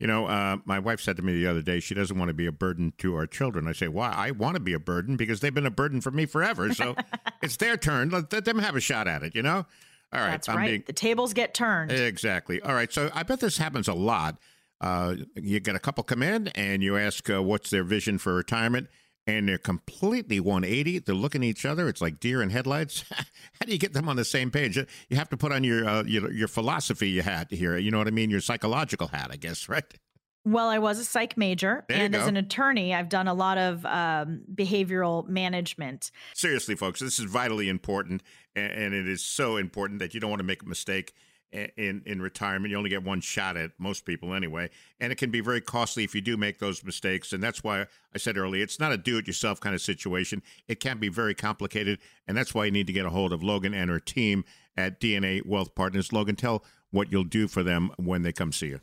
you 0.02 0.08
know, 0.08 0.26
uh, 0.26 0.56
my 0.64 0.80
wife 0.80 1.00
said 1.00 1.16
to 1.18 1.22
me 1.22 1.32
the 1.32 1.46
other 1.46 1.62
day 1.62 1.78
she 1.78 1.94
doesn't 1.94 2.18
want 2.18 2.28
to 2.28 2.34
be 2.34 2.46
a 2.46 2.52
burden 2.52 2.92
to 2.98 3.14
our 3.14 3.24
children. 3.24 3.68
I 3.68 3.72
say, 3.72 3.86
why? 3.86 4.10
I 4.10 4.32
want 4.32 4.56
to 4.56 4.60
be 4.60 4.72
a 4.72 4.80
burden 4.80 5.16
because 5.16 5.38
they've 5.38 5.54
been 5.54 5.64
a 5.64 5.70
burden 5.70 6.00
for 6.00 6.10
me 6.10 6.26
forever. 6.26 6.74
So 6.74 6.96
it's 7.42 7.56
their 7.58 7.76
turn. 7.76 8.10
Let, 8.10 8.32
let, 8.32 8.44
them 8.44 8.58
have 8.58 8.74
a 8.74 8.80
shot 8.80 9.06
at 9.06 9.22
it, 9.22 9.36
you 9.36 9.42
know? 9.42 9.64
All 10.12 10.20
right. 10.20 10.32
That's 10.32 10.48
I'm 10.48 10.56
right. 10.56 10.66
Being... 10.66 10.84
The 10.88 10.92
tables 10.92 11.34
get 11.34 11.54
turned. 11.54 11.92
Exactly. 11.92 12.60
All 12.62 12.74
right. 12.74 12.92
So 12.92 13.10
I 13.14 13.22
bet 13.22 13.38
this 13.38 13.58
happens 13.58 13.86
a 13.86 13.94
lot. 13.94 14.38
Uh, 14.80 15.14
you 15.36 15.60
get 15.60 15.76
a 15.76 15.78
couple 15.78 16.02
come 16.02 16.24
in 16.24 16.48
and 16.48 16.82
you 16.82 16.96
ask 16.96 17.30
uh, 17.30 17.40
what's 17.40 17.70
their 17.70 17.84
vision 17.84 18.18
for 18.18 18.34
retirement 18.34 18.88
and 19.26 19.48
they're 19.48 19.58
completely 19.58 20.40
180. 20.40 21.00
They're 21.00 21.14
looking 21.14 21.42
at 21.42 21.46
each 21.46 21.64
other. 21.64 21.88
It's 21.88 22.00
like 22.00 22.20
deer 22.20 22.42
in 22.42 22.50
headlights. 22.50 23.04
How 23.10 23.66
do 23.66 23.72
you 23.72 23.78
get 23.78 23.92
them 23.92 24.08
on 24.08 24.16
the 24.16 24.24
same 24.24 24.50
page? 24.50 24.76
You 24.76 25.16
have 25.16 25.28
to 25.30 25.36
put 25.36 25.52
on 25.52 25.64
your, 25.64 25.86
uh, 25.86 26.04
your 26.04 26.32
your 26.32 26.48
philosophy 26.48 27.20
hat 27.20 27.50
here. 27.50 27.76
You 27.76 27.90
know 27.90 27.98
what 27.98 28.08
I 28.08 28.12
mean? 28.12 28.30
Your 28.30 28.40
psychological 28.40 29.08
hat, 29.08 29.28
I 29.30 29.36
guess, 29.36 29.68
right? 29.68 29.84
Well, 30.44 30.68
I 30.68 30.78
was 30.78 30.98
a 30.98 31.04
psych 31.04 31.36
major, 31.36 31.84
there 31.88 31.98
and 31.98 32.16
as 32.16 32.26
an 32.26 32.36
attorney, 32.36 32.92
I've 32.92 33.08
done 33.08 33.28
a 33.28 33.34
lot 33.34 33.58
of 33.58 33.86
um, 33.86 34.40
behavioral 34.52 35.24
management. 35.28 36.10
Seriously, 36.34 36.74
folks, 36.74 36.98
this 36.98 37.20
is 37.20 37.26
vitally 37.26 37.68
important, 37.68 38.24
and 38.56 38.92
it 38.92 39.06
is 39.06 39.24
so 39.24 39.56
important 39.56 40.00
that 40.00 40.14
you 40.14 40.20
don't 40.20 40.30
want 40.30 40.40
to 40.40 40.44
make 40.44 40.64
a 40.64 40.66
mistake 40.66 41.14
in 41.52 42.02
in 42.06 42.22
retirement. 42.22 42.70
You 42.70 42.78
only 42.78 42.90
get 42.90 43.04
one 43.04 43.20
shot 43.20 43.56
at 43.56 43.72
most 43.78 44.04
people 44.04 44.34
anyway, 44.34 44.70
and 45.00 45.12
it 45.12 45.18
can 45.18 45.30
be 45.30 45.40
very 45.40 45.60
costly 45.60 46.04
if 46.04 46.14
you 46.14 46.20
do 46.20 46.36
make 46.36 46.58
those 46.58 46.82
mistakes. 46.84 47.32
And 47.32 47.42
that's 47.42 47.62
why 47.62 47.86
I 48.14 48.18
said 48.18 48.36
earlier, 48.36 48.62
it's 48.62 48.80
not 48.80 48.92
a 48.92 48.96
do-it-yourself 48.96 49.60
kind 49.60 49.74
of 49.74 49.80
situation. 49.80 50.42
It 50.68 50.80
can 50.80 50.98
be 50.98 51.08
very 51.08 51.34
complicated, 51.34 51.98
and 52.26 52.36
that's 52.36 52.54
why 52.54 52.64
you 52.64 52.70
need 52.70 52.86
to 52.86 52.92
get 52.92 53.06
a 53.06 53.10
hold 53.10 53.32
of 53.32 53.42
Logan 53.42 53.74
and 53.74 53.90
her 53.90 54.00
team 54.00 54.44
at 54.76 55.00
DNA 55.00 55.44
Wealth 55.44 55.74
Partners. 55.74 56.12
Logan, 56.12 56.36
tell 56.36 56.64
what 56.90 57.10
you'll 57.10 57.24
do 57.24 57.48
for 57.48 57.62
them 57.62 57.90
when 57.96 58.22
they 58.22 58.32
come 58.32 58.52
see 58.52 58.68
you. 58.68 58.80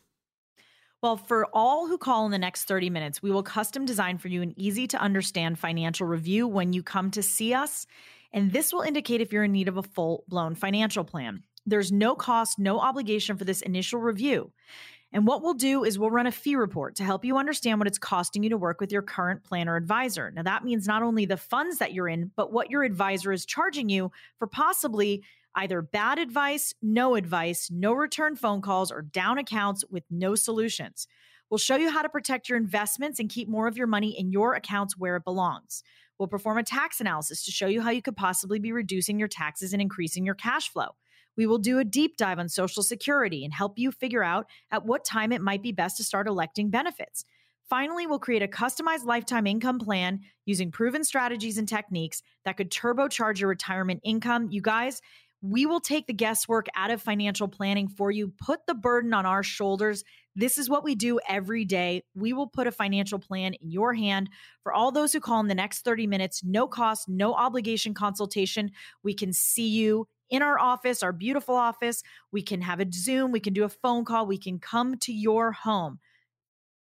Well, 1.01 1.15
for 1.15 1.47
all 1.53 1.87
who 1.87 1.97
call 1.97 2.25
in 2.25 2.31
the 2.31 2.37
next 2.37 2.65
30 2.65 2.89
minutes, 2.89 3.21
we 3.21 3.31
will 3.31 3.43
custom 3.43 3.85
design 3.85 4.17
for 4.17 4.27
you 4.27 4.41
an 4.41 4.53
easy 4.57 4.85
to 4.87 4.97
understand 4.97 5.57
financial 5.57 6.05
review 6.05 6.45
when 6.45 6.73
you 6.73 6.83
come 6.83 7.09
to 7.11 7.23
see 7.23 7.53
us. 7.53 7.87
And 8.33 8.51
this 8.51 8.73
will 8.73 8.81
indicate 8.81 9.21
if 9.21 9.31
you're 9.31 9.45
in 9.45 9.53
need 9.53 9.69
of 9.69 9.77
a 9.77 9.83
full 9.83 10.25
blown 10.27 10.55
financial 10.55 11.05
plan. 11.05 11.43
There's 11.69 11.91
no 11.91 12.15
cost, 12.15 12.59
no 12.59 12.79
obligation 12.79 13.37
for 13.37 13.45
this 13.45 13.61
initial 13.61 13.99
review. 13.99 14.51
And 15.11 15.25
what 15.25 15.41
we'll 15.41 15.55
do 15.55 15.83
is 15.83 15.97
we'll 15.97 16.11
run 16.11 16.27
a 16.27 16.31
fee 16.31 16.55
report 16.55 16.95
to 16.97 17.03
help 17.03 17.25
you 17.25 17.37
understand 17.37 17.79
what 17.79 17.87
it's 17.87 17.97
costing 17.97 18.43
you 18.43 18.49
to 18.51 18.57
work 18.57 18.79
with 18.79 18.91
your 18.91 19.01
current 19.01 19.43
planner 19.43 19.75
advisor. 19.75 20.31
Now, 20.31 20.43
that 20.43 20.63
means 20.63 20.87
not 20.87 21.01
only 21.01 21.25
the 21.25 21.37
funds 21.37 21.79
that 21.79 21.93
you're 21.93 22.07
in, 22.07 22.31
but 22.35 22.51
what 22.51 22.69
your 22.69 22.83
advisor 22.83 23.31
is 23.31 23.45
charging 23.45 23.89
you 23.89 24.11
for 24.37 24.45
possibly 24.47 25.23
either 25.55 25.81
bad 25.81 26.19
advice, 26.19 26.75
no 26.81 27.15
advice, 27.15 27.71
no 27.71 27.93
return 27.93 28.35
phone 28.35 28.61
calls, 28.61 28.91
or 28.91 29.01
down 29.01 29.39
accounts 29.39 29.83
with 29.89 30.03
no 30.11 30.35
solutions. 30.35 31.07
We'll 31.49 31.57
show 31.57 31.75
you 31.75 31.89
how 31.89 32.03
to 32.03 32.09
protect 32.09 32.47
your 32.47 32.59
investments 32.59 33.19
and 33.19 33.29
keep 33.29 33.49
more 33.49 33.67
of 33.67 33.77
your 33.77 33.87
money 33.87 34.17
in 34.17 34.31
your 34.31 34.53
accounts 34.53 34.95
where 34.95 35.15
it 35.15 35.23
belongs. 35.23 35.83
We'll 36.19 36.27
perform 36.27 36.59
a 36.59 36.63
tax 36.63 37.01
analysis 37.01 37.43
to 37.45 37.51
show 37.51 37.65
you 37.65 37.81
how 37.81 37.89
you 37.89 38.03
could 38.03 38.15
possibly 38.15 38.59
be 38.59 38.71
reducing 38.71 39.17
your 39.17 39.27
taxes 39.27 39.73
and 39.73 39.81
increasing 39.81 40.23
your 40.23 40.35
cash 40.35 40.69
flow. 40.69 40.89
We 41.37 41.47
will 41.47 41.57
do 41.57 41.79
a 41.79 41.83
deep 41.85 42.17
dive 42.17 42.39
on 42.39 42.49
Social 42.49 42.83
Security 42.83 43.43
and 43.43 43.53
help 43.53 43.77
you 43.77 43.91
figure 43.91 44.23
out 44.23 44.47
at 44.71 44.85
what 44.85 45.05
time 45.05 45.31
it 45.31 45.41
might 45.41 45.63
be 45.63 45.71
best 45.71 45.97
to 45.97 46.03
start 46.03 46.27
electing 46.27 46.69
benefits. 46.69 47.25
Finally, 47.69 48.07
we'll 48.07 48.19
create 48.19 48.41
a 48.41 48.47
customized 48.47 49.05
lifetime 49.05 49.45
income 49.45 49.77
plan 49.77 50.21
using 50.45 50.71
proven 50.71 51.03
strategies 51.03 51.57
and 51.57 51.67
techniques 51.67 52.23
that 52.43 52.57
could 52.57 52.71
turbocharge 52.71 53.39
your 53.39 53.49
retirement 53.49 54.01
income. 54.03 54.47
You 54.49 54.61
guys, 54.61 55.01
we 55.41 55.65
will 55.65 55.79
take 55.79 56.07
the 56.07 56.13
guesswork 56.13 56.65
out 56.75 56.91
of 56.91 57.01
financial 57.01 57.47
planning 57.47 57.87
for 57.87 58.11
you, 58.11 58.33
put 58.43 58.65
the 58.65 58.73
burden 58.73 59.13
on 59.13 59.25
our 59.25 59.43
shoulders. 59.43 60.03
This 60.35 60.57
is 60.57 60.69
what 60.69 60.83
we 60.83 60.95
do 60.95 61.19
every 61.27 61.63
day. 61.63 62.03
We 62.15 62.33
will 62.33 62.47
put 62.47 62.67
a 62.67 62.71
financial 62.71 63.19
plan 63.19 63.53
in 63.53 63.71
your 63.71 63.93
hand. 63.93 64.29
For 64.63 64.73
all 64.73 64.91
those 64.91 65.13
who 65.13 65.19
call 65.19 65.39
in 65.39 65.47
the 65.47 65.55
next 65.55 65.81
30 65.81 66.07
minutes, 66.07 66.43
no 66.43 66.67
cost, 66.67 67.07
no 67.07 67.33
obligation 67.35 67.93
consultation, 67.93 68.71
we 69.03 69.13
can 69.13 69.31
see 69.31 69.67
you 69.67 70.07
in 70.29 70.41
our 70.41 70.59
office, 70.59 71.03
our 71.03 71.11
beautiful 71.11 71.55
office. 71.55 72.03
We 72.31 72.41
can 72.41 72.61
have 72.61 72.79
a 72.79 72.87
Zoom, 72.91 73.31
we 73.31 73.39
can 73.39 73.53
do 73.53 73.63
a 73.63 73.69
phone 73.69 74.05
call, 74.05 74.25
we 74.25 74.37
can 74.37 74.59
come 74.59 74.97
to 74.99 75.13
your 75.13 75.51
home. 75.51 75.99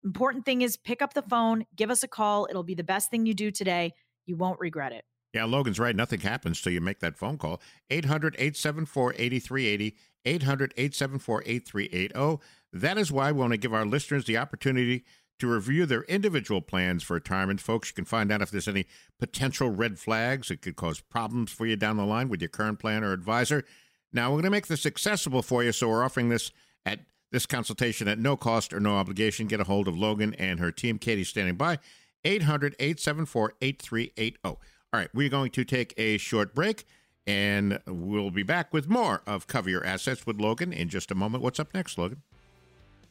Important 0.04 0.44
thing 0.44 0.62
is 0.62 0.76
pick 0.76 1.02
up 1.02 1.14
the 1.14 1.22
phone, 1.22 1.66
give 1.74 1.90
us 1.90 2.02
a 2.02 2.08
call. 2.08 2.46
It'll 2.48 2.62
be 2.62 2.74
the 2.74 2.84
best 2.84 3.10
thing 3.10 3.26
you 3.26 3.34
do 3.34 3.50
today. 3.50 3.94
You 4.26 4.36
won't 4.36 4.60
regret 4.60 4.92
it. 4.92 5.04
Yeah, 5.34 5.44
Logan's 5.44 5.78
right. 5.78 5.94
Nothing 5.94 6.20
happens 6.20 6.60
till 6.60 6.72
you 6.72 6.80
make 6.80 7.00
that 7.00 7.18
phone 7.18 7.36
call. 7.36 7.60
800 7.90 8.34
874 8.38 9.14
8380. 9.18 9.96
800 10.24 10.74
874 10.76 11.42
8380. 11.44 12.42
That 12.72 12.98
is 12.98 13.12
why 13.12 13.32
we 13.32 13.40
want 13.40 13.52
to 13.52 13.58
give 13.58 13.74
our 13.74 13.84
listeners 13.84 14.24
the 14.24 14.36
opportunity 14.38 15.04
to 15.38 15.46
review 15.46 15.86
their 15.86 16.02
individual 16.02 16.60
plans 16.60 17.02
for 17.02 17.14
retirement. 17.14 17.60
Folks, 17.60 17.88
you 17.88 17.94
can 17.94 18.04
find 18.04 18.30
out 18.32 18.42
if 18.42 18.50
there's 18.50 18.68
any 18.68 18.86
potential 19.18 19.70
red 19.70 19.98
flags 19.98 20.48
that 20.48 20.62
could 20.62 20.76
cause 20.76 21.00
problems 21.00 21.50
for 21.50 21.66
you 21.66 21.76
down 21.76 21.96
the 21.96 22.04
line 22.04 22.28
with 22.28 22.40
your 22.40 22.48
current 22.48 22.78
plan 22.78 23.04
or 23.04 23.12
advisor. 23.12 23.64
Now, 24.12 24.30
we're 24.30 24.36
going 24.36 24.44
to 24.44 24.50
make 24.50 24.66
this 24.66 24.86
accessible 24.86 25.42
for 25.42 25.62
you, 25.62 25.72
so 25.72 25.88
we're 25.88 26.04
offering 26.04 26.28
this 26.28 26.50
at 26.86 27.00
this 27.30 27.46
consultation 27.46 28.08
at 28.08 28.18
no 28.18 28.36
cost 28.36 28.72
or 28.72 28.80
no 28.80 28.96
obligation. 28.96 29.46
Get 29.46 29.60
a 29.60 29.64
hold 29.64 29.86
of 29.86 29.96
Logan 29.96 30.34
and 30.34 30.60
her 30.60 30.72
team. 30.72 30.98
Katie's 30.98 31.28
standing 31.28 31.56
by. 31.56 31.78
800 32.24 32.74
874 32.78 33.54
8380. 33.60 34.38
All 34.44 34.58
right, 34.92 35.08
we're 35.14 35.28
going 35.28 35.50
to 35.52 35.64
take 35.64 35.92
a 35.96 36.18
short 36.18 36.54
break 36.54 36.84
and 37.26 37.78
we'll 37.86 38.30
be 38.30 38.42
back 38.42 38.72
with 38.72 38.88
more 38.88 39.22
of 39.26 39.46
Cover 39.46 39.68
Your 39.68 39.84
Assets 39.84 40.26
with 40.26 40.40
Logan 40.40 40.72
in 40.72 40.88
just 40.88 41.10
a 41.10 41.14
moment. 41.14 41.42
What's 41.42 41.60
up 41.60 41.74
next, 41.74 41.98
Logan? 41.98 42.22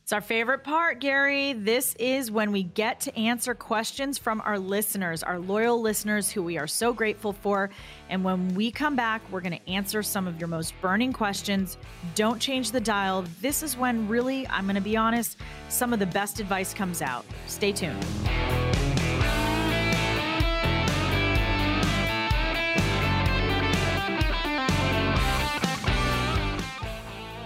It's 0.07 0.13
our 0.13 0.21
favorite 0.21 0.63
part, 0.63 1.01
Gary. 1.01 1.51
This 1.51 1.93
is 1.99 2.31
when 2.31 2.53
we 2.53 2.63
get 2.63 3.01
to 3.01 3.19
answer 3.19 3.53
questions 3.53 4.17
from 4.17 4.39
our 4.45 4.57
listeners, 4.57 5.21
our 5.21 5.37
loyal 5.37 5.81
listeners 5.81 6.31
who 6.31 6.41
we 6.41 6.57
are 6.57 6.65
so 6.65 6.93
grateful 6.93 7.33
for. 7.33 7.69
And 8.07 8.23
when 8.23 8.55
we 8.55 8.71
come 8.71 8.95
back, 8.95 9.21
we're 9.29 9.41
going 9.41 9.59
to 9.59 9.69
answer 9.69 10.01
some 10.01 10.25
of 10.25 10.39
your 10.39 10.47
most 10.47 10.73
burning 10.79 11.11
questions. 11.11 11.77
Don't 12.15 12.39
change 12.39 12.71
the 12.71 12.79
dial. 12.79 13.25
This 13.41 13.61
is 13.61 13.75
when, 13.75 14.07
really, 14.07 14.47
I'm 14.47 14.63
going 14.63 14.75
to 14.75 14.81
be 14.81 14.95
honest, 14.95 15.39
some 15.67 15.91
of 15.91 15.99
the 15.99 16.05
best 16.05 16.39
advice 16.39 16.73
comes 16.73 17.01
out. 17.01 17.25
Stay 17.47 17.73
tuned. 17.73 18.01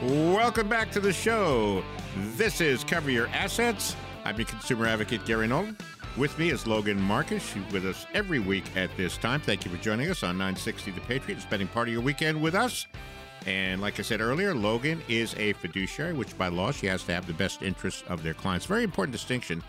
Welcome 0.03 0.69
back 0.69 0.91
to 0.91 0.99
the 0.99 1.11
show. 1.11 1.83
This 2.17 2.59
is 2.59 2.83
Cover 2.83 3.09
Your 3.09 3.27
Assets. 3.27 3.95
I'm 4.25 4.35
your 4.35 4.45
consumer 4.45 4.85
advocate, 4.85 5.25
Gary 5.25 5.47
Nolan. 5.47 5.77
With 6.17 6.37
me 6.37 6.49
is 6.49 6.67
Logan 6.67 6.99
Marcus. 7.01 7.55
With 7.71 7.85
us 7.85 8.05
every 8.13 8.39
week 8.39 8.65
at 8.75 8.89
this 8.97 9.17
time. 9.17 9.39
Thank 9.39 9.63
you 9.63 9.71
for 9.71 9.77
joining 9.77 10.09
us 10.09 10.21
on 10.21 10.37
960 10.37 10.91
The 10.91 10.99
Patriot, 11.01 11.39
spending 11.39 11.69
part 11.69 11.87
of 11.87 11.93
your 11.93 12.03
weekend 12.03 12.41
with 12.41 12.53
us. 12.53 12.85
And 13.45 13.79
like 13.79 13.97
I 13.97 14.03
said 14.03 14.19
earlier, 14.19 14.53
Logan 14.53 15.01
is 15.07 15.33
a 15.35 15.53
fiduciary, 15.53 16.11
which 16.11 16.37
by 16.37 16.49
law 16.49 16.71
she 16.71 16.85
has 16.87 17.01
to 17.05 17.13
have 17.13 17.27
the 17.27 17.33
best 17.33 17.61
interests 17.61 18.03
of 18.09 18.23
their 18.23 18.33
clients. 18.33 18.65
Very 18.65 18.83
important 18.83 19.13
distinction 19.13 19.63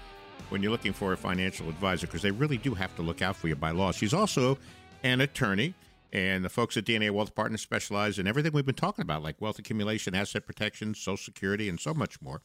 when 0.48 0.64
you're 0.64 0.72
looking 0.72 0.92
for 0.92 1.12
a 1.12 1.16
financial 1.16 1.68
advisor 1.68 2.08
because 2.08 2.22
they 2.22 2.32
really 2.32 2.58
do 2.58 2.74
have 2.74 2.94
to 2.96 3.02
look 3.02 3.22
out 3.22 3.36
for 3.36 3.46
you 3.46 3.54
by 3.54 3.70
law. 3.70 3.92
She's 3.92 4.12
also 4.12 4.58
an 5.04 5.20
attorney, 5.20 5.74
And 6.12 6.44
the 6.44 6.50
folks 6.50 6.76
at 6.76 6.84
DNA 6.84 7.10
Wealth 7.10 7.34
Partners 7.34 7.62
specialize 7.62 8.18
in 8.18 8.26
everything 8.26 8.52
we've 8.52 8.66
been 8.66 8.74
talking 8.74 9.02
about, 9.02 9.22
like 9.22 9.40
wealth 9.40 9.58
accumulation, 9.58 10.14
asset 10.14 10.46
protection, 10.46 10.94
Social 10.94 11.16
Security, 11.16 11.68
and 11.68 11.80
so 11.80 11.94
much 11.94 12.20
more. 12.20 12.42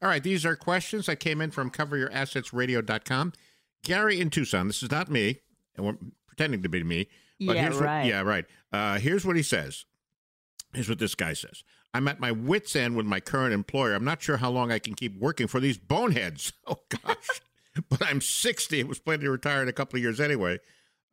All 0.00 0.08
right, 0.08 0.22
these 0.22 0.46
are 0.46 0.56
questions 0.56 1.06
that 1.06 1.20
came 1.20 1.40
in 1.40 1.50
from 1.50 1.70
coveryourassetsradio.com. 1.70 3.32
Gary 3.82 4.20
in 4.20 4.30
Tucson, 4.30 4.66
this 4.66 4.82
is 4.82 4.90
not 4.90 5.10
me, 5.10 5.40
and 5.76 5.84
we're 5.84 5.96
pretending 6.26 6.62
to 6.62 6.68
be 6.68 6.82
me. 6.82 7.08
But 7.40 7.56
yeah, 7.56 7.62
here's 7.62 7.76
right. 7.76 8.00
What, 8.00 8.08
yeah, 8.08 8.20
right. 8.22 8.46
Uh, 8.72 8.98
here's 8.98 9.26
what 9.26 9.36
he 9.36 9.42
says. 9.42 9.84
Here's 10.72 10.88
what 10.88 10.98
this 10.98 11.14
guy 11.14 11.34
says. 11.34 11.62
I'm 11.92 12.08
at 12.08 12.20
my 12.20 12.32
wits' 12.32 12.74
end 12.74 12.96
with 12.96 13.06
my 13.06 13.20
current 13.20 13.54
employer. 13.54 13.94
I'm 13.94 14.04
not 14.04 14.22
sure 14.22 14.38
how 14.38 14.50
long 14.50 14.72
I 14.72 14.78
can 14.78 14.94
keep 14.94 15.16
working 15.18 15.46
for 15.46 15.60
these 15.60 15.78
boneheads. 15.78 16.52
Oh, 16.66 16.78
gosh. 16.88 17.42
but 17.90 18.02
I'm 18.02 18.20
60 18.20 18.80
and 18.80 18.88
was 18.88 18.98
planning 18.98 19.24
to 19.24 19.30
retire 19.30 19.62
in 19.62 19.68
a 19.68 19.72
couple 19.72 19.98
of 19.98 20.02
years 20.02 20.18
anyway. 20.18 20.58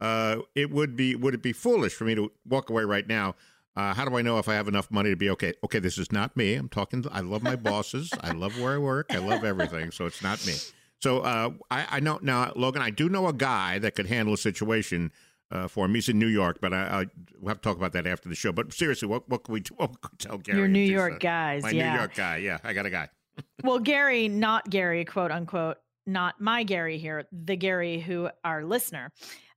Uh, 0.02 0.38
it 0.56 0.72
would 0.72 0.96
be 0.96 1.16
would 1.16 1.34
it 1.34 1.44
be 1.44 1.54
foolish 1.54 1.94
for 1.94 2.06
me 2.06 2.16
to 2.16 2.32
walk 2.46 2.70
away 2.70 2.84
right 2.84 3.08
now? 3.08 3.36
Uh, 3.76 3.94
how 3.94 4.04
do 4.04 4.18
I 4.18 4.22
know 4.22 4.38
if 4.38 4.50
I 4.50 4.56
have 4.56 4.68
enough 4.68 4.92
money 4.92 5.12
to 5.12 5.16
be 5.16 5.30
okay? 5.30 5.54
Okay, 5.64 5.80
this 5.80 5.98
is 5.98 6.12
not 6.12 6.36
me. 6.36 6.56
I'm 6.56 6.68
talking. 6.68 7.06
I 7.12 7.22
love 7.22 7.42
my 7.42 7.56
bosses. 7.56 8.12
I 8.22 8.32
love 8.32 8.60
where 8.60 8.74
I 8.74 8.78
work. 8.80 9.14
I 9.14 9.20
love 9.20 9.46
everything. 9.46 9.92
So 9.92 10.06
it's 10.06 10.22
not 10.22 10.46
me. 10.46 10.56
So 11.00 11.20
uh, 11.20 11.52
I, 11.70 11.86
I 11.90 12.00
know 12.00 12.20
now, 12.22 12.52
Logan. 12.56 12.82
I 12.82 12.90
do 12.90 13.08
know 13.08 13.28
a 13.28 13.34
guy 13.34 13.80
that 13.80 13.96
could 13.96 14.08
handle 14.08 14.34
a 14.34 14.38
situation 14.38 15.12
uh, 15.52 15.68
for 15.68 15.86
him. 15.86 15.96
He's 15.96 16.10
in 16.10 16.20
New 16.20 16.28
York, 16.28 16.58
but 16.62 16.74
I, 16.74 16.78
I 16.78 17.06
we'll 17.40 17.50
have 17.50 17.62
to 17.62 17.70
talk 17.70 17.78
about 17.78 17.94
that 17.94 18.08
after 18.08 18.28
the 18.28 18.36
show. 18.36 18.52
But 18.52 18.74
seriously, 18.74 19.08
what 19.08 19.30
what 19.30 19.44
can 19.44 19.54
we 19.54 19.60
do? 19.62 19.74
What 19.78 20.02
can 20.02 20.10
we 20.12 20.18
tell 20.18 20.38
Gary? 20.38 20.58
Your 20.58 20.68
New 20.68 20.86
Just, 20.86 20.92
York 20.92 21.14
uh, 21.14 21.18
guys, 21.20 21.64
My 21.64 21.72
yeah. 21.72 21.92
New 21.92 22.00
York 22.00 22.16
guy. 22.16 22.38
Yeah, 22.38 22.58
I 22.64 22.74
got 22.74 22.86
a 22.86 22.90
guy. 22.90 23.10
well, 23.64 23.80
Gary, 23.80 24.28
not 24.28 24.70
Gary, 24.70 25.06
quote 25.06 25.32
unquote, 25.32 25.78
not 26.06 26.42
my 26.42 26.64
Gary 26.64 26.98
here, 26.98 27.26
the 27.32 27.56
Gary 27.56 28.00
who 28.00 28.30
our 28.44 28.64
listener. 28.66 29.12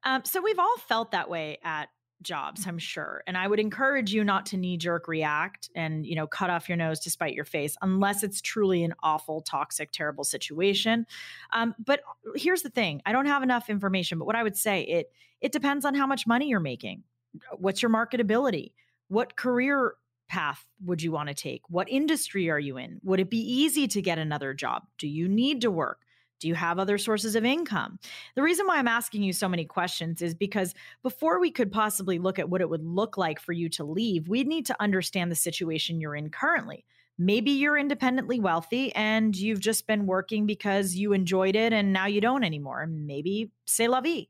Um, 0.05 0.25
so 0.25 0.41
we've 0.43 0.59
all 0.59 0.77
felt 0.89 1.13
that 1.13 1.29
way 1.29 1.59
at 1.65 1.89
jobs, 2.23 2.67
I'm 2.67 2.79
sure. 2.79 3.23
And 3.27 3.37
I 3.37 3.47
would 3.47 3.61
encourage 3.61 4.13
you 4.13 4.25
not 4.25 4.47
to 4.47 4.57
knee 4.57 4.77
jerk 4.77 5.09
react 5.09 5.71
and, 5.75 6.05
you 6.07 6.17
know, 6.17 6.27
cut 6.27 6.51
off 6.51 6.69
your 6.69 6.77
nose 6.77 7.01
to 7.01 7.11
spite 7.11 7.35
your 7.35 7.45
face 7.45 7.77
unless 7.83 8.23
it's 8.23 8.41
truly 8.41 8.83
an 8.83 8.95
awful, 9.03 9.43
toxic, 9.43 9.93
terrible 9.93 10.25
situation. 10.25 11.07
Um, 11.53 11.75
but 11.85 12.01
here's 12.35 12.63
the 12.63 12.71
thing 12.71 13.03
I 13.07 13.13
don't 13.13 13.27
have 13.27 13.43
enough 13.43 13.71
information, 13.71 14.19
but 14.19 14.25
what 14.25 14.37
I 14.37 14.43
would 14.43 14.57
say 14.57 14.83
it 14.83 15.13
it 15.41 15.53
depends 15.53 15.85
on 15.85 15.95
how 15.95 16.07
much 16.07 16.27
money 16.27 16.49
you're 16.49 16.61
making. 16.61 17.05
What's 17.53 17.83
your 17.83 17.91
marketability? 17.91 18.73
What 19.09 19.37
career 19.37 19.95
path 20.29 20.65
would 20.85 21.03
you 21.03 21.13
want 21.13 21.29
to 21.29 21.35
take? 21.35 21.63
What 21.69 21.89
industry 21.91 22.49
are 22.49 22.59
you 22.59 22.79
in? 22.79 23.01
Would 23.03 23.21
it 23.21 23.29
be 23.29 23.41
easy 23.41 23.87
to 23.89 24.01
get 24.01 24.19
another 24.19 24.55
job? 24.55 24.85
Do 24.99 25.07
you 25.07 25.29
need 25.29 25.61
to 25.61 25.71
work? 25.71 26.01
Do 26.41 26.49
you 26.49 26.55
have 26.55 26.79
other 26.79 26.99
sources 26.99 27.37
of 27.37 27.45
income? 27.45 27.99
The 28.35 28.43
reason 28.43 28.67
why 28.67 28.79
I'm 28.79 28.89
asking 28.89 29.23
you 29.23 29.33
so 29.33 29.49
many 29.49 29.65
questions 29.65 30.21
is 30.23 30.35
because 30.35 30.75
before 31.03 31.41
we 31.41 31.51
could 31.51 31.73
possibly 31.73 32.19
look 32.19 32.39
at 32.39 32.49
what 32.49 32.61
it 32.61 32.69
would 32.69 32.85
look 32.85 33.17
like 33.17 33.41
for 33.41 33.53
you 33.53 33.69
to 33.71 33.85
leave, 33.85 34.29
we'd 34.29 34.47
need 34.47 34.67
to 34.67 34.77
understand 34.81 35.31
the 35.31 35.37
situation 35.37 36.01
you're 36.01 36.17
in 36.17 36.31
currently. 36.31 36.85
Maybe 37.17 37.53
you're 37.53 37.79
independently 37.79 38.41
wealthy 38.41 38.95
and 38.95 39.37
you've 39.37 39.61
just 39.61 39.87
been 39.87 40.07
working 40.07 40.47
because 40.47 40.97
you 40.97 41.13
enjoyed 41.13 41.55
it 41.55 41.73
and 41.73 41.93
now 41.93 42.07
you 42.07 42.21
don't 42.21 42.43
anymore. 42.43 42.87
Maybe 42.89 43.53
c'est 43.67 43.89
la 43.89 44.01
vie. 44.01 44.29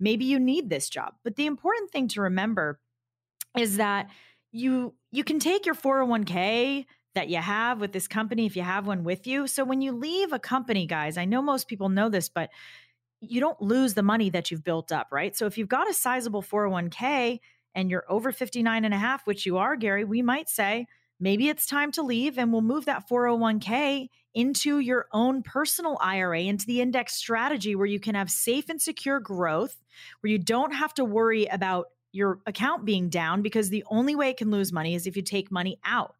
Maybe 0.00 0.24
you 0.24 0.40
need 0.40 0.70
this 0.70 0.88
job. 0.88 1.14
But 1.24 1.36
the 1.36 1.46
important 1.46 1.90
thing 1.90 2.08
to 2.08 2.22
remember 2.22 2.80
is 3.56 3.76
that 3.76 4.08
you 4.50 4.94
you 5.10 5.24
can 5.24 5.38
take 5.38 5.66
your 5.66 5.74
401k 5.74 6.86
that 7.14 7.28
you 7.28 7.38
have 7.38 7.80
with 7.80 7.92
this 7.92 8.08
company 8.08 8.46
if 8.46 8.56
you 8.56 8.62
have 8.62 8.86
one 8.86 9.04
with 9.04 9.26
you. 9.26 9.46
So 9.46 9.64
when 9.64 9.82
you 9.82 9.92
leave 9.92 10.32
a 10.32 10.38
company, 10.38 10.86
guys, 10.86 11.16
I 11.16 11.24
know 11.24 11.42
most 11.42 11.68
people 11.68 11.88
know 11.88 12.08
this, 12.08 12.28
but 12.28 12.50
you 13.20 13.40
don't 13.40 13.60
lose 13.60 13.94
the 13.94 14.02
money 14.02 14.30
that 14.30 14.50
you've 14.50 14.64
built 14.64 14.90
up, 14.90 15.08
right? 15.12 15.36
So 15.36 15.46
if 15.46 15.56
you've 15.56 15.68
got 15.68 15.88
a 15.88 15.94
sizable 15.94 16.42
401k 16.42 17.40
and 17.74 17.90
you're 17.90 18.04
over 18.08 18.32
59 18.32 18.84
and 18.84 18.94
a 18.94 18.98
half, 18.98 19.26
which 19.26 19.46
you 19.46 19.58
are, 19.58 19.76
Gary, 19.76 20.04
we 20.04 20.22
might 20.22 20.48
say 20.48 20.86
maybe 21.20 21.48
it's 21.48 21.66
time 21.66 21.92
to 21.92 22.02
leave 22.02 22.38
and 22.38 22.52
we'll 22.52 22.62
move 22.62 22.86
that 22.86 23.08
401k 23.08 24.08
into 24.34 24.78
your 24.78 25.06
own 25.12 25.42
personal 25.42 25.98
IRA, 26.00 26.40
into 26.40 26.66
the 26.66 26.80
index 26.80 27.14
strategy 27.14 27.76
where 27.76 27.86
you 27.86 28.00
can 28.00 28.14
have 28.14 28.30
safe 28.30 28.68
and 28.68 28.80
secure 28.80 29.20
growth, 29.20 29.76
where 30.20 30.30
you 30.30 30.38
don't 30.38 30.72
have 30.72 30.94
to 30.94 31.04
worry 31.04 31.46
about 31.46 31.86
your 32.12 32.40
account 32.46 32.84
being 32.84 33.08
down 33.08 33.42
because 33.42 33.70
the 33.70 33.84
only 33.90 34.14
way 34.14 34.30
it 34.30 34.36
can 34.36 34.50
lose 34.50 34.72
money 34.72 34.94
is 34.94 35.06
if 35.06 35.16
you 35.16 35.22
take 35.22 35.50
money 35.50 35.78
out. 35.84 36.14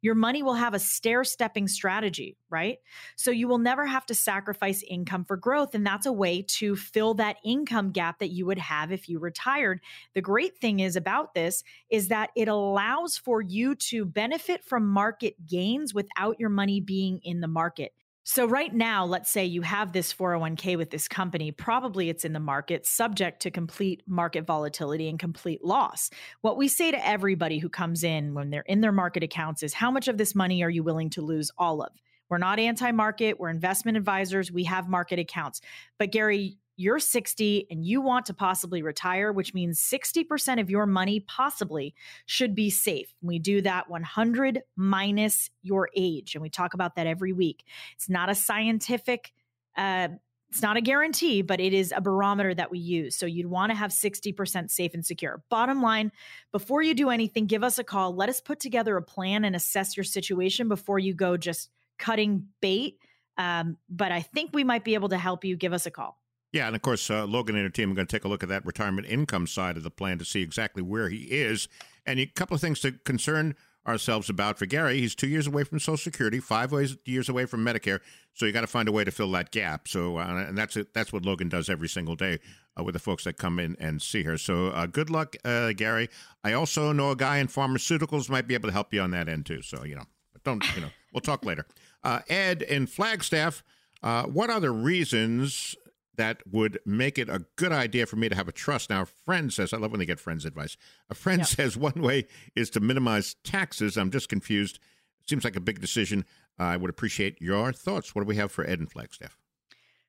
Your 0.00 0.14
money 0.14 0.42
will 0.42 0.54
have 0.54 0.74
a 0.74 0.78
stair 0.78 1.24
stepping 1.24 1.68
strategy, 1.68 2.36
right? 2.50 2.78
So 3.16 3.30
you 3.30 3.48
will 3.48 3.58
never 3.58 3.86
have 3.86 4.06
to 4.06 4.14
sacrifice 4.14 4.82
income 4.88 5.24
for 5.24 5.36
growth. 5.36 5.74
And 5.74 5.84
that's 5.86 6.06
a 6.06 6.12
way 6.12 6.42
to 6.42 6.76
fill 6.76 7.14
that 7.14 7.36
income 7.44 7.90
gap 7.90 8.20
that 8.20 8.30
you 8.30 8.46
would 8.46 8.58
have 8.58 8.92
if 8.92 9.08
you 9.08 9.18
retired. 9.18 9.80
The 10.14 10.20
great 10.20 10.58
thing 10.58 10.80
is 10.80 10.96
about 10.96 11.34
this 11.34 11.64
is 11.90 12.08
that 12.08 12.30
it 12.36 12.48
allows 12.48 13.16
for 13.16 13.42
you 13.42 13.74
to 13.74 14.04
benefit 14.04 14.64
from 14.64 14.86
market 14.86 15.46
gains 15.46 15.92
without 15.92 16.38
your 16.38 16.50
money 16.50 16.80
being 16.80 17.20
in 17.24 17.40
the 17.40 17.48
market. 17.48 17.92
So, 18.30 18.44
right 18.44 18.74
now, 18.74 19.06
let's 19.06 19.30
say 19.30 19.46
you 19.46 19.62
have 19.62 19.94
this 19.94 20.12
401k 20.12 20.76
with 20.76 20.90
this 20.90 21.08
company, 21.08 21.50
probably 21.50 22.10
it's 22.10 22.26
in 22.26 22.34
the 22.34 22.38
market, 22.38 22.84
subject 22.84 23.40
to 23.40 23.50
complete 23.50 24.02
market 24.06 24.44
volatility 24.44 25.08
and 25.08 25.18
complete 25.18 25.64
loss. 25.64 26.10
What 26.42 26.58
we 26.58 26.68
say 26.68 26.90
to 26.90 27.08
everybody 27.08 27.58
who 27.58 27.70
comes 27.70 28.04
in 28.04 28.34
when 28.34 28.50
they're 28.50 28.60
in 28.66 28.82
their 28.82 28.92
market 28.92 29.22
accounts 29.22 29.62
is 29.62 29.72
how 29.72 29.90
much 29.90 30.08
of 30.08 30.18
this 30.18 30.34
money 30.34 30.62
are 30.62 30.68
you 30.68 30.82
willing 30.82 31.08
to 31.12 31.22
lose 31.22 31.50
all 31.56 31.80
of? 31.80 31.90
We're 32.28 32.36
not 32.36 32.58
anti 32.58 32.90
market, 32.90 33.40
we're 33.40 33.48
investment 33.48 33.96
advisors, 33.96 34.52
we 34.52 34.64
have 34.64 34.90
market 34.90 35.18
accounts. 35.18 35.62
But, 35.98 36.12
Gary, 36.12 36.58
you're 36.78 37.00
60 37.00 37.66
and 37.70 37.84
you 37.84 38.00
want 38.00 38.26
to 38.26 38.34
possibly 38.34 38.82
retire, 38.82 39.32
which 39.32 39.52
means 39.52 39.80
60% 39.80 40.60
of 40.60 40.70
your 40.70 40.86
money 40.86 41.18
possibly 41.18 41.92
should 42.24 42.54
be 42.54 42.70
safe. 42.70 43.12
We 43.20 43.40
do 43.40 43.60
that 43.62 43.90
100 43.90 44.62
minus 44.76 45.50
your 45.62 45.90
age. 45.96 46.36
And 46.36 46.42
we 46.42 46.50
talk 46.50 46.74
about 46.74 46.94
that 46.94 47.08
every 47.08 47.32
week. 47.32 47.64
It's 47.96 48.08
not 48.08 48.30
a 48.30 48.34
scientific, 48.34 49.32
uh, 49.76 50.08
it's 50.50 50.62
not 50.62 50.76
a 50.76 50.80
guarantee, 50.80 51.42
but 51.42 51.58
it 51.58 51.74
is 51.74 51.92
a 51.94 52.00
barometer 52.00 52.54
that 52.54 52.70
we 52.70 52.78
use. 52.78 53.16
So 53.16 53.26
you'd 53.26 53.46
want 53.46 53.70
to 53.70 53.76
have 53.76 53.90
60% 53.90 54.70
safe 54.70 54.94
and 54.94 55.04
secure. 55.04 55.42
Bottom 55.50 55.82
line, 55.82 56.12
before 56.52 56.82
you 56.82 56.94
do 56.94 57.10
anything, 57.10 57.46
give 57.46 57.64
us 57.64 57.80
a 57.80 57.84
call. 57.84 58.14
Let 58.14 58.28
us 58.28 58.40
put 58.40 58.60
together 58.60 58.96
a 58.96 59.02
plan 59.02 59.44
and 59.44 59.56
assess 59.56 59.96
your 59.96 60.04
situation 60.04 60.68
before 60.68 61.00
you 61.00 61.12
go 61.12 61.36
just 61.36 61.70
cutting 61.98 62.46
bait. 62.60 62.98
Um, 63.36 63.76
but 63.90 64.12
I 64.12 64.22
think 64.22 64.50
we 64.54 64.62
might 64.62 64.84
be 64.84 64.94
able 64.94 65.08
to 65.08 65.18
help 65.18 65.44
you. 65.44 65.56
Give 65.56 65.72
us 65.72 65.84
a 65.84 65.90
call. 65.90 66.18
Yeah, 66.52 66.66
and 66.66 66.74
of 66.74 66.82
course, 66.82 67.10
uh, 67.10 67.26
Logan 67.26 67.56
and 67.56 67.64
her 67.64 67.70
team 67.70 67.92
are 67.92 67.94
going 67.94 68.06
to 68.06 68.16
take 68.16 68.24
a 68.24 68.28
look 68.28 68.42
at 68.42 68.48
that 68.48 68.64
retirement 68.64 69.06
income 69.06 69.46
side 69.46 69.76
of 69.76 69.82
the 69.82 69.90
plan 69.90 70.18
to 70.18 70.24
see 70.24 70.42
exactly 70.42 70.82
where 70.82 71.08
he 71.08 71.24
is. 71.24 71.68
And 72.06 72.18
a 72.18 72.26
couple 72.26 72.54
of 72.54 72.60
things 72.60 72.80
to 72.80 72.92
concern 72.92 73.54
ourselves 73.86 74.28
about 74.28 74.58
for 74.58 74.66
Gary. 74.66 75.00
He's 75.00 75.14
two 75.14 75.28
years 75.28 75.46
away 75.46 75.64
from 75.64 75.78
Social 75.78 75.96
Security, 75.96 76.40
five 76.40 76.72
years 77.04 77.28
away 77.28 77.46
from 77.46 77.64
Medicare. 77.64 78.00
So 78.34 78.46
you 78.46 78.52
got 78.52 78.60
to 78.60 78.66
find 78.66 78.88
a 78.88 78.92
way 78.92 79.04
to 79.04 79.10
fill 79.10 79.30
that 79.32 79.50
gap. 79.50 79.88
So, 79.88 80.18
uh, 80.18 80.44
and 80.48 80.56
that's 80.56 80.76
it. 80.76 80.94
That's 80.94 81.12
what 81.12 81.24
Logan 81.24 81.48
does 81.48 81.68
every 81.68 81.88
single 81.88 82.14
day 82.14 82.38
uh, 82.78 82.82
with 82.82 82.92
the 82.94 82.98
folks 82.98 83.24
that 83.24 83.38
come 83.38 83.58
in 83.58 83.76
and 83.80 84.00
see 84.00 84.22
her. 84.22 84.38
So, 84.38 84.68
uh, 84.68 84.86
good 84.86 85.10
luck, 85.10 85.36
uh, 85.44 85.72
Gary. 85.72 86.08
I 86.44 86.52
also 86.52 86.92
know 86.92 87.10
a 87.10 87.16
guy 87.16 87.38
in 87.38 87.48
pharmaceuticals 87.48 88.30
might 88.30 88.46
be 88.46 88.54
able 88.54 88.68
to 88.68 88.72
help 88.72 88.92
you 88.94 89.00
on 89.00 89.10
that 89.12 89.28
end 89.28 89.46
too. 89.46 89.62
So, 89.62 89.84
you 89.84 89.96
know, 89.96 90.04
don't 90.44 90.64
you 90.74 90.82
know? 90.82 90.90
We'll 91.12 91.20
talk 91.22 91.44
later. 91.44 91.66
Uh, 92.04 92.20
Ed 92.28 92.62
in 92.62 92.86
Flagstaff. 92.86 93.62
Uh, 94.02 94.24
what 94.24 94.50
are 94.50 94.60
the 94.60 94.70
reasons 94.70 95.74
that 96.18 96.42
would 96.50 96.78
make 96.84 97.16
it 97.16 97.28
a 97.28 97.46
good 97.56 97.72
idea 97.72 98.04
for 98.04 98.16
me 98.16 98.28
to 98.28 98.34
have 98.34 98.48
a 98.48 98.52
trust. 98.52 98.90
Now, 98.90 99.02
a 99.02 99.06
friend 99.06 99.52
says, 99.52 99.72
I 99.72 99.78
love 99.78 99.92
when 99.92 100.00
they 100.00 100.06
get 100.06 100.20
friends' 100.20 100.44
advice. 100.44 100.76
A 101.08 101.14
friend 101.14 101.46
says 101.46 101.76
one 101.76 102.02
way 102.02 102.26
is 102.54 102.68
to 102.70 102.80
minimize 102.80 103.36
taxes. 103.44 103.96
I'm 103.96 104.10
just 104.10 104.28
confused. 104.28 104.78
Seems 105.26 105.44
like 105.44 105.56
a 105.56 105.60
big 105.60 105.80
decision. 105.80 106.24
I 106.58 106.76
would 106.76 106.90
appreciate 106.90 107.40
your 107.40 107.72
thoughts. 107.72 108.14
What 108.14 108.22
do 108.22 108.26
we 108.26 108.36
have 108.36 108.52
for 108.52 108.68
Ed 108.68 108.80
and 108.80 108.90
Flagstaff? 108.90 109.38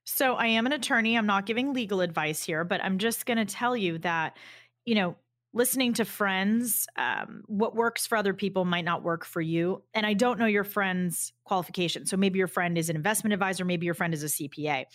So, 0.04 0.34
I 0.34 0.48
am 0.48 0.66
an 0.66 0.74
attorney. 0.74 1.16
I'm 1.16 1.28
not 1.28 1.46
giving 1.46 1.74
legal 1.74 2.02
advice 2.02 2.44
here, 2.44 2.64
but 2.64 2.84
I'm 2.84 2.98
just 2.98 3.28
going 3.28 3.38
to 3.38 3.46
tell 3.46 3.78
you 3.78 4.00
that, 4.00 4.36
you 4.86 4.96
know, 4.96 5.16
listening 5.54 5.94
to 5.94 6.06
friends, 6.06 6.88
um, 6.96 7.44
what 7.48 7.76
works 7.76 8.06
for 8.06 8.18
other 8.18 8.34
people 8.34 8.66
might 8.66 8.86
not 8.86 9.02
work 9.02 9.26
for 9.26 9.42
you. 9.42 9.82
And 9.94 10.06
I 10.06 10.14
don't 10.14 10.40
know 10.40 10.46
your 10.46 10.64
friend's 10.64 11.34
qualification. 11.44 12.06
So 12.06 12.18
maybe 12.18 12.38
your 12.38 12.48
friend 12.48 12.78
is 12.78 12.90
an 12.90 12.96
investment 12.96 13.34
advisor, 13.34 13.66
maybe 13.66 13.86
your 13.86 13.96
friend 13.96 14.14
is 14.14 14.24
a 14.24 14.28
CPA. 14.28 14.86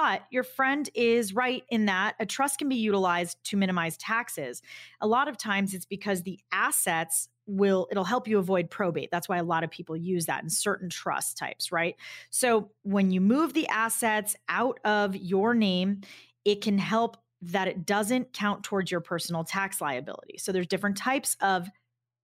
But 0.00 0.22
your 0.30 0.44
friend 0.44 0.88
is 0.94 1.34
right 1.34 1.64
in 1.70 1.86
that 1.86 2.14
a 2.20 2.24
trust 2.24 2.58
can 2.58 2.68
be 2.68 2.76
utilized 2.76 3.36
to 3.46 3.56
minimize 3.56 3.96
taxes. 3.96 4.62
A 5.00 5.08
lot 5.08 5.26
of 5.26 5.36
times 5.36 5.74
it's 5.74 5.86
because 5.86 6.22
the 6.22 6.38
assets 6.52 7.28
will 7.46 7.88
it'll 7.90 8.04
help 8.04 8.28
you 8.28 8.38
avoid 8.38 8.70
probate. 8.70 9.08
That's 9.10 9.28
why 9.28 9.38
a 9.38 9.42
lot 9.42 9.64
of 9.64 9.72
people 9.72 9.96
use 9.96 10.26
that 10.26 10.44
in 10.44 10.50
certain 10.50 10.88
trust 10.88 11.36
types, 11.36 11.72
right? 11.72 11.96
So 12.30 12.70
when 12.82 13.10
you 13.10 13.20
move 13.20 13.54
the 13.54 13.66
assets 13.66 14.36
out 14.48 14.78
of 14.84 15.16
your 15.16 15.52
name, 15.52 16.02
it 16.44 16.60
can 16.60 16.78
help 16.78 17.16
that 17.42 17.66
it 17.66 17.84
doesn't 17.84 18.32
count 18.32 18.62
towards 18.62 18.92
your 18.92 19.00
personal 19.00 19.42
tax 19.42 19.80
liability. 19.80 20.38
So 20.38 20.52
there's 20.52 20.68
different 20.68 20.96
types 20.96 21.36
of 21.40 21.68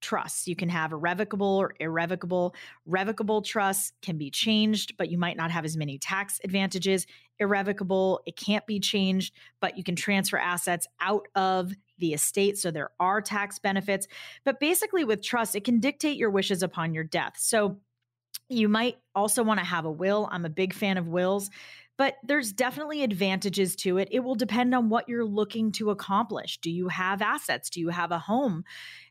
trusts. 0.05 0.46
You 0.46 0.55
can 0.55 0.68
have 0.68 0.92
revocable 0.92 1.57
or 1.57 1.74
irrevocable. 1.80 2.55
Revocable 2.84 3.40
trusts 3.40 3.92
can 4.02 4.18
be 4.18 4.30
changed, 4.30 4.96
but 4.98 5.11
you 5.11 5.16
might 5.16 5.36
not 5.36 5.50
have 5.50 5.64
as 5.64 5.76
many 5.76 5.98
tax 5.98 6.40
advantages. 6.44 7.07
Irrevocable, 7.38 8.20
it 8.26 8.36
can't 8.36 8.66
be 8.66 8.78
changed, 8.78 9.34
but 9.61 9.78
you 9.78 9.82
can 9.82 9.96
transfer 9.96 10.38
assets 10.38 10.86
out 11.00 11.26
of 11.34 11.72
the 11.98 12.12
estate. 12.12 12.59
So 12.59 12.70
there 12.70 12.90
are 13.00 13.22
tax 13.22 13.59
benefits. 13.59 14.07
But 14.44 14.61
basically, 14.61 15.05
with 15.05 15.22
trust, 15.22 15.57
it 15.57 15.64
can 15.64 15.80
dictate 15.80 16.18
your 16.18 16.30
wishes 16.30 16.62
upon 16.62 16.92
your 16.92 17.05
death. 17.05 17.34
So 17.38 17.78
you 18.50 18.68
might 18.68 18.98
also 19.14 19.42
want 19.42 19.61
to 19.61 19.66
have 19.66 19.86
a 19.86 19.90
will. 19.90 20.28
I'm 20.30 20.44
a 20.44 20.50
big 20.50 20.74
fan 20.74 20.98
of 20.98 21.09
wills 21.09 21.50
but 21.96 22.16
there's 22.24 22.52
definitely 22.52 23.02
advantages 23.02 23.76
to 23.76 23.98
it. 23.98 24.09
It 24.11 24.20
will 24.20 24.34
depend 24.34 24.74
on 24.74 24.88
what 24.88 25.09
you're 25.09 25.24
looking 25.24 25.70
to 25.72 25.90
accomplish. 25.90 26.59
Do 26.59 26.70
you 26.70 26.88
have 26.88 27.22
assets? 27.22 27.70
Do 27.70 27.80
you 27.80 27.90
have 27.90 28.11
a 28.11 28.18
home? 28.18 28.64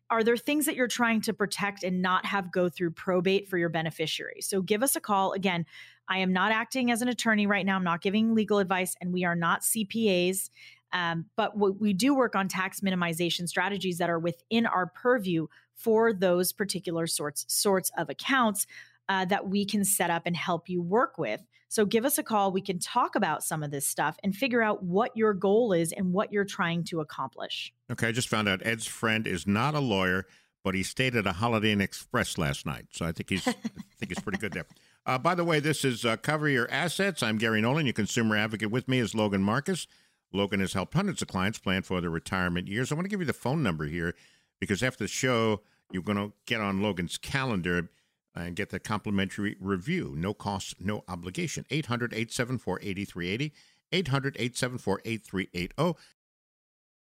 Are 0.09 0.23
there 0.23 0.37
things 0.37 0.65
that 0.65 0.75
you're 0.75 0.87
trying 0.87 1.21
to 1.21 1.33
protect 1.33 1.83
and 1.83 2.01
not 2.01 2.25
have 2.25 2.51
go 2.51 2.69
through 2.69 2.91
probate 2.91 3.47
for 3.49 3.57
your 3.57 3.69
beneficiary? 3.69 4.41
So 4.41 4.61
give 4.61 4.83
us 4.83 4.95
a 4.95 5.01
call. 5.01 5.33
Again, 5.33 5.65
I 6.07 6.19
am 6.19 6.33
not 6.33 6.51
acting 6.51 6.91
as 6.91 7.01
an 7.01 7.07
attorney 7.07 7.47
right 7.47 7.65
now. 7.65 7.75
I'm 7.75 7.83
not 7.83 8.01
giving 8.01 8.35
legal 8.35 8.59
advice, 8.59 8.95
and 9.01 9.13
we 9.13 9.23
are 9.23 9.35
not 9.35 9.61
CPAs. 9.61 10.49
Um, 10.91 11.25
but 11.35 11.57
we 11.57 11.91
do 11.93 12.13
work 12.13 12.35
on 12.35 12.47
tax 12.47 12.81
minimization 12.81 13.47
strategies 13.47 13.97
that 13.97 14.11
are 14.11 14.19
within 14.19 14.67
our 14.67 14.85
purview 14.85 15.47
for 15.75 16.13
those 16.13 16.53
particular 16.53 17.07
sorts 17.07 17.45
sorts 17.47 17.91
of 17.97 18.11
accounts 18.11 18.67
uh, 19.09 19.25
that 19.25 19.47
we 19.47 19.65
can 19.65 19.83
set 19.83 20.11
up 20.11 20.23
and 20.25 20.35
help 20.35 20.69
you 20.69 20.81
work 20.81 21.17
with. 21.17 21.41
So 21.73 21.87
give 21.87 22.05
us 22.05 22.19
a 22.19 22.23
call. 22.23 22.51
We 22.51 22.61
can 22.61 22.77
talk 22.77 23.15
about 23.15 23.43
some 23.43 23.63
of 23.63 23.71
this 23.71 23.87
stuff 23.87 24.15
and 24.23 24.35
figure 24.35 24.61
out 24.61 24.83
what 24.83 25.17
your 25.17 25.33
goal 25.33 25.73
is 25.73 25.91
and 25.91 26.13
what 26.13 26.31
you're 26.31 26.45
trying 26.45 26.83
to 26.83 26.99
accomplish. 26.99 27.73
Okay, 27.91 28.09
I 28.09 28.11
just 28.11 28.27
found 28.27 28.47
out 28.47 28.61
Ed's 28.63 28.85
friend 28.85 29.25
is 29.25 29.47
not 29.47 29.73
a 29.73 29.79
lawyer, 29.79 30.27
but 30.63 30.75
he 30.75 30.83
stayed 30.83 31.15
at 31.15 31.25
a 31.25 31.31
Holiday 31.31 31.71
Inn 31.71 31.81
Express 31.81 32.37
last 32.37 32.67
night. 32.67 32.85
So 32.91 33.07
I 33.07 33.11
think 33.11 33.31
he's 33.31 33.47
I 33.47 33.53
think 33.97 34.09
he's 34.09 34.19
pretty 34.19 34.37
good 34.37 34.53
there. 34.53 34.67
Uh, 35.07 35.17
by 35.17 35.33
the 35.33 35.43
way, 35.43 35.59
this 35.59 35.83
is 35.83 36.05
uh, 36.05 36.15
Cover 36.17 36.47
Your 36.47 36.69
Assets. 36.69 37.23
I'm 37.23 37.39
Gary 37.39 37.59
Nolan, 37.59 37.87
your 37.87 37.93
consumer 37.93 38.37
advocate. 38.37 38.69
With 38.69 38.87
me 38.87 38.99
is 38.99 39.15
Logan 39.15 39.41
Marcus. 39.41 39.87
Logan 40.31 40.59
has 40.59 40.73
helped 40.73 40.93
hundreds 40.93 41.23
of 41.23 41.27
clients 41.27 41.57
plan 41.57 41.81
for 41.81 42.01
their 42.01 42.11
retirement 42.11 42.67
years. 42.67 42.91
I 42.91 42.95
want 42.95 43.05
to 43.05 43.09
give 43.09 43.19
you 43.19 43.25
the 43.25 43.33
phone 43.33 43.63
number 43.63 43.85
here 43.85 44.13
because 44.59 44.83
after 44.83 45.05
the 45.05 45.07
show, 45.07 45.61
you're 45.91 46.03
going 46.03 46.19
to 46.19 46.33
get 46.45 46.61
on 46.61 46.83
Logan's 46.83 47.17
calendar 47.17 47.89
and 48.35 48.55
get 48.55 48.69
the 48.69 48.79
complimentary 48.79 49.55
review. 49.59 50.13
No 50.17 50.33
cost, 50.33 50.75
no 50.79 51.03
obligation. 51.07 51.65
800 51.69 52.13
874 52.13 52.79
8380. 52.81 53.53
800 53.91 54.35
874 54.37 55.01
8380. 55.05 55.95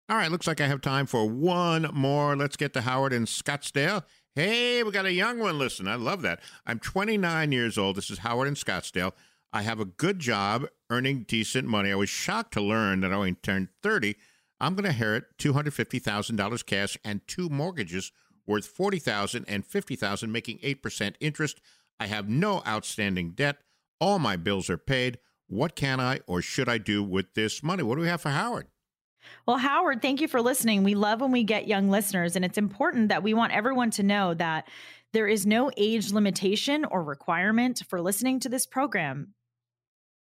All 0.09 0.17
right, 0.17 0.31
looks 0.31 0.47
like 0.47 0.61
I 0.61 0.67
have 0.67 0.81
time 0.81 1.07
for 1.07 1.27
one 1.27 1.89
more. 1.93 2.37
Let's 2.37 2.57
get 2.57 2.75
to 2.75 2.83
Howard 2.83 3.13
in 3.13 3.25
Scottsdale. 3.25 4.03
Hey, 4.35 4.83
we 4.83 4.91
got 4.91 5.07
a 5.07 5.13
young 5.13 5.39
one. 5.39 5.59
Listen, 5.59 5.87
I 5.87 5.95
love 5.95 6.23
that. 6.23 6.41
I'm 6.67 6.79
29 6.79 7.53
years 7.53 7.79
old. 7.79 7.97
This 7.97 8.11
is 8.11 8.19
Howard 8.19 8.49
in 8.49 8.55
Scottsdale. 8.55 9.13
I 9.53 9.63
have 9.63 9.79
a 9.79 9.85
good 9.85 10.19
job 10.19 10.67
earning 10.91 11.25
decent 11.29 11.69
money. 11.69 11.93
I 11.93 11.95
was 11.95 12.09
shocked 12.09 12.53
to 12.55 12.61
learn 12.61 13.01
that 13.01 13.13
I 13.13 13.17
only 13.17 13.35
turned 13.35 13.69
30. 13.83 14.17
I'm 14.61 14.75
going 14.75 14.85
to 14.85 14.91
inherit 14.91 15.37
$250,000 15.39 16.67
cash 16.67 16.99
and 17.05 17.27
two 17.27 17.49
mortgages 17.49 18.13
worth 18.47 18.67
40000 18.67 19.45
and 19.49 19.67
50000 19.67 20.33
making 20.33 20.59
8% 20.59 21.15
interest. 21.21 21.61
I 21.99 22.07
have 22.07 22.29
no 22.29 22.63
outstanding 22.67 23.33
debt. 23.33 23.59
All 24.01 24.19
my 24.19 24.37
bills 24.37 24.69
are 24.69 24.79
paid. 24.79 25.19
What 25.47 25.77
can 25.77 26.01
I 26.01 26.21
or 26.27 26.43
should 26.43 26.69
I 26.69 26.79
do 26.79 27.03
with 27.03 27.35
this 27.35 27.63
money? 27.63 27.83
What 27.83 27.97
do 27.97 28.01
we 28.01 28.09
have 28.09 28.23
for 28.23 28.31
Howard? 28.31 28.67
Well, 29.47 29.59
Howard, 29.59 30.03
thank 30.03 30.21
you 30.21 30.29
for 30.29 30.41
listening. 30.41 30.83
We 30.83 30.95
love 30.95 31.21
when 31.21 31.31
we 31.31 31.45
get 31.45 31.69
young 31.69 31.91
listeners, 31.91 32.35
and 32.35 32.45
it's 32.45 32.59
important 32.59 33.09
that 33.09 33.23
we 33.23 33.35
want 33.35 33.53
everyone 33.53 33.91
to 33.93 34.03
know 34.03 34.35
that 34.35 34.69
there 35.13 35.29
is 35.29 35.47
no 35.47 35.71
age 35.77 36.11
limitation 36.11 36.85
or 36.85 37.03
requirement 37.03 37.83
for 37.89 38.01
listening 38.01 38.41
to 38.41 38.49
this 38.49 38.67
program. 38.67 39.35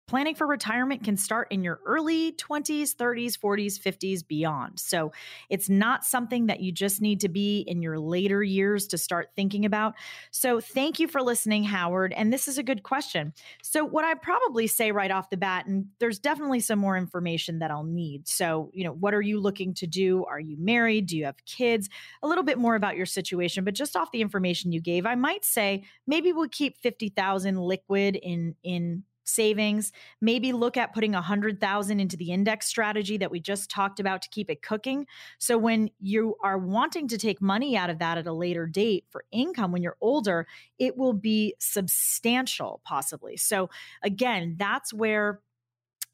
Planning 0.08 0.36
for 0.36 0.46
retirement 0.46 1.04
can 1.04 1.18
start 1.18 1.48
in 1.50 1.62
your 1.62 1.80
early 1.84 2.32
20s, 2.32 2.96
30s, 2.96 3.38
40s, 3.38 3.78
50s, 3.78 4.26
beyond. 4.26 4.80
So 4.80 5.12
it's 5.50 5.68
not 5.68 6.02
something 6.02 6.46
that 6.46 6.60
you 6.60 6.72
just 6.72 7.02
need 7.02 7.20
to 7.20 7.28
be 7.28 7.60
in 7.60 7.82
your 7.82 7.98
later 7.98 8.42
years 8.42 8.86
to 8.86 8.96
start 8.96 9.28
thinking 9.36 9.66
about. 9.66 9.96
So 10.30 10.60
thank 10.60 10.98
you 10.98 11.08
for 11.08 11.20
listening, 11.20 11.64
Howard. 11.64 12.14
And 12.14 12.32
this 12.32 12.48
is 12.48 12.56
a 12.56 12.62
good 12.62 12.84
question. 12.84 13.34
So, 13.62 13.84
what 13.84 14.06
I 14.06 14.14
probably 14.14 14.66
say 14.66 14.92
right 14.92 15.10
off 15.10 15.28
the 15.28 15.36
bat, 15.36 15.66
and 15.66 15.88
there's 15.98 16.18
definitely 16.18 16.60
some 16.60 16.78
more 16.78 16.96
information 16.96 17.58
that 17.58 17.70
I'll 17.70 17.84
need. 17.84 18.26
So, 18.28 18.70
you 18.72 18.84
know, 18.84 18.92
what 18.92 19.12
are 19.12 19.20
you 19.20 19.38
looking 19.38 19.74
to 19.74 19.86
do? 19.86 20.24
Are 20.24 20.40
you 20.40 20.56
married? 20.58 21.04
Do 21.04 21.18
you 21.18 21.26
have 21.26 21.44
kids? 21.44 21.90
A 22.22 22.26
little 22.26 22.44
bit 22.44 22.56
more 22.56 22.76
about 22.76 22.96
your 22.96 23.04
situation, 23.04 23.62
but 23.62 23.74
just 23.74 23.94
off 23.94 24.10
the 24.10 24.22
information 24.22 24.72
you 24.72 24.80
gave, 24.80 25.04
I 25.04 25.16
might 25.16 25.44
say 25.44 25.84
maybe 26.06 26.32
we'll 26.32 26.48
keep 26.48 26.78
50,000 26.78 27.58
liquid 27.60 28.16
in 28.16 28.54
in 28.64 29.02
savings. 29.28 29.92
Maybe 30.20 30.52
look 30.52 30.76
at 30.76 30.94
putting 30.94 31.14
a 31.14 31.22
hundred 31.22 31.60
thousand 31.60 32.00
into 32.00 32.16
the 32.16 32.32
index 32.32 32.66
strategy 32.66 33.18
that 33.18 33.30
we 33.30 33.40
just 33.40 33.70
talked 33.70 34.00
about 34.00 34.22
to 34.22 34.28
keep 34.30 34.50
it 34.50 34.62
cooking. 34.62 35.06
So 35.38 35.58
when 35.58 35.90
you 36.00 36.36
are 36.42 36.58
wanting 36.58 37.08
to 37.08 37.18
take 37.18 37.40
money 37.40 37.76
out 37.76 37.90
of 37.90 37.98
that 37.98 38.18
at 38.18 38.26
a 38.26 38.32
later 38.32 38.66
date 38.66 39.04
for 39.10 39.24
income 39.30 39.72
when 39.72 39.82
you're 39.82 39.96
older, 40.00 40.46
it 40.78 40.96
will 40.96 41.12
be 41.12 41.54
substantial, 41.58 42.80
possibly. 42.84 43.36
So 43.36 43.70
again, 44.02 44.56
that's 44.58 44.92
where 44.92 45.40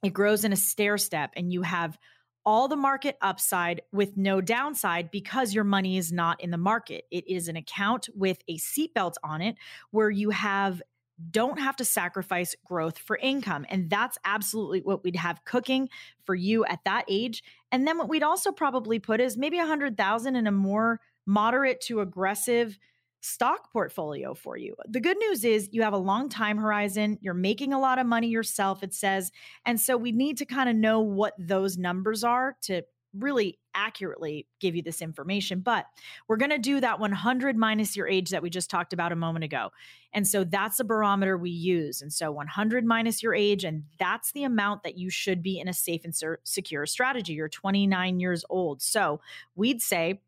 it 0.03 0.13
grows 0.13 0.45
in 0.45 0.53
a 0.53 0.57
stair 0.57 0.99
step 0.99 1.33
and 1.37 1.53
you 1.53 1.63
have 1.63 1.99
all 2.47 2.69
the 2.69 2.77
market 2.77 3.17
upside 3.23 3.81
with 3.93 4.17
no 4.17 4.41
downside 4.41 5.11
because 5.11 5.55
your 5.55 5.65
money 5.65 5.97
is 5.97 6.13
not 6.13 6.41
in 6.43 6.51
the 6.51 6.59
market. 6.59 7.05
It 7.11 7.27
is 7.27 7.49
an 7.49 7.57
account 7.57 8.09
with 8.15 8.39
a 8.49 8.59
seatbelt 8.59 9.15
on 9.23 9.41
it 9.41 9.57
where 9.91 10.11
you 10.11 10.31
have 10.31 10.83
don't 11.31 11.59
have 11.59 11.77
to 11.77 11.85
sacrifice 11.85 12.55
growth 12.67 12.99
for 12.99 13.17
income. 13.17 13.65
And 13.69 13.89
that's 13.89 14.19
absolutely 14.25 14.81
what 14.81 15.05
we'd 15.05 15.17
have 15.17 15.45
cooking 15.45 15.89
for 16.25 16.35
you 16.35 16.65
at 16.65 16.81
that 16.85 17.05
age. 17.09 17.43
And 17.71 17.87
then 17.87 17.99
what 17.99 18.09
we'd 18.09 18.23
also 18.23 18.53
probably 18.53 18.99
put 18.99 19.21
is 19.21 19.37
maybe 19.37 19.59
a 19.59 19.67
hundred 19.67 19.97
thousand 19.97 20.37
in 20.37 20.47
a 20.47 20.53
more 20.53 21.01
moderate 21.27 21.81
to 21.83 22.01
aggressive 22.01 22.79
stock 23.21 23.73
portfolio 23.73 24.35
for 24.35 24.57
you. 24.59 24.75
The 24.87 25.01
good 25.01 25.17
news 25.17 25.45
is 25.45 25.71
you 25.73 25.83
have 25.83 25.95
a 25.95 25.99
long 25.99 26.29
time 26.29 26.59
horizon. 26.59 27.17
You're 27.23 27.33
making 27.33 27.73
a 27.73 27.81
lot 27.81 27.99
of 27.99 28.07
money 28.07 28.29
yourself, 28.29 28.83
it 28.83 28.93
says. 28.93 29.33
And 29.65 29.81
so 29.81 29.97
we 29.97 30.13
need 30.13 30.37
to 30.39 30.45
kind 30.45 30.69
of 30.69 30.77
know 30.77 31.01
what 31.01 31.33
those 31.39 31.79
numbers 31.79 32.23
are 32.23 32.57
to 32.63 32.83
really 33.19 33.59
accurately 33.75 34.47
give 34.61 34.77
you 34.77 34.83
this 34.83 35.03
information, 35.03 35.61
but 35.61 35.87
we're 36.29 36.37
going 36.37 36.51
to 36.51 36.59
do 36.59 36.81
that 36.81 37.01
100 37.01 37.57
minus 37.57 37.97
your 37.97 38.09
age 38.09 38.31
that 38.31 38.43
we 38.43 38.51
just 38.51 38.71
talked 38.71 38.93
about 38.93 39.13
a 39.13 39.17
moment 39.17 39.45
ago. 39.45 39.71
And 40.13 40.27
so 40.27 40.45
that's 40.45 40.81
a 40.81 40.85
barometer 40.85 41.37
we 41.37 41.51
use. 41.51 42.03
And 42.03 42.13
so 42.13 42.31
100 42.31 42.85
minus 42.85 43.23
your 43.23 43.35
age, 43.35 43.65
and 43.65 43.85
that's 43.99 44.33
the 44.33 44.45
amount 44.45 44.83
that 44.85 44.97
you 44.97 45.11
should 45.11 45.43
be 45.43 45.59
in 45.59 45.69
a 45.69 45.73
safe 45.73 46.05
and 46.05 46.15
secure 46.45 46.87
strategy. 46.87 47.33
You're 47.33 47.49
29 47.49 48.21
years 48.21 48.45
old. 48.49 48.83
So 48.83 49.21
we'd 49.57 49.83
say 49.83 50.21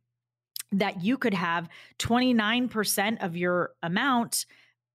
that 0.73 1.03
you 1.03 1.17
could 1.17 1.35
have 1.35 1.69
29% 1.99 3.25
of 3.25 3.37
your 3.37 3.71
amount 3.83 4.47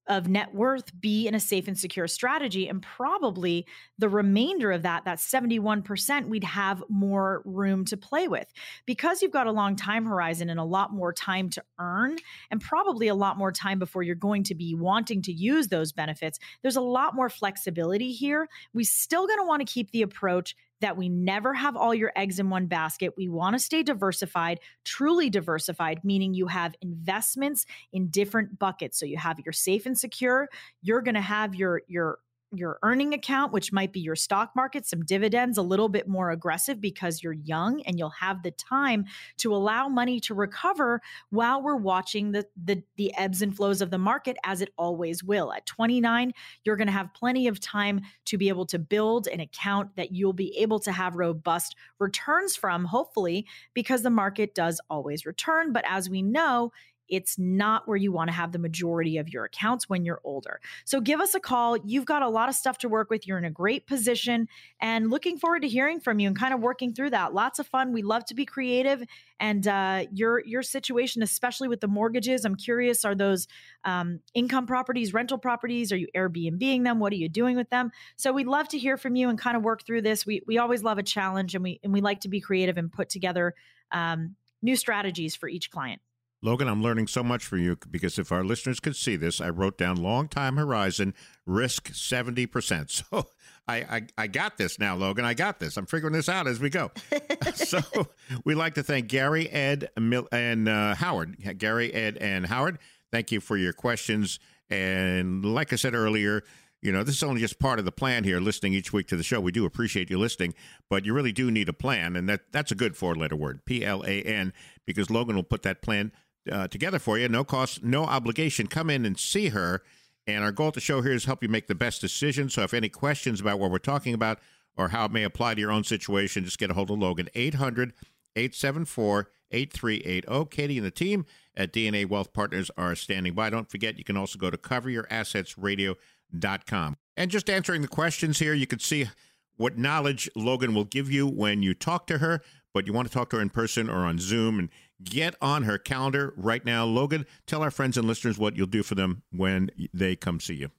of 0.07 0.27
net 0.27 0.53
worth 0.53 0.91
be 0.99 1.27
in 1.27 1.35
a 1.35 1.39
safe 1.39 1.67
and 1.67 1.77
secure 1.77 2.07
strategy 2.07 2.67
and 2.67 2.81
probably 2.81 3.65
the 3.97 4.09
remainder 4.09 4.71
of 4.71 4.81
that 4.81 5.05
that 5.05 5.19
71% 5.19 6.27
we'd 6.27 6.43
have 6.43 6.83
more 6.89 7.41
room 7.45 7.85
to 7.85 7.97
play 7.97 8.27
with. 8.27 8.51
Because 8.85 9.21
you've 9.21 9.31
got 9.31 9.47
a 9.47 9.51
long 9.51 9.75
time 9.75 10.05
horizon 10.05 10.49
and 10.49 10.59
a 10.59 10.63
lot 10.63 10.91
more 10.91 11.13
time 11.13 11.49
to 11.51 11.63
earn 11.79 12.17
and 12.49 12.59
probably 12.59 13.07
a 13.07 13.15
lot 13.15 13.37
more 13.37 13.51
time 13.51 13.79
before 13.79 14.03
you're 14.03 14.15
going 14.15 14.43
to 14.43 14.55
be 14.55 14.75
wanting 14.75 15.21
to 15.21 15.31
use 15.31 15.67
those 15.67 15.91
benefits 15.91 16.39
there's 16.61 16.75
a 16.75 16.81
lot 16.81 17.15
more 17.15 17.29
flexibility 17.29 18.11
here. 18.11 18.47
We 18.73 18.83
still 18.83 19.27
going 19.27 19.39
to 19.39 19.45
want 19.45 19.65
to 19.65 19.71
keep 19.71 19.91
the 19.91 20.01
approach 20.01 20.55
that 20.81 20.97
we 20.97 21.09
never 21.09 21.53
have 21.53 21.77
all 21.77 21.95
your 21.95 22.11
eggs 22.15 22.39
in 22.39 22.49
one 22.49 22.67
basket. 22.67 23.13
We 23.15 23.29
want 23.29 23.55
to 23.55 23.59
stay 23.59 23.83
diversified, 23.83 24.59
truly 24.83 25.29
diversified, 25.29 26.01
meaning 26.03 26.33
you 26.33 26.47
have 26.47 26.75
investments 26.81 27.65
in 27.93 28.09
different 28.09 28.59
buckets. 28.59 28.99
So 28.99 29.05
you 29.05 29.17
have 29.17 29.39
your 29.45 29.53
safe 29.53 29.85
and 29.85 29.97
secure, 29.97 30.49
you're 30.81 31.01
going 31.01 31.15
to 31.15 31.21
have 31.21 31.55
your 31.55 31.81
your 31.87 32.19
your 32.53 32.79
earning 32.83 33.13
account, 33.13 33.53
which 33.53 33.71
might 33.71 33.93
be 33.93 33.99
your 33.99 34.15
stock 34.15 34.51
market, 34.55 34.85
some 34.85 35.03
dividends, 35.05 35.57
a 35.57 35.61
little 35.61 35.89
bit 35.89 36.07
more 36.07 36.31
aggressive 36.31 36.81
because 36.81 37.23
you're 37.23 37.33
young 37.33 37.81
and 37.83 37.97
you'll 37.97 38.09
have 38.09 38.43
the 38.43 38.51
time 38.51 39.05
to 39.37 39.55
allow 39.55 39.87
money 39.87 40.19
to 40.19 40.33
recover 40.33 41.01
while 41.29 41.61
we're 41.61 41.75
watching 41.75 42.31
the 42.31 42.45
the, 42.63 42.83
the 42.97 43.13
ebbs 43.17 43.41
and 43.41 43.55
flows 43.55 43.81
of 43.81 43.89
the 43.89 43.97
market 43.97 44.37
as 44.43 44.61
it 44.61 44.69
always 44.77 45.23
will. 45.23 45.53
At 45.53 45.65
29, 45.65 46.33
you're 46.63 46.75
going 46.75 46.87
to 46.87 46.93
have 46.93 47.13
plenty 47.13 47.47
of 47.47 47.59
time 47.59 48.01
to 48.25 48.37
be 48.37 48.49
able 48.49 48.65
to 48.67 48.79
build 48.79 49.27
an 49.27 49.39
account 49.39 49.95
that 49.95 50.11
you'll 50.11 50.33
be 50.33 50.57
able 50.57 50.79
to 50.79 50.91
have 50.91 51.15
robust 51.15 51.75
returns 51.99 52.55
from, 52.55 52.85
hopefully, 52.85 53.47
because 53.73 54.03
the 54.03 54.09
market 54.09 54.53
does 54.55 54.81
always 54.89 55.25
return. 55.25 55.71
But 55.71 55.85
as 55.87 56.09
we 56.09 56.21
know, 56.21 56.71
it's 57.11 57.37
not 57.37 57.87
where 57.87 57.97
you 57.97 58.11
want 58.11 58.29
to 58.29 58.33
have 58.33 58.53
the 58.53 58.57
majority 58.57 59.17
of 59.17 59.29
your 59.29 59.43
accounts 59.43 59.89
when 59.89 60.05
you're 60.05 60.21
older. 60.23 60.59
So 60.85 61.01
give 61.01 61.19
us 61.19 61.35
a 61.35 61.39
call. 61.39 61.77
You've 61.77 62.05
got 62.05 62.23
a 62.23 62.29
lot 62.29 62.49
of 62.49 62.55
stuff 62.55 62.77
to 62.79 62.89
work 62.89 63.09
with. 63.09 63.27
You're 63.27 63.37
in 63.37 63.45
a 63.45 63.51
great 63.51 63.85
position 63.85 64.47
and 64.79 65.09
looking 65.09 65.37
forward 65.37 65.61
to 65.61 65.67
hearing 65.67 65.99
from 65.99 66.19
you 66.19 66.27
and 66.27 66.39
kind 66.39 66.53
of 66.53 66.61
working 66.61 66.93
through 66.93 67.11
that. 67.11 67.33
Lots 67.33 67.59
of 67.59 67.67
fun. 67.67 67.91
We 67.91 68.01
love 68.01 68.25
to 68.25 68.33
be 68.33 68.45
creative 68.45 69.03
and 69.41 69.67
uh, 69.67 70.05
your 70.13 70.45
your 70.45 70.61
situation, 70.61 71.21
especially 71.23 71.67
with 71.67 71.81
the 71.81 71.87
mortgages. 71.87 72.45
I'm 72.45 72.55
curious: 72.55 73.03
are 73.03 73.15
those 73.15 73.47
um, 73.83 74.19
income 74.33 74.67
properties, 74.67 75.13
rental 75.13 75.39
properties? 75.39 75.91
Are 75.91 75.97
you 75.97 76.07
Airbnbing 76.15 76.83
them? 76.83 76.99
What 76.99 77.11
are 77.11 77.17
you 77.17 77.27
doing 77.27 77.57
with 77.57 77.69
them? 77.71 77.91
So 78.15 78.31
we'd 78.31 78.47
love 78.47 78.69
to 78.69 78.77
hear 78.77 78.97
from 78.97 79.15
you 79.15 79.29
and 79.29 79.39
kind 79.39 79.57
of 79.57 79.63
work 79.63 79.85
through 79.85 80.03
this. 80.03 80.25
We 80.25 80.43
we 80.45 80.59
always 80.59 80.83
love 80.83 80.99
a 80.99 81.03
challenge, 81.03 81.55
and 81.55 81.63
we 81.63 81.79
and 81.83 81.91
we 81.91 82.01
like 82.01 82.21
to 82.21 82.29
be 82.29 82.39
creative 82.39 82.77
and 82.77 82.91
put 82.91 83.09
together 83.09 83.55
um, 83.91 84.35
new 84.61 84.75
strategies 84.75 85.35
for 85.35 85.49
each 85.49 85.71
client. 85.71 86.01
Logan, 86.43 86.67
I'm 86.67 86.81
learning 86.81 87.05
so 87.05 87.23
much 87.23 87.45
from 87.45 87.59
you 87.59 87.77
because 87.89 88.17
if 88.17 88.31
our 88.31 88.43
listeners 88.43 88.79
could 88.79 88.95
see 88.95 89.15
this, 89.15 89.39
I 89.39 89.49
wrote 89.49 89.77
down 89.77 89.97
long 89.97 90.27
time 90.27 90.57
horizon, 90.57 91.13
risk 91.45 91.91
70%. 91.91 93.03
So 93.11 93.27
I, 93.67 93.75
I, 93.77 94.07
I 94.17 94.27
got 94.27 94.57
this 94.57 94.79
now, 94.79 94.95
Logan. 94.95 95.23
I 95.23 95.33
got 95.33 95.59
this. 95.59 95.77
I'm 95.77 95.85
figuring 95.85 96.13
this 96.13 96.27
out 96.27 96.47
as 96.47 96.59
we 96.59 96.69
go. 96.69 96.91
so 97.53 97.79
we'd 98.43 98.55
like 98.55 98.73
to 98.73 98.83
thank 98.83 99.07
Gary, 99.07 99.49
Ed, 99.49 99.89
and 99.95 100.67
uh, 100.67 100.95
Howard. 100.95 101.37
Gary, 101.57 101.93
Ed, 101.93 102.17
and 102.17 102.47
Howard, 102.47 102.79
thank 103.11 103.31
you 103.31 103.39
for 103.39 103.55
your 103.57 103.71
questions. 103.71 104.39
And 104.69 105.45
like 105.45 105.71
I 105.71 105.75
said 105.75 105.93
earlier, 105.93 106.43
you 106.81 106.91
know, 106.91 107.03
this 107.03 107.15
is 107.15 107.23
only 107.23 107.39
just 107.39 107.59
part 107.59 107.77
of 107.77 107.85
the 107.85 107.91
plan 107.91 108.23
here, 108.23 108.39
listening 108.39 108.73
each 108.73 108.91
week 108.91 109.07
to 109.09 109.15
the 109.15 109.23
show. 109.23 109.39
We 109.39 109.51
do 109.51 109.65
appreciate 109.65 110.09
you 110.09 110.17
listening, 110.17 110.55
but 110.89 111.05
you 111.05 111.13
really 111.13 111.31
do 111.31 111.51
need 111.51 111.69
a 111.69 111.73
plan. 111.73 112.15
And 112.15 112.27
that, 112.27 112.51
that's 112.51 112.71
a 112.71 112.75
good 112.75 112.97
four 112.97 113.15
letter 113.15 113.35
word, 113.35 113.63
P 113.65 113.85
L 113.85 114.03
A 114.03 114.23
N, 114.23 114.53
because 114.87 115.11
Logan 115.11 115.35
will 115.35 115.43
put 115.43 115.61
that 115.61 115.83
plan 115.83 116.11
uh, 116.49 116.67
together 116.67 116.99
for 116.99 117.17
you. 117.17 117.27
No 117.27 117.43
cost, 117.43 117.83
no 117.83 118.05
obligation. 118.05 118.67
Come 118.67 118.89
in 118.89 119.05
and 119.05 119.19
see 119.19 119.49
her. 119.49 119.83
And 120.27 120.43
our 120.43 120.51
goal 120.51 120.67
at 120.69 120.75
the 120.75 120.79
show 120.79 121.01
here 121.01 121.13
is 121.13 121.25
help 121.25 121.43
you 121.43 121.49
make 121.49 121.67
the 121.67 121.75
best 121.75 122.01
decision. 122.01 122.49
So 122.49 122.63
if 122.63 122.73
any 122.73 122.89
questions 122.89 123.41
about 123.41 123.59
what 123.59 123.71
we're 123.71 123.79
talking 123.79 124.13
about 124.13 124.39
or 124.77 124.89
how 124.89 125.05
it 125.05 125.11
may 125.11 125.23
apply 125.23 125.55
to 125.55 125.59
your 125.59 125.71
own 125.71 125.83
situation, 125.83 126.45
just 126.45 126.59
get 126.59 126.71
a 126.71 126.73
hold 126.73 126.91
of 126.91 126.99
Logan. 126.99 127.29
800 127.33 127.93
874 128.35 129.29
8380. 129.51 130.45
Katie 130.49 130.77
and 130.77 130.85
the 130.85 130.91
team 130.91 131.25
at 131.55 131.73
DNA 131.73 132.07
Wealth 132.07 132.33
Partners 132.33 132.69
are 132.77 132.95
standing 132.95 133.33
by. 133.33 133.49
Don't 133.49 133.69
forget, 133.69 133.97
you 133.97 134.03
can 134.03 134.15
also 134.15 134.37
go 134.39 134.49
to 134.49 134.57
coveryourassetsradio.com. 134.57 136.97
And 137.17 137.29
just 137.29 137.49
answering 137.49 137.81
the 137.81 137.89
questions 137.89 138.39
here, 138.39 138.53
you 138.53 138.67
can 138.67 138.79
see 138.79 139.09
what 139.57 139.77
knowledge 139.77 140.29
Logan 140.35 140.73
will 140.73 140.85
give 140.85 141.11
you 141.11 141.27
when 141.27 141.61
you 141.61 141.73
talk 141.73 142.07
to 142.07 142.19
her, 142.19 142.41
but 142.73 142.87
you 142.87 142.93
want 142.93 143.07
to 143.07 143.13
talk 143.13 143.29
to 143.31 143.37
her 143.37 143.41
in 143.41 143.49
person 143.49 143.89
or 143.89 144.05
on 144.05 144.19
Zoom 144.19 144.59
and 144.59 144.69
get 145.03 145.35
on 145.41 145.63
her 145.63 145.77
calendar 145.77 146.33
right 146.37 146.63
now. 146.65 146.85
Logan, 146.85 147.25
tell 147.45 147.63
our 147.63 147.71
friends 147.71 147.97
and 147.97 148.07
listeners 148.07 148.37
what 148.37 148.55
you'll 148.55 148.67
do 148.67 148.83
for 148.83 148.95
them 148.95 149.23
when 149.31 149.69
they 149.93 150.15
come 150.15 150.39
see 150.39 150.55
you. 150.55 150.69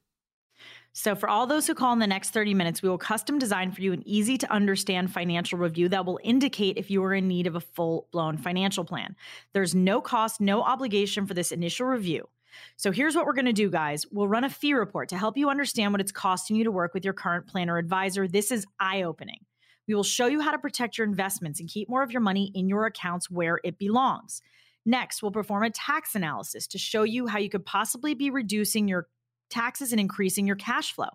So, 0.94 1.14
for 1.14 1.26
all 1.26 1.46
those 1.46 1.66
who 1.66 1.74
call 1.74 1.94
in 1.94 2.00
the 2.00 2.06
next 2.06 2.30
30 2.30 2.52
minutes, 2.52 2.82
we 2.82 2.88
will 2.88 2.98
custom 2.98 3.38
design 3.38 3.72
for 3.72 3.80
you 3.80 3.94
an 3.94 4.06
easy 4.06 4.36
to 4.36 4.52
understand 4.52 5.10
financial 5.10 5.58
review 5.58 5.88
that 5.88 6.04
will 6.04 6.20
indicate 6.22 6.76
if 6.76 6.90
you 6.90 7.02
are 7.02 7.14
in 7.14 7.28
need 7.28 7.46
of 7.46 7.56
a 7.56 7.60
full 7.60 8.08
blown 8.12 8.36
financial 8.36 8.84
plan. 8.84 9.16
There's 9.54 9.74
no 9.74 10.02
cost, 10.02 10.38
no 10.38 10.62
obligation 10.62 11.26
for 11.26 11.32
this 11.32 11.50
initial 11.50 11.86
review. 11.86 12.28
So, 12.76 12.92
here's 12.92 13.16
what 13.16 13.24
we're 13.24 13.32
going 13.32 13.46
to 13.46 13.54
do, 13.54 13.70
guys. 13.70 14.04
We'll 14.12 14.28
run 14.28 14.44
a 14.44 14.50
fee 14.50 14.74
report 14.74 15.08
to 15.08 15.16
help 15.16 15.38
you 15.38 15.48
understand 15.48 15.92
what 15.92 16.02
it's 16.02 16.12
costing 16.12 16.56
you 16.56 16.64
to 16.64 16.70
work 16.70 16.92
with 16.92 17.06
your 17.06 17.14
current 17.14 17.46
planner 17.46 17.78
advisor. 17.78 18.28
This 18.28 18.50
is 18.50 18.66
eye 18.78 19.02
opening. 19.02 19.46
We 19.88 19.94
will 19.94 20.02
show 20.02 20.26
you 20.26 20.40
how 20.40 20.52
to 20.52 20.58
protect 20.58 20.98
your 20.98 21.06
investments 21.06 21.60
and 21.60 21.68
keep 21.68 21.88
more 21.88 22.02
of 22.02 22.12
your 22.12 22.20
money 22.20 22.50
in 22.54 22.68
your 22.68 22.86
accounts 22.86 23.30
where 23.30 23.60
it 23.64 23.78
belongs. 23.78 24.42
Next, 24.84 25.22
we'll 25.22 25.32
perform 25.32 25.62
a 25.62 25.70
tax 25.70 26.14
analysis 26.14 26.66
to 26.68 26.78
show 26.78 27.02
you 27.02 27.26
how 27.26 27.38
you 27.38 27.48
could 27.48 27.64
possibly 27.64 28.14
be 28.14 28.30
reducing 28.30 28.88
your 28.88 29.06
taxes 29.50 29.92
and 29.92 30.00
increasing 30.00 30.46
your 30.46 30.56
cash 30.56 30.92
flow. 30.92 31.08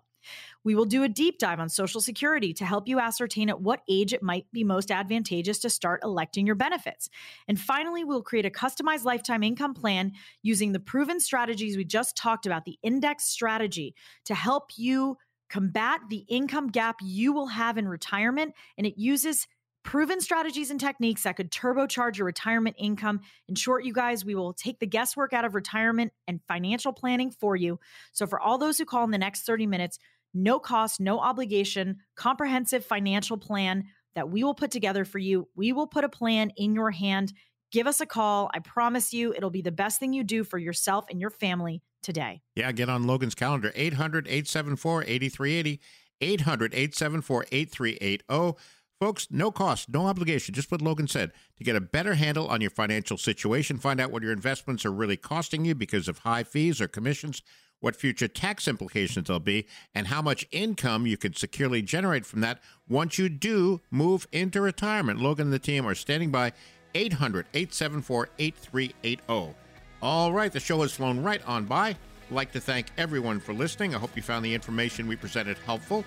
We 0.64 0.74
will 0.74 0.84
do 0.84 1.02
a 1.02 1.08
deep 1.08 1.38
dive 1.38 1.60
on 1.60 1.68
Social 1.68 2.00
Security 2.00 2.52
to 2.54 2.64
help 2.64 2.88
you 2.88 2.98
ascertain 2.98 3.48
at 3.48 3.60
what 3.60 3.82
age 3.88 4.12
it 4.12 4.22
might 4.22 4.46
be 4.52 4.64
most 4.64 4.90
advantageous 4.90 5.58
to 5.60 5.70
start 5.70 6.00
electing 6.02 6.46
your 6.46 6.56
benefits. 6.56 7.08
And 7.46 7.58
finally, 7.58 8.04
we'll 8.04 8.22
create 8.22 8.46
a 8.46 8.50
customized 8.50 9.04
lifetime 9.04 9.42
income 9.42 9.74
plan 9.74 10.12
using 10.42 10.72
the 10.72 10.80
proven 10.80 11.20
strategies 11.20 11.76
we 11.76 11.84
just 11.84 12.16
talked 12.16 12.46
about, 12.46 12.64
the 12.64 12.78
index 12.82 13.24
strategy, 13.24 13.94
to 14.26 14.34
help 14.34 14.70
you 14.76 15.16
combat 15.48 16.00
the 16.08 16.24
income 16.28 16.68
gap 16.68 16.96
you 17.02 17.32
will 17.32 17.46
have 17.46 17.78
in 17.78 17.88
retirement. 17.88 18.54
And 18.76 18.86
it 18.86 18.98
uses 18.98 19.46
proven 19.84 20.20
strategies 20.20 20.70
and 20.70 20.78
techniques 20.78 21.22
that 21.22 21.36
could 21.36 21.50
turbocharge 21.50 22.18
your 22.18 22.26
retirement 22.26 22.76
income. 22.78 23.20
In 23.48 23.54
short, 23.54 23.84
you 23.84 23.92
guys, 23.92 24.24
we 24.24 24.34
will 24.34 24.52
take 24.52 24.80
the 24.80 24.86
guesswork 24.86 25.32
out 25.32 25.44
of 25.44 25.54
retirement 25.54 26.12
and 26.26 26.40
financial 26.46 26.92
planning 26.92 27.30
for 27.30 27.56
you. 27.56 27.80
So, 28.12 28.26
for 28.26 28.38
all 28.38 28.58
those 28.58 28.78
who 28.78 28.84
call 28.84 29.04
in 29.04 29.10
the 29.10 29.18
next 29.18 29.42
30 29.42 29.66
minutes, 29.66 29.98
no 30.34 30.58
cost, 30.58 31.00
no 31.00 31.20
obligation, 31.20 31.98
comprehensive 32.16 32.84
financial 32.84 33.38
plan 33.38 33.84
that 34.14 34.28
we 34.28 34.44
will 34.44 34.54
put 34.54 34.70
together 34.70 35.04
for 35.04 35.18
you. 35.18 35.48
We 35.54 35.72
will 35.72 35.86
put 35.86 36.04
a 36.04 36.08
plan 36.08 36.50
in 36.56 36.74
your 36.74 36.90
hand. 36.90 37.32
Give 37.70 37.86
us 37.86 38.00
a 38.00 38.06
call. 38.06 38.50
I 38.52 38.58
promise 38.58 39.12
you, 39.12 39.32
it'll 39.32 39.50
be 39.50 39.62
the 39.62 39.72
best 39.72 40.00
thing 40.00 40.12
you 40.12 40.24
do 40.24 40.44
for 40.44 40.58
yourself 40.58 41.06
and 41.10 41.20
your 41.20 41.30
family 41.30 41.82
today. 42.02 42.42
Yeah, 42.54 42.72
get 42.72 42.88
on 42.88 43.06
Logan's 43.06 43.34
calendar 43.34 43.72
800 43.74 44.26
874 44.26 45.04
8380. 45.04 45.80
800 46.20 46.74
874 46.74 47.46
8380. 47.52 48.58
Folks, 49.00 49.28
no 49.30 49.52
cost, 49.52 49.88
no 49.88 50.06
obligation, 50.06 50.54
just 50.54 50.72
what 50.72 50.82
Logan 50.82 51.06
said. 51.06 51.30
To 51.58 51.64
get 51.64 51.76
a 51.76 51.80
better 51.80 52.14
handle 52.14 52.48
on 52.48 52.60
your 52.60 52.70
financial 52.70 53.16
situation, 53.16 53.78
find 53.78 54.00
out 54.00 54.10
what 54.10 54.24
your 54.24 54.32
investments 54.32 54.84
are 54.84 54.90
really 54.90 55.16
costing 55.16 55.64
you 55.64 55.76
because 55.76 56.08
of 56.08 56.18
high 56.18 56.42
fees 56.42 56.80
or 56.80 56.88
commissions, 56.88 57.42
what 57.78 57.94
future 57.94 58.26
tax 58.26 58.66
implications 58.66 59.28
there'll 59.28 59.38
be, 59.38 59.68
and 59.94 60.08
how 60.08 60.20
much 60.20 60.48
income 60.50 61.06
you 61.06 61.16
can 61.16 61.32
securely 61.32 61.80
generate 61.80 62.26
from 62.26 62.40
that 62.40 62.58
once 62.88 63.18
you 63.18 63.28
do 63.28 63.80
move 63.92 64.26
into 64.32 64.60
retirement. 64.60 65.20
Logan 65.20 65.46
and 65.46 65.52
the 65.52 65.60
team 65.60 65.86
are 65.86 65.94
standing 65.94 66.32
by 66.32 66.52
800 66.92 67.46
874 67.54 68.30
8380. 68.36 69.54
All 70.00 70.32
right, 70.32 70.52
the 70.52 70.60
show 70.60 70.82
has 70.82 70.92
flown 70.92 71.22
right 71.22 71.42
on 71.46 71.64
by. 71.64 71.88
I'd 71.88 71.96
like 72.30 72.52
to 72.52 72.60
thank 72.60 72.86
everyone 72.96 73.40
for 73.40 73.52
listening. 73.52 73.94
I 73.94 73.98
hope 73.98 74.14
you 74.14 74.22
found 74.22 74.44
the 74.44 74.54
information 74.54 75.08
we 75.08 75.16
presented 75.16 75.58
helpful. 75.58 76.04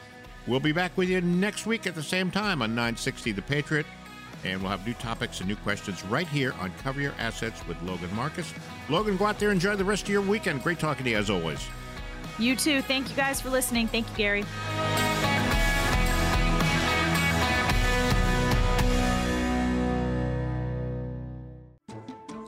We'll 0.48 0.60
be 0.60 0.72
back 0.72 0.96
with 0.98 1.10
you 1.10 1.22
next 1.22 1.66
week 1.66 1.86
at 1.86 1.96
the 1.96 2.04
same 2.04 2.32
time 2.32 2.62
on 2.62 2.70
960 2.70 3.34
The 3.34 3.42
Patriot. 3.42 3.86
And 4.44 4.62
we'll 4.62 4.72
have 4.72 4.88
new 4.88 4.94
topics 4.96 5.39
and 5.39 5.48
new 5.48 5.56
questions 5.58 6.04
right 6.06 6.28
here 6.28 6.54
on 6.60 6.72
Cover 6.82 7.02
Your 7.02 7.14
Assets 7.20 7.66
with 7.68 7.80
Logan 7.84 8.14
Marcus. 8.16 8.52
Logan, 8.89 9.18
go 9.18 9.26
out 9.26 9.38
there, 9.38 9.52
enjoy 9.52 9.76
the 9.76 9.86
rest 9.86 10.04
of 10.04 10.10
your 10.10 10.22
weekend. 10.22 10.64
Great 10.64 10.80
talking 10.80 11.04
to 11.04 11.12
you 11.12 11.18
as 11.18 11.30
always. 11.30 11.64
You 12.39 12.56
too. 12.56 12.82
Thank 12.82 13.10
you 13.10 13.16
guys 13.16 13.39
for 13.39 13.50
listening. 13.50 13.88
Thank 13.88 14.10
you, 14.10 14.16
Gary. 14.16 14.46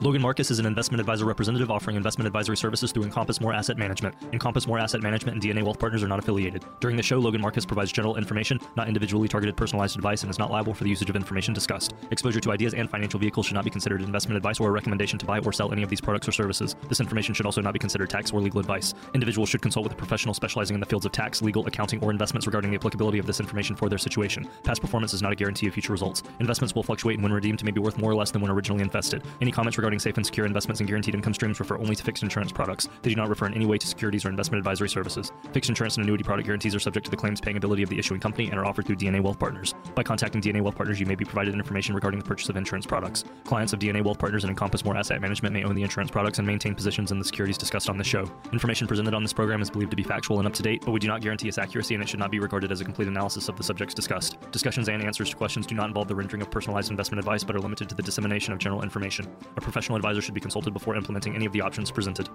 Logan 0.04 0.20
Marcus 0.20 0.50
is 0.50 0.58
an 0.58 0.66
investment 0.66 1.00
advisor 1.00 1.24
representative 1.24 1.70
offering 1.70 1.96
investment 1.96 2.26
advisory 2.26 2.58
services 2.58 2.92
through 2.92 3.04
Encompass 3.04 3.40
More 3.40 3.54
Asset 3.54 3.78
Management. 3.78 4.14
Encompass 4.34 4.66
More 4.66 4.78
Asset 4.78 5.00
Management 5.00 5.36
and 5.36 5.42
DNA 5.42 5.62
Wealth 5.62 5.78
Partners 5.78 6.02
are 6.02 6.08
not 6.08 6.18
affiliated. 6.18 6.62
During 6.78 6.98
the 6.98 7.02
show, 7.02 7.18
Logan 7.18 7.40
Marcus 7.40 7.64
provides 7.64 7.90
general 7.90 8.16
information, 8.16 8.60
not 8.76 8.86
individually 8.86 9.28
targeted 9.28 9.56
personalized 9.56 9.96
advice, 9.96 10.20
and 10.22 10.28
is 10.28 10.38
not 10.38 10.50
liable 10.50 10.74
for 10.74 10.84
the 10.84 10.90
usage 10.90 11.08
of 11.08 11.16
information 11.16 11.54
discussed. 11.54 11.94
Exposure 12.10 12.38
to 12.40 12.52
ideas 12.52 12.74
and 12.74 12.90
financial 12.90 13.18
vehicles 13.18 13.46
should 13.46 13.54
not 13.54 13.64
be 13.64 13.70
considered 13.70 14.02
investment 14.02 14.36
advice 14.36 14.60
or 14.60 14.68
a 14.68 14.72
recommendation 14.72 15.18
to 15.18 15.24
buy 15.24 15.38
or 15.38 15.54
sell 15.54 15.72
any 15.72 15.82
of 15.82 15.88
these 15.88 16.02
products 16.02 16.28
or 16.28 16.32
services. 16.32 16.76
This 16.90 17.00
information 17.00 17.32
should 17.32 17.46
also 17.46 17.62
not 17.62 17.72
be 17.72 17.78
considered 17.78 18.10
tax 18.10 18.30
or 18.30 18.42
legal 18.42 18.60
advice. 18.60 18.92
Individuals 19.14 19.48
should 19.48 19.62
consult 19.62 19.84
with 19.84 19.94
a 19.94 19.96
professional 19.96 20.34
specializing 20.34 20.74
in 20.74 20.80
the 20.80 20.86
fields 20.86 21.06
of 21.06 21.12
tax, 21.12 21.40
legal, 21.40 21.66
accounting, 21.66 22.04
or 22.04 22.10
investments 22.10 22.46
regarding 22.46 22.70
the 22.70 22.76
applicability 22.76 23.18
of 23.18 23.24
this 23.24 23.40
information 23.40 23.74
for 23.74 23.88
their 23.88 23.96
situation. 23.96 24.46
Past 24.64 24.82
performance 24.82 25.14
is 25.14 25.22
not 25.22 25.32
a 25.32 25.34
guarantee 25.34 25.66
of 25.66 25.72
future 25.72 25.92
results. 25.92 26.22
Investments 26.40 26.74
will 26.74 26.82
fluctuate 26.82 27.16
and 27.16 27.22
when 27.22 27.32
redeemed 27.32 27.64
may 27.64 27.70
be 27.70 27.80
worth 27.80 27.96
more 27.96 28.10
or 28.10 28.14
less 28.14 28.30
than 28.30 28.42
when 28.42 28.50
originally 28.50 28.82
invested. 28.82 29.22
Any 29.40 29.50
comments 29.50 29.78
regarding 29.78 29.93
safe 29.98 30.16
and 30.16 30.24
secure 30.26 30.46
investments 30.46 30.80
and 30.80 30.88
guaranteed 30.88 31.14
income 31.14 31.34
streams 31.34 31.60
refer 31.60 31.78
only 31.78 31.94
to 31.94 32.02
fixed 32.02 32.22
insurance 32.22 32.52
products. 32.52 32.88
They 33.02 33.10
do 33.10 33.16
not 33.16 33.28
refer 33.28 33.46
in 33.46 33.54
any 33.54 33.66
way 33.66 33.78
to 33.78 33.86
securities 33.86 34.24
or 34.24 34.28
investment 34.28 34.58
advisory 34.58 34.88
services. 34.88 35.32
Fixed 35.52 35.68
insurance 35.68 35.96
and 35.96 36.04
annuity 36.04 36.24
product 36.24 36.46
guarantees 36.46 36.74
are 36.74 36.80
subject 36.80 37.04
to 37.06 37.10
the 37.10 37.16
claims 37.16 37.40
paying 37.40 37.56
ability 37.56 37.82
of 37.82 37.88
the 37.88 37.98
issuing 37.98 38.20
company 38.20 38.50
and 38.50 38.58
are 38.58 38.64
offered 38.64 38.86
through 38.86 38.96
DNA 38.96 39.20
Wealth 39.20 39.38
Partners. 39.38 39.74
By 39.94 40.02
contacting 40.02 40.40
DNA 40.40 40.60
Wealth 40.60 40.76
Partners, 40.76 41.00
you 41.00 41.06
may 41.06 41.14
be 41.14 41.24
provided 41.24 41.54
information 41.54 41.94
regarding 41.94 42.20
the 42.20 42.26
purchase 42.26 42.48
of 42.48 42.56
insurance 42.56 42.86
products. 42.86 43.24
Clients 43.44 43.72
of 43.72 43.78
DNA 43.78 44.04
Wealth 44.04 44.18
Partners 44.18 44.44
and 44.44 44.50
Encompass 44.50 44.84
More 44.84 44.96
Asset 44.96 45.20
Management 45.20 45.54
may 45.54 45.64
own 45.64 45.74
the 45.74 45.82
insurance 45.82 46.10
products 46.10 46.38
and 46.38 46.46
maintain 46.46 46.74
positions 46.74 47.12
in 47.12 47.18
the 47.18 47.24
securities 47.24 47.58
discussed 47.58 47.88
on 47.88 47.96
this 47.96 48.06
show. 48.06 48.30
Information 48.52 48.86
presented 48.86 49.14
on 49.14 49.22
this 49.22 49.32
program 49.32 49.62
is 49.62 49.70
believed 49.70 49.90
to 49.90 49.96
be 49.96 50.02
factual 50.02 50.38
and 50.38 50.46
up 50.46 50.54
to 50.54 50.62
date, 50.62 50.82
but 50.84 50.92
we 50.92 51.00
do 51.00 51.08
not 51.08 51.20
guarantee 51.20 51.48
its 51.48 51.58
accuracy 51.58 51.94
and 51.94 52.02
it 52.02 52.08
should 52.08 52.20
not 52.20 52.30
be 52.30 52.38
regarded 52.38 52.72
as 52.72 52.80
a 52.80 52.84
complete 52.84 53.08
analysis 53.08 53.48
of 53.48 53.56
the 53.56 53.62
subjects 53.62 53.94
discussed. 53.94 54.38
Discussions 54.50 54.88
and 54.88 55.02
answers 55.02 55.30
to 55.30 55.36
questions 55.36 55.66
do 55.66 55.74
not 55.74 55.88
involve 55.88 56.08
the 56.08 56.14
rendering 56.14 56.42
of 56.42 56.50
personalized 56.50 56.90
investment 56.90 57.18
advice 57.18 57.44
but 57.44 57.56
are 57.56 57.60
limited 57.60 57.88
to 57.88 57.94
the 57.94 58.02
dissemination 58.02 58.52
of 58.52 58.58
general 58.58 58.82
information. 58.82 59.26
A 59.56 59.60
professional 59.84 59.96
advisor 59.96 60.22
should 60.22 60.32
be 60.32 60.40
consulted 60.40 60.72
before 60.72 60.96
implementing 60.96 61.34
any 61.34 61.44
of 61.44 61.52
the 61.52 61.60
options 61.60 61.90
presented. 61.90 62.26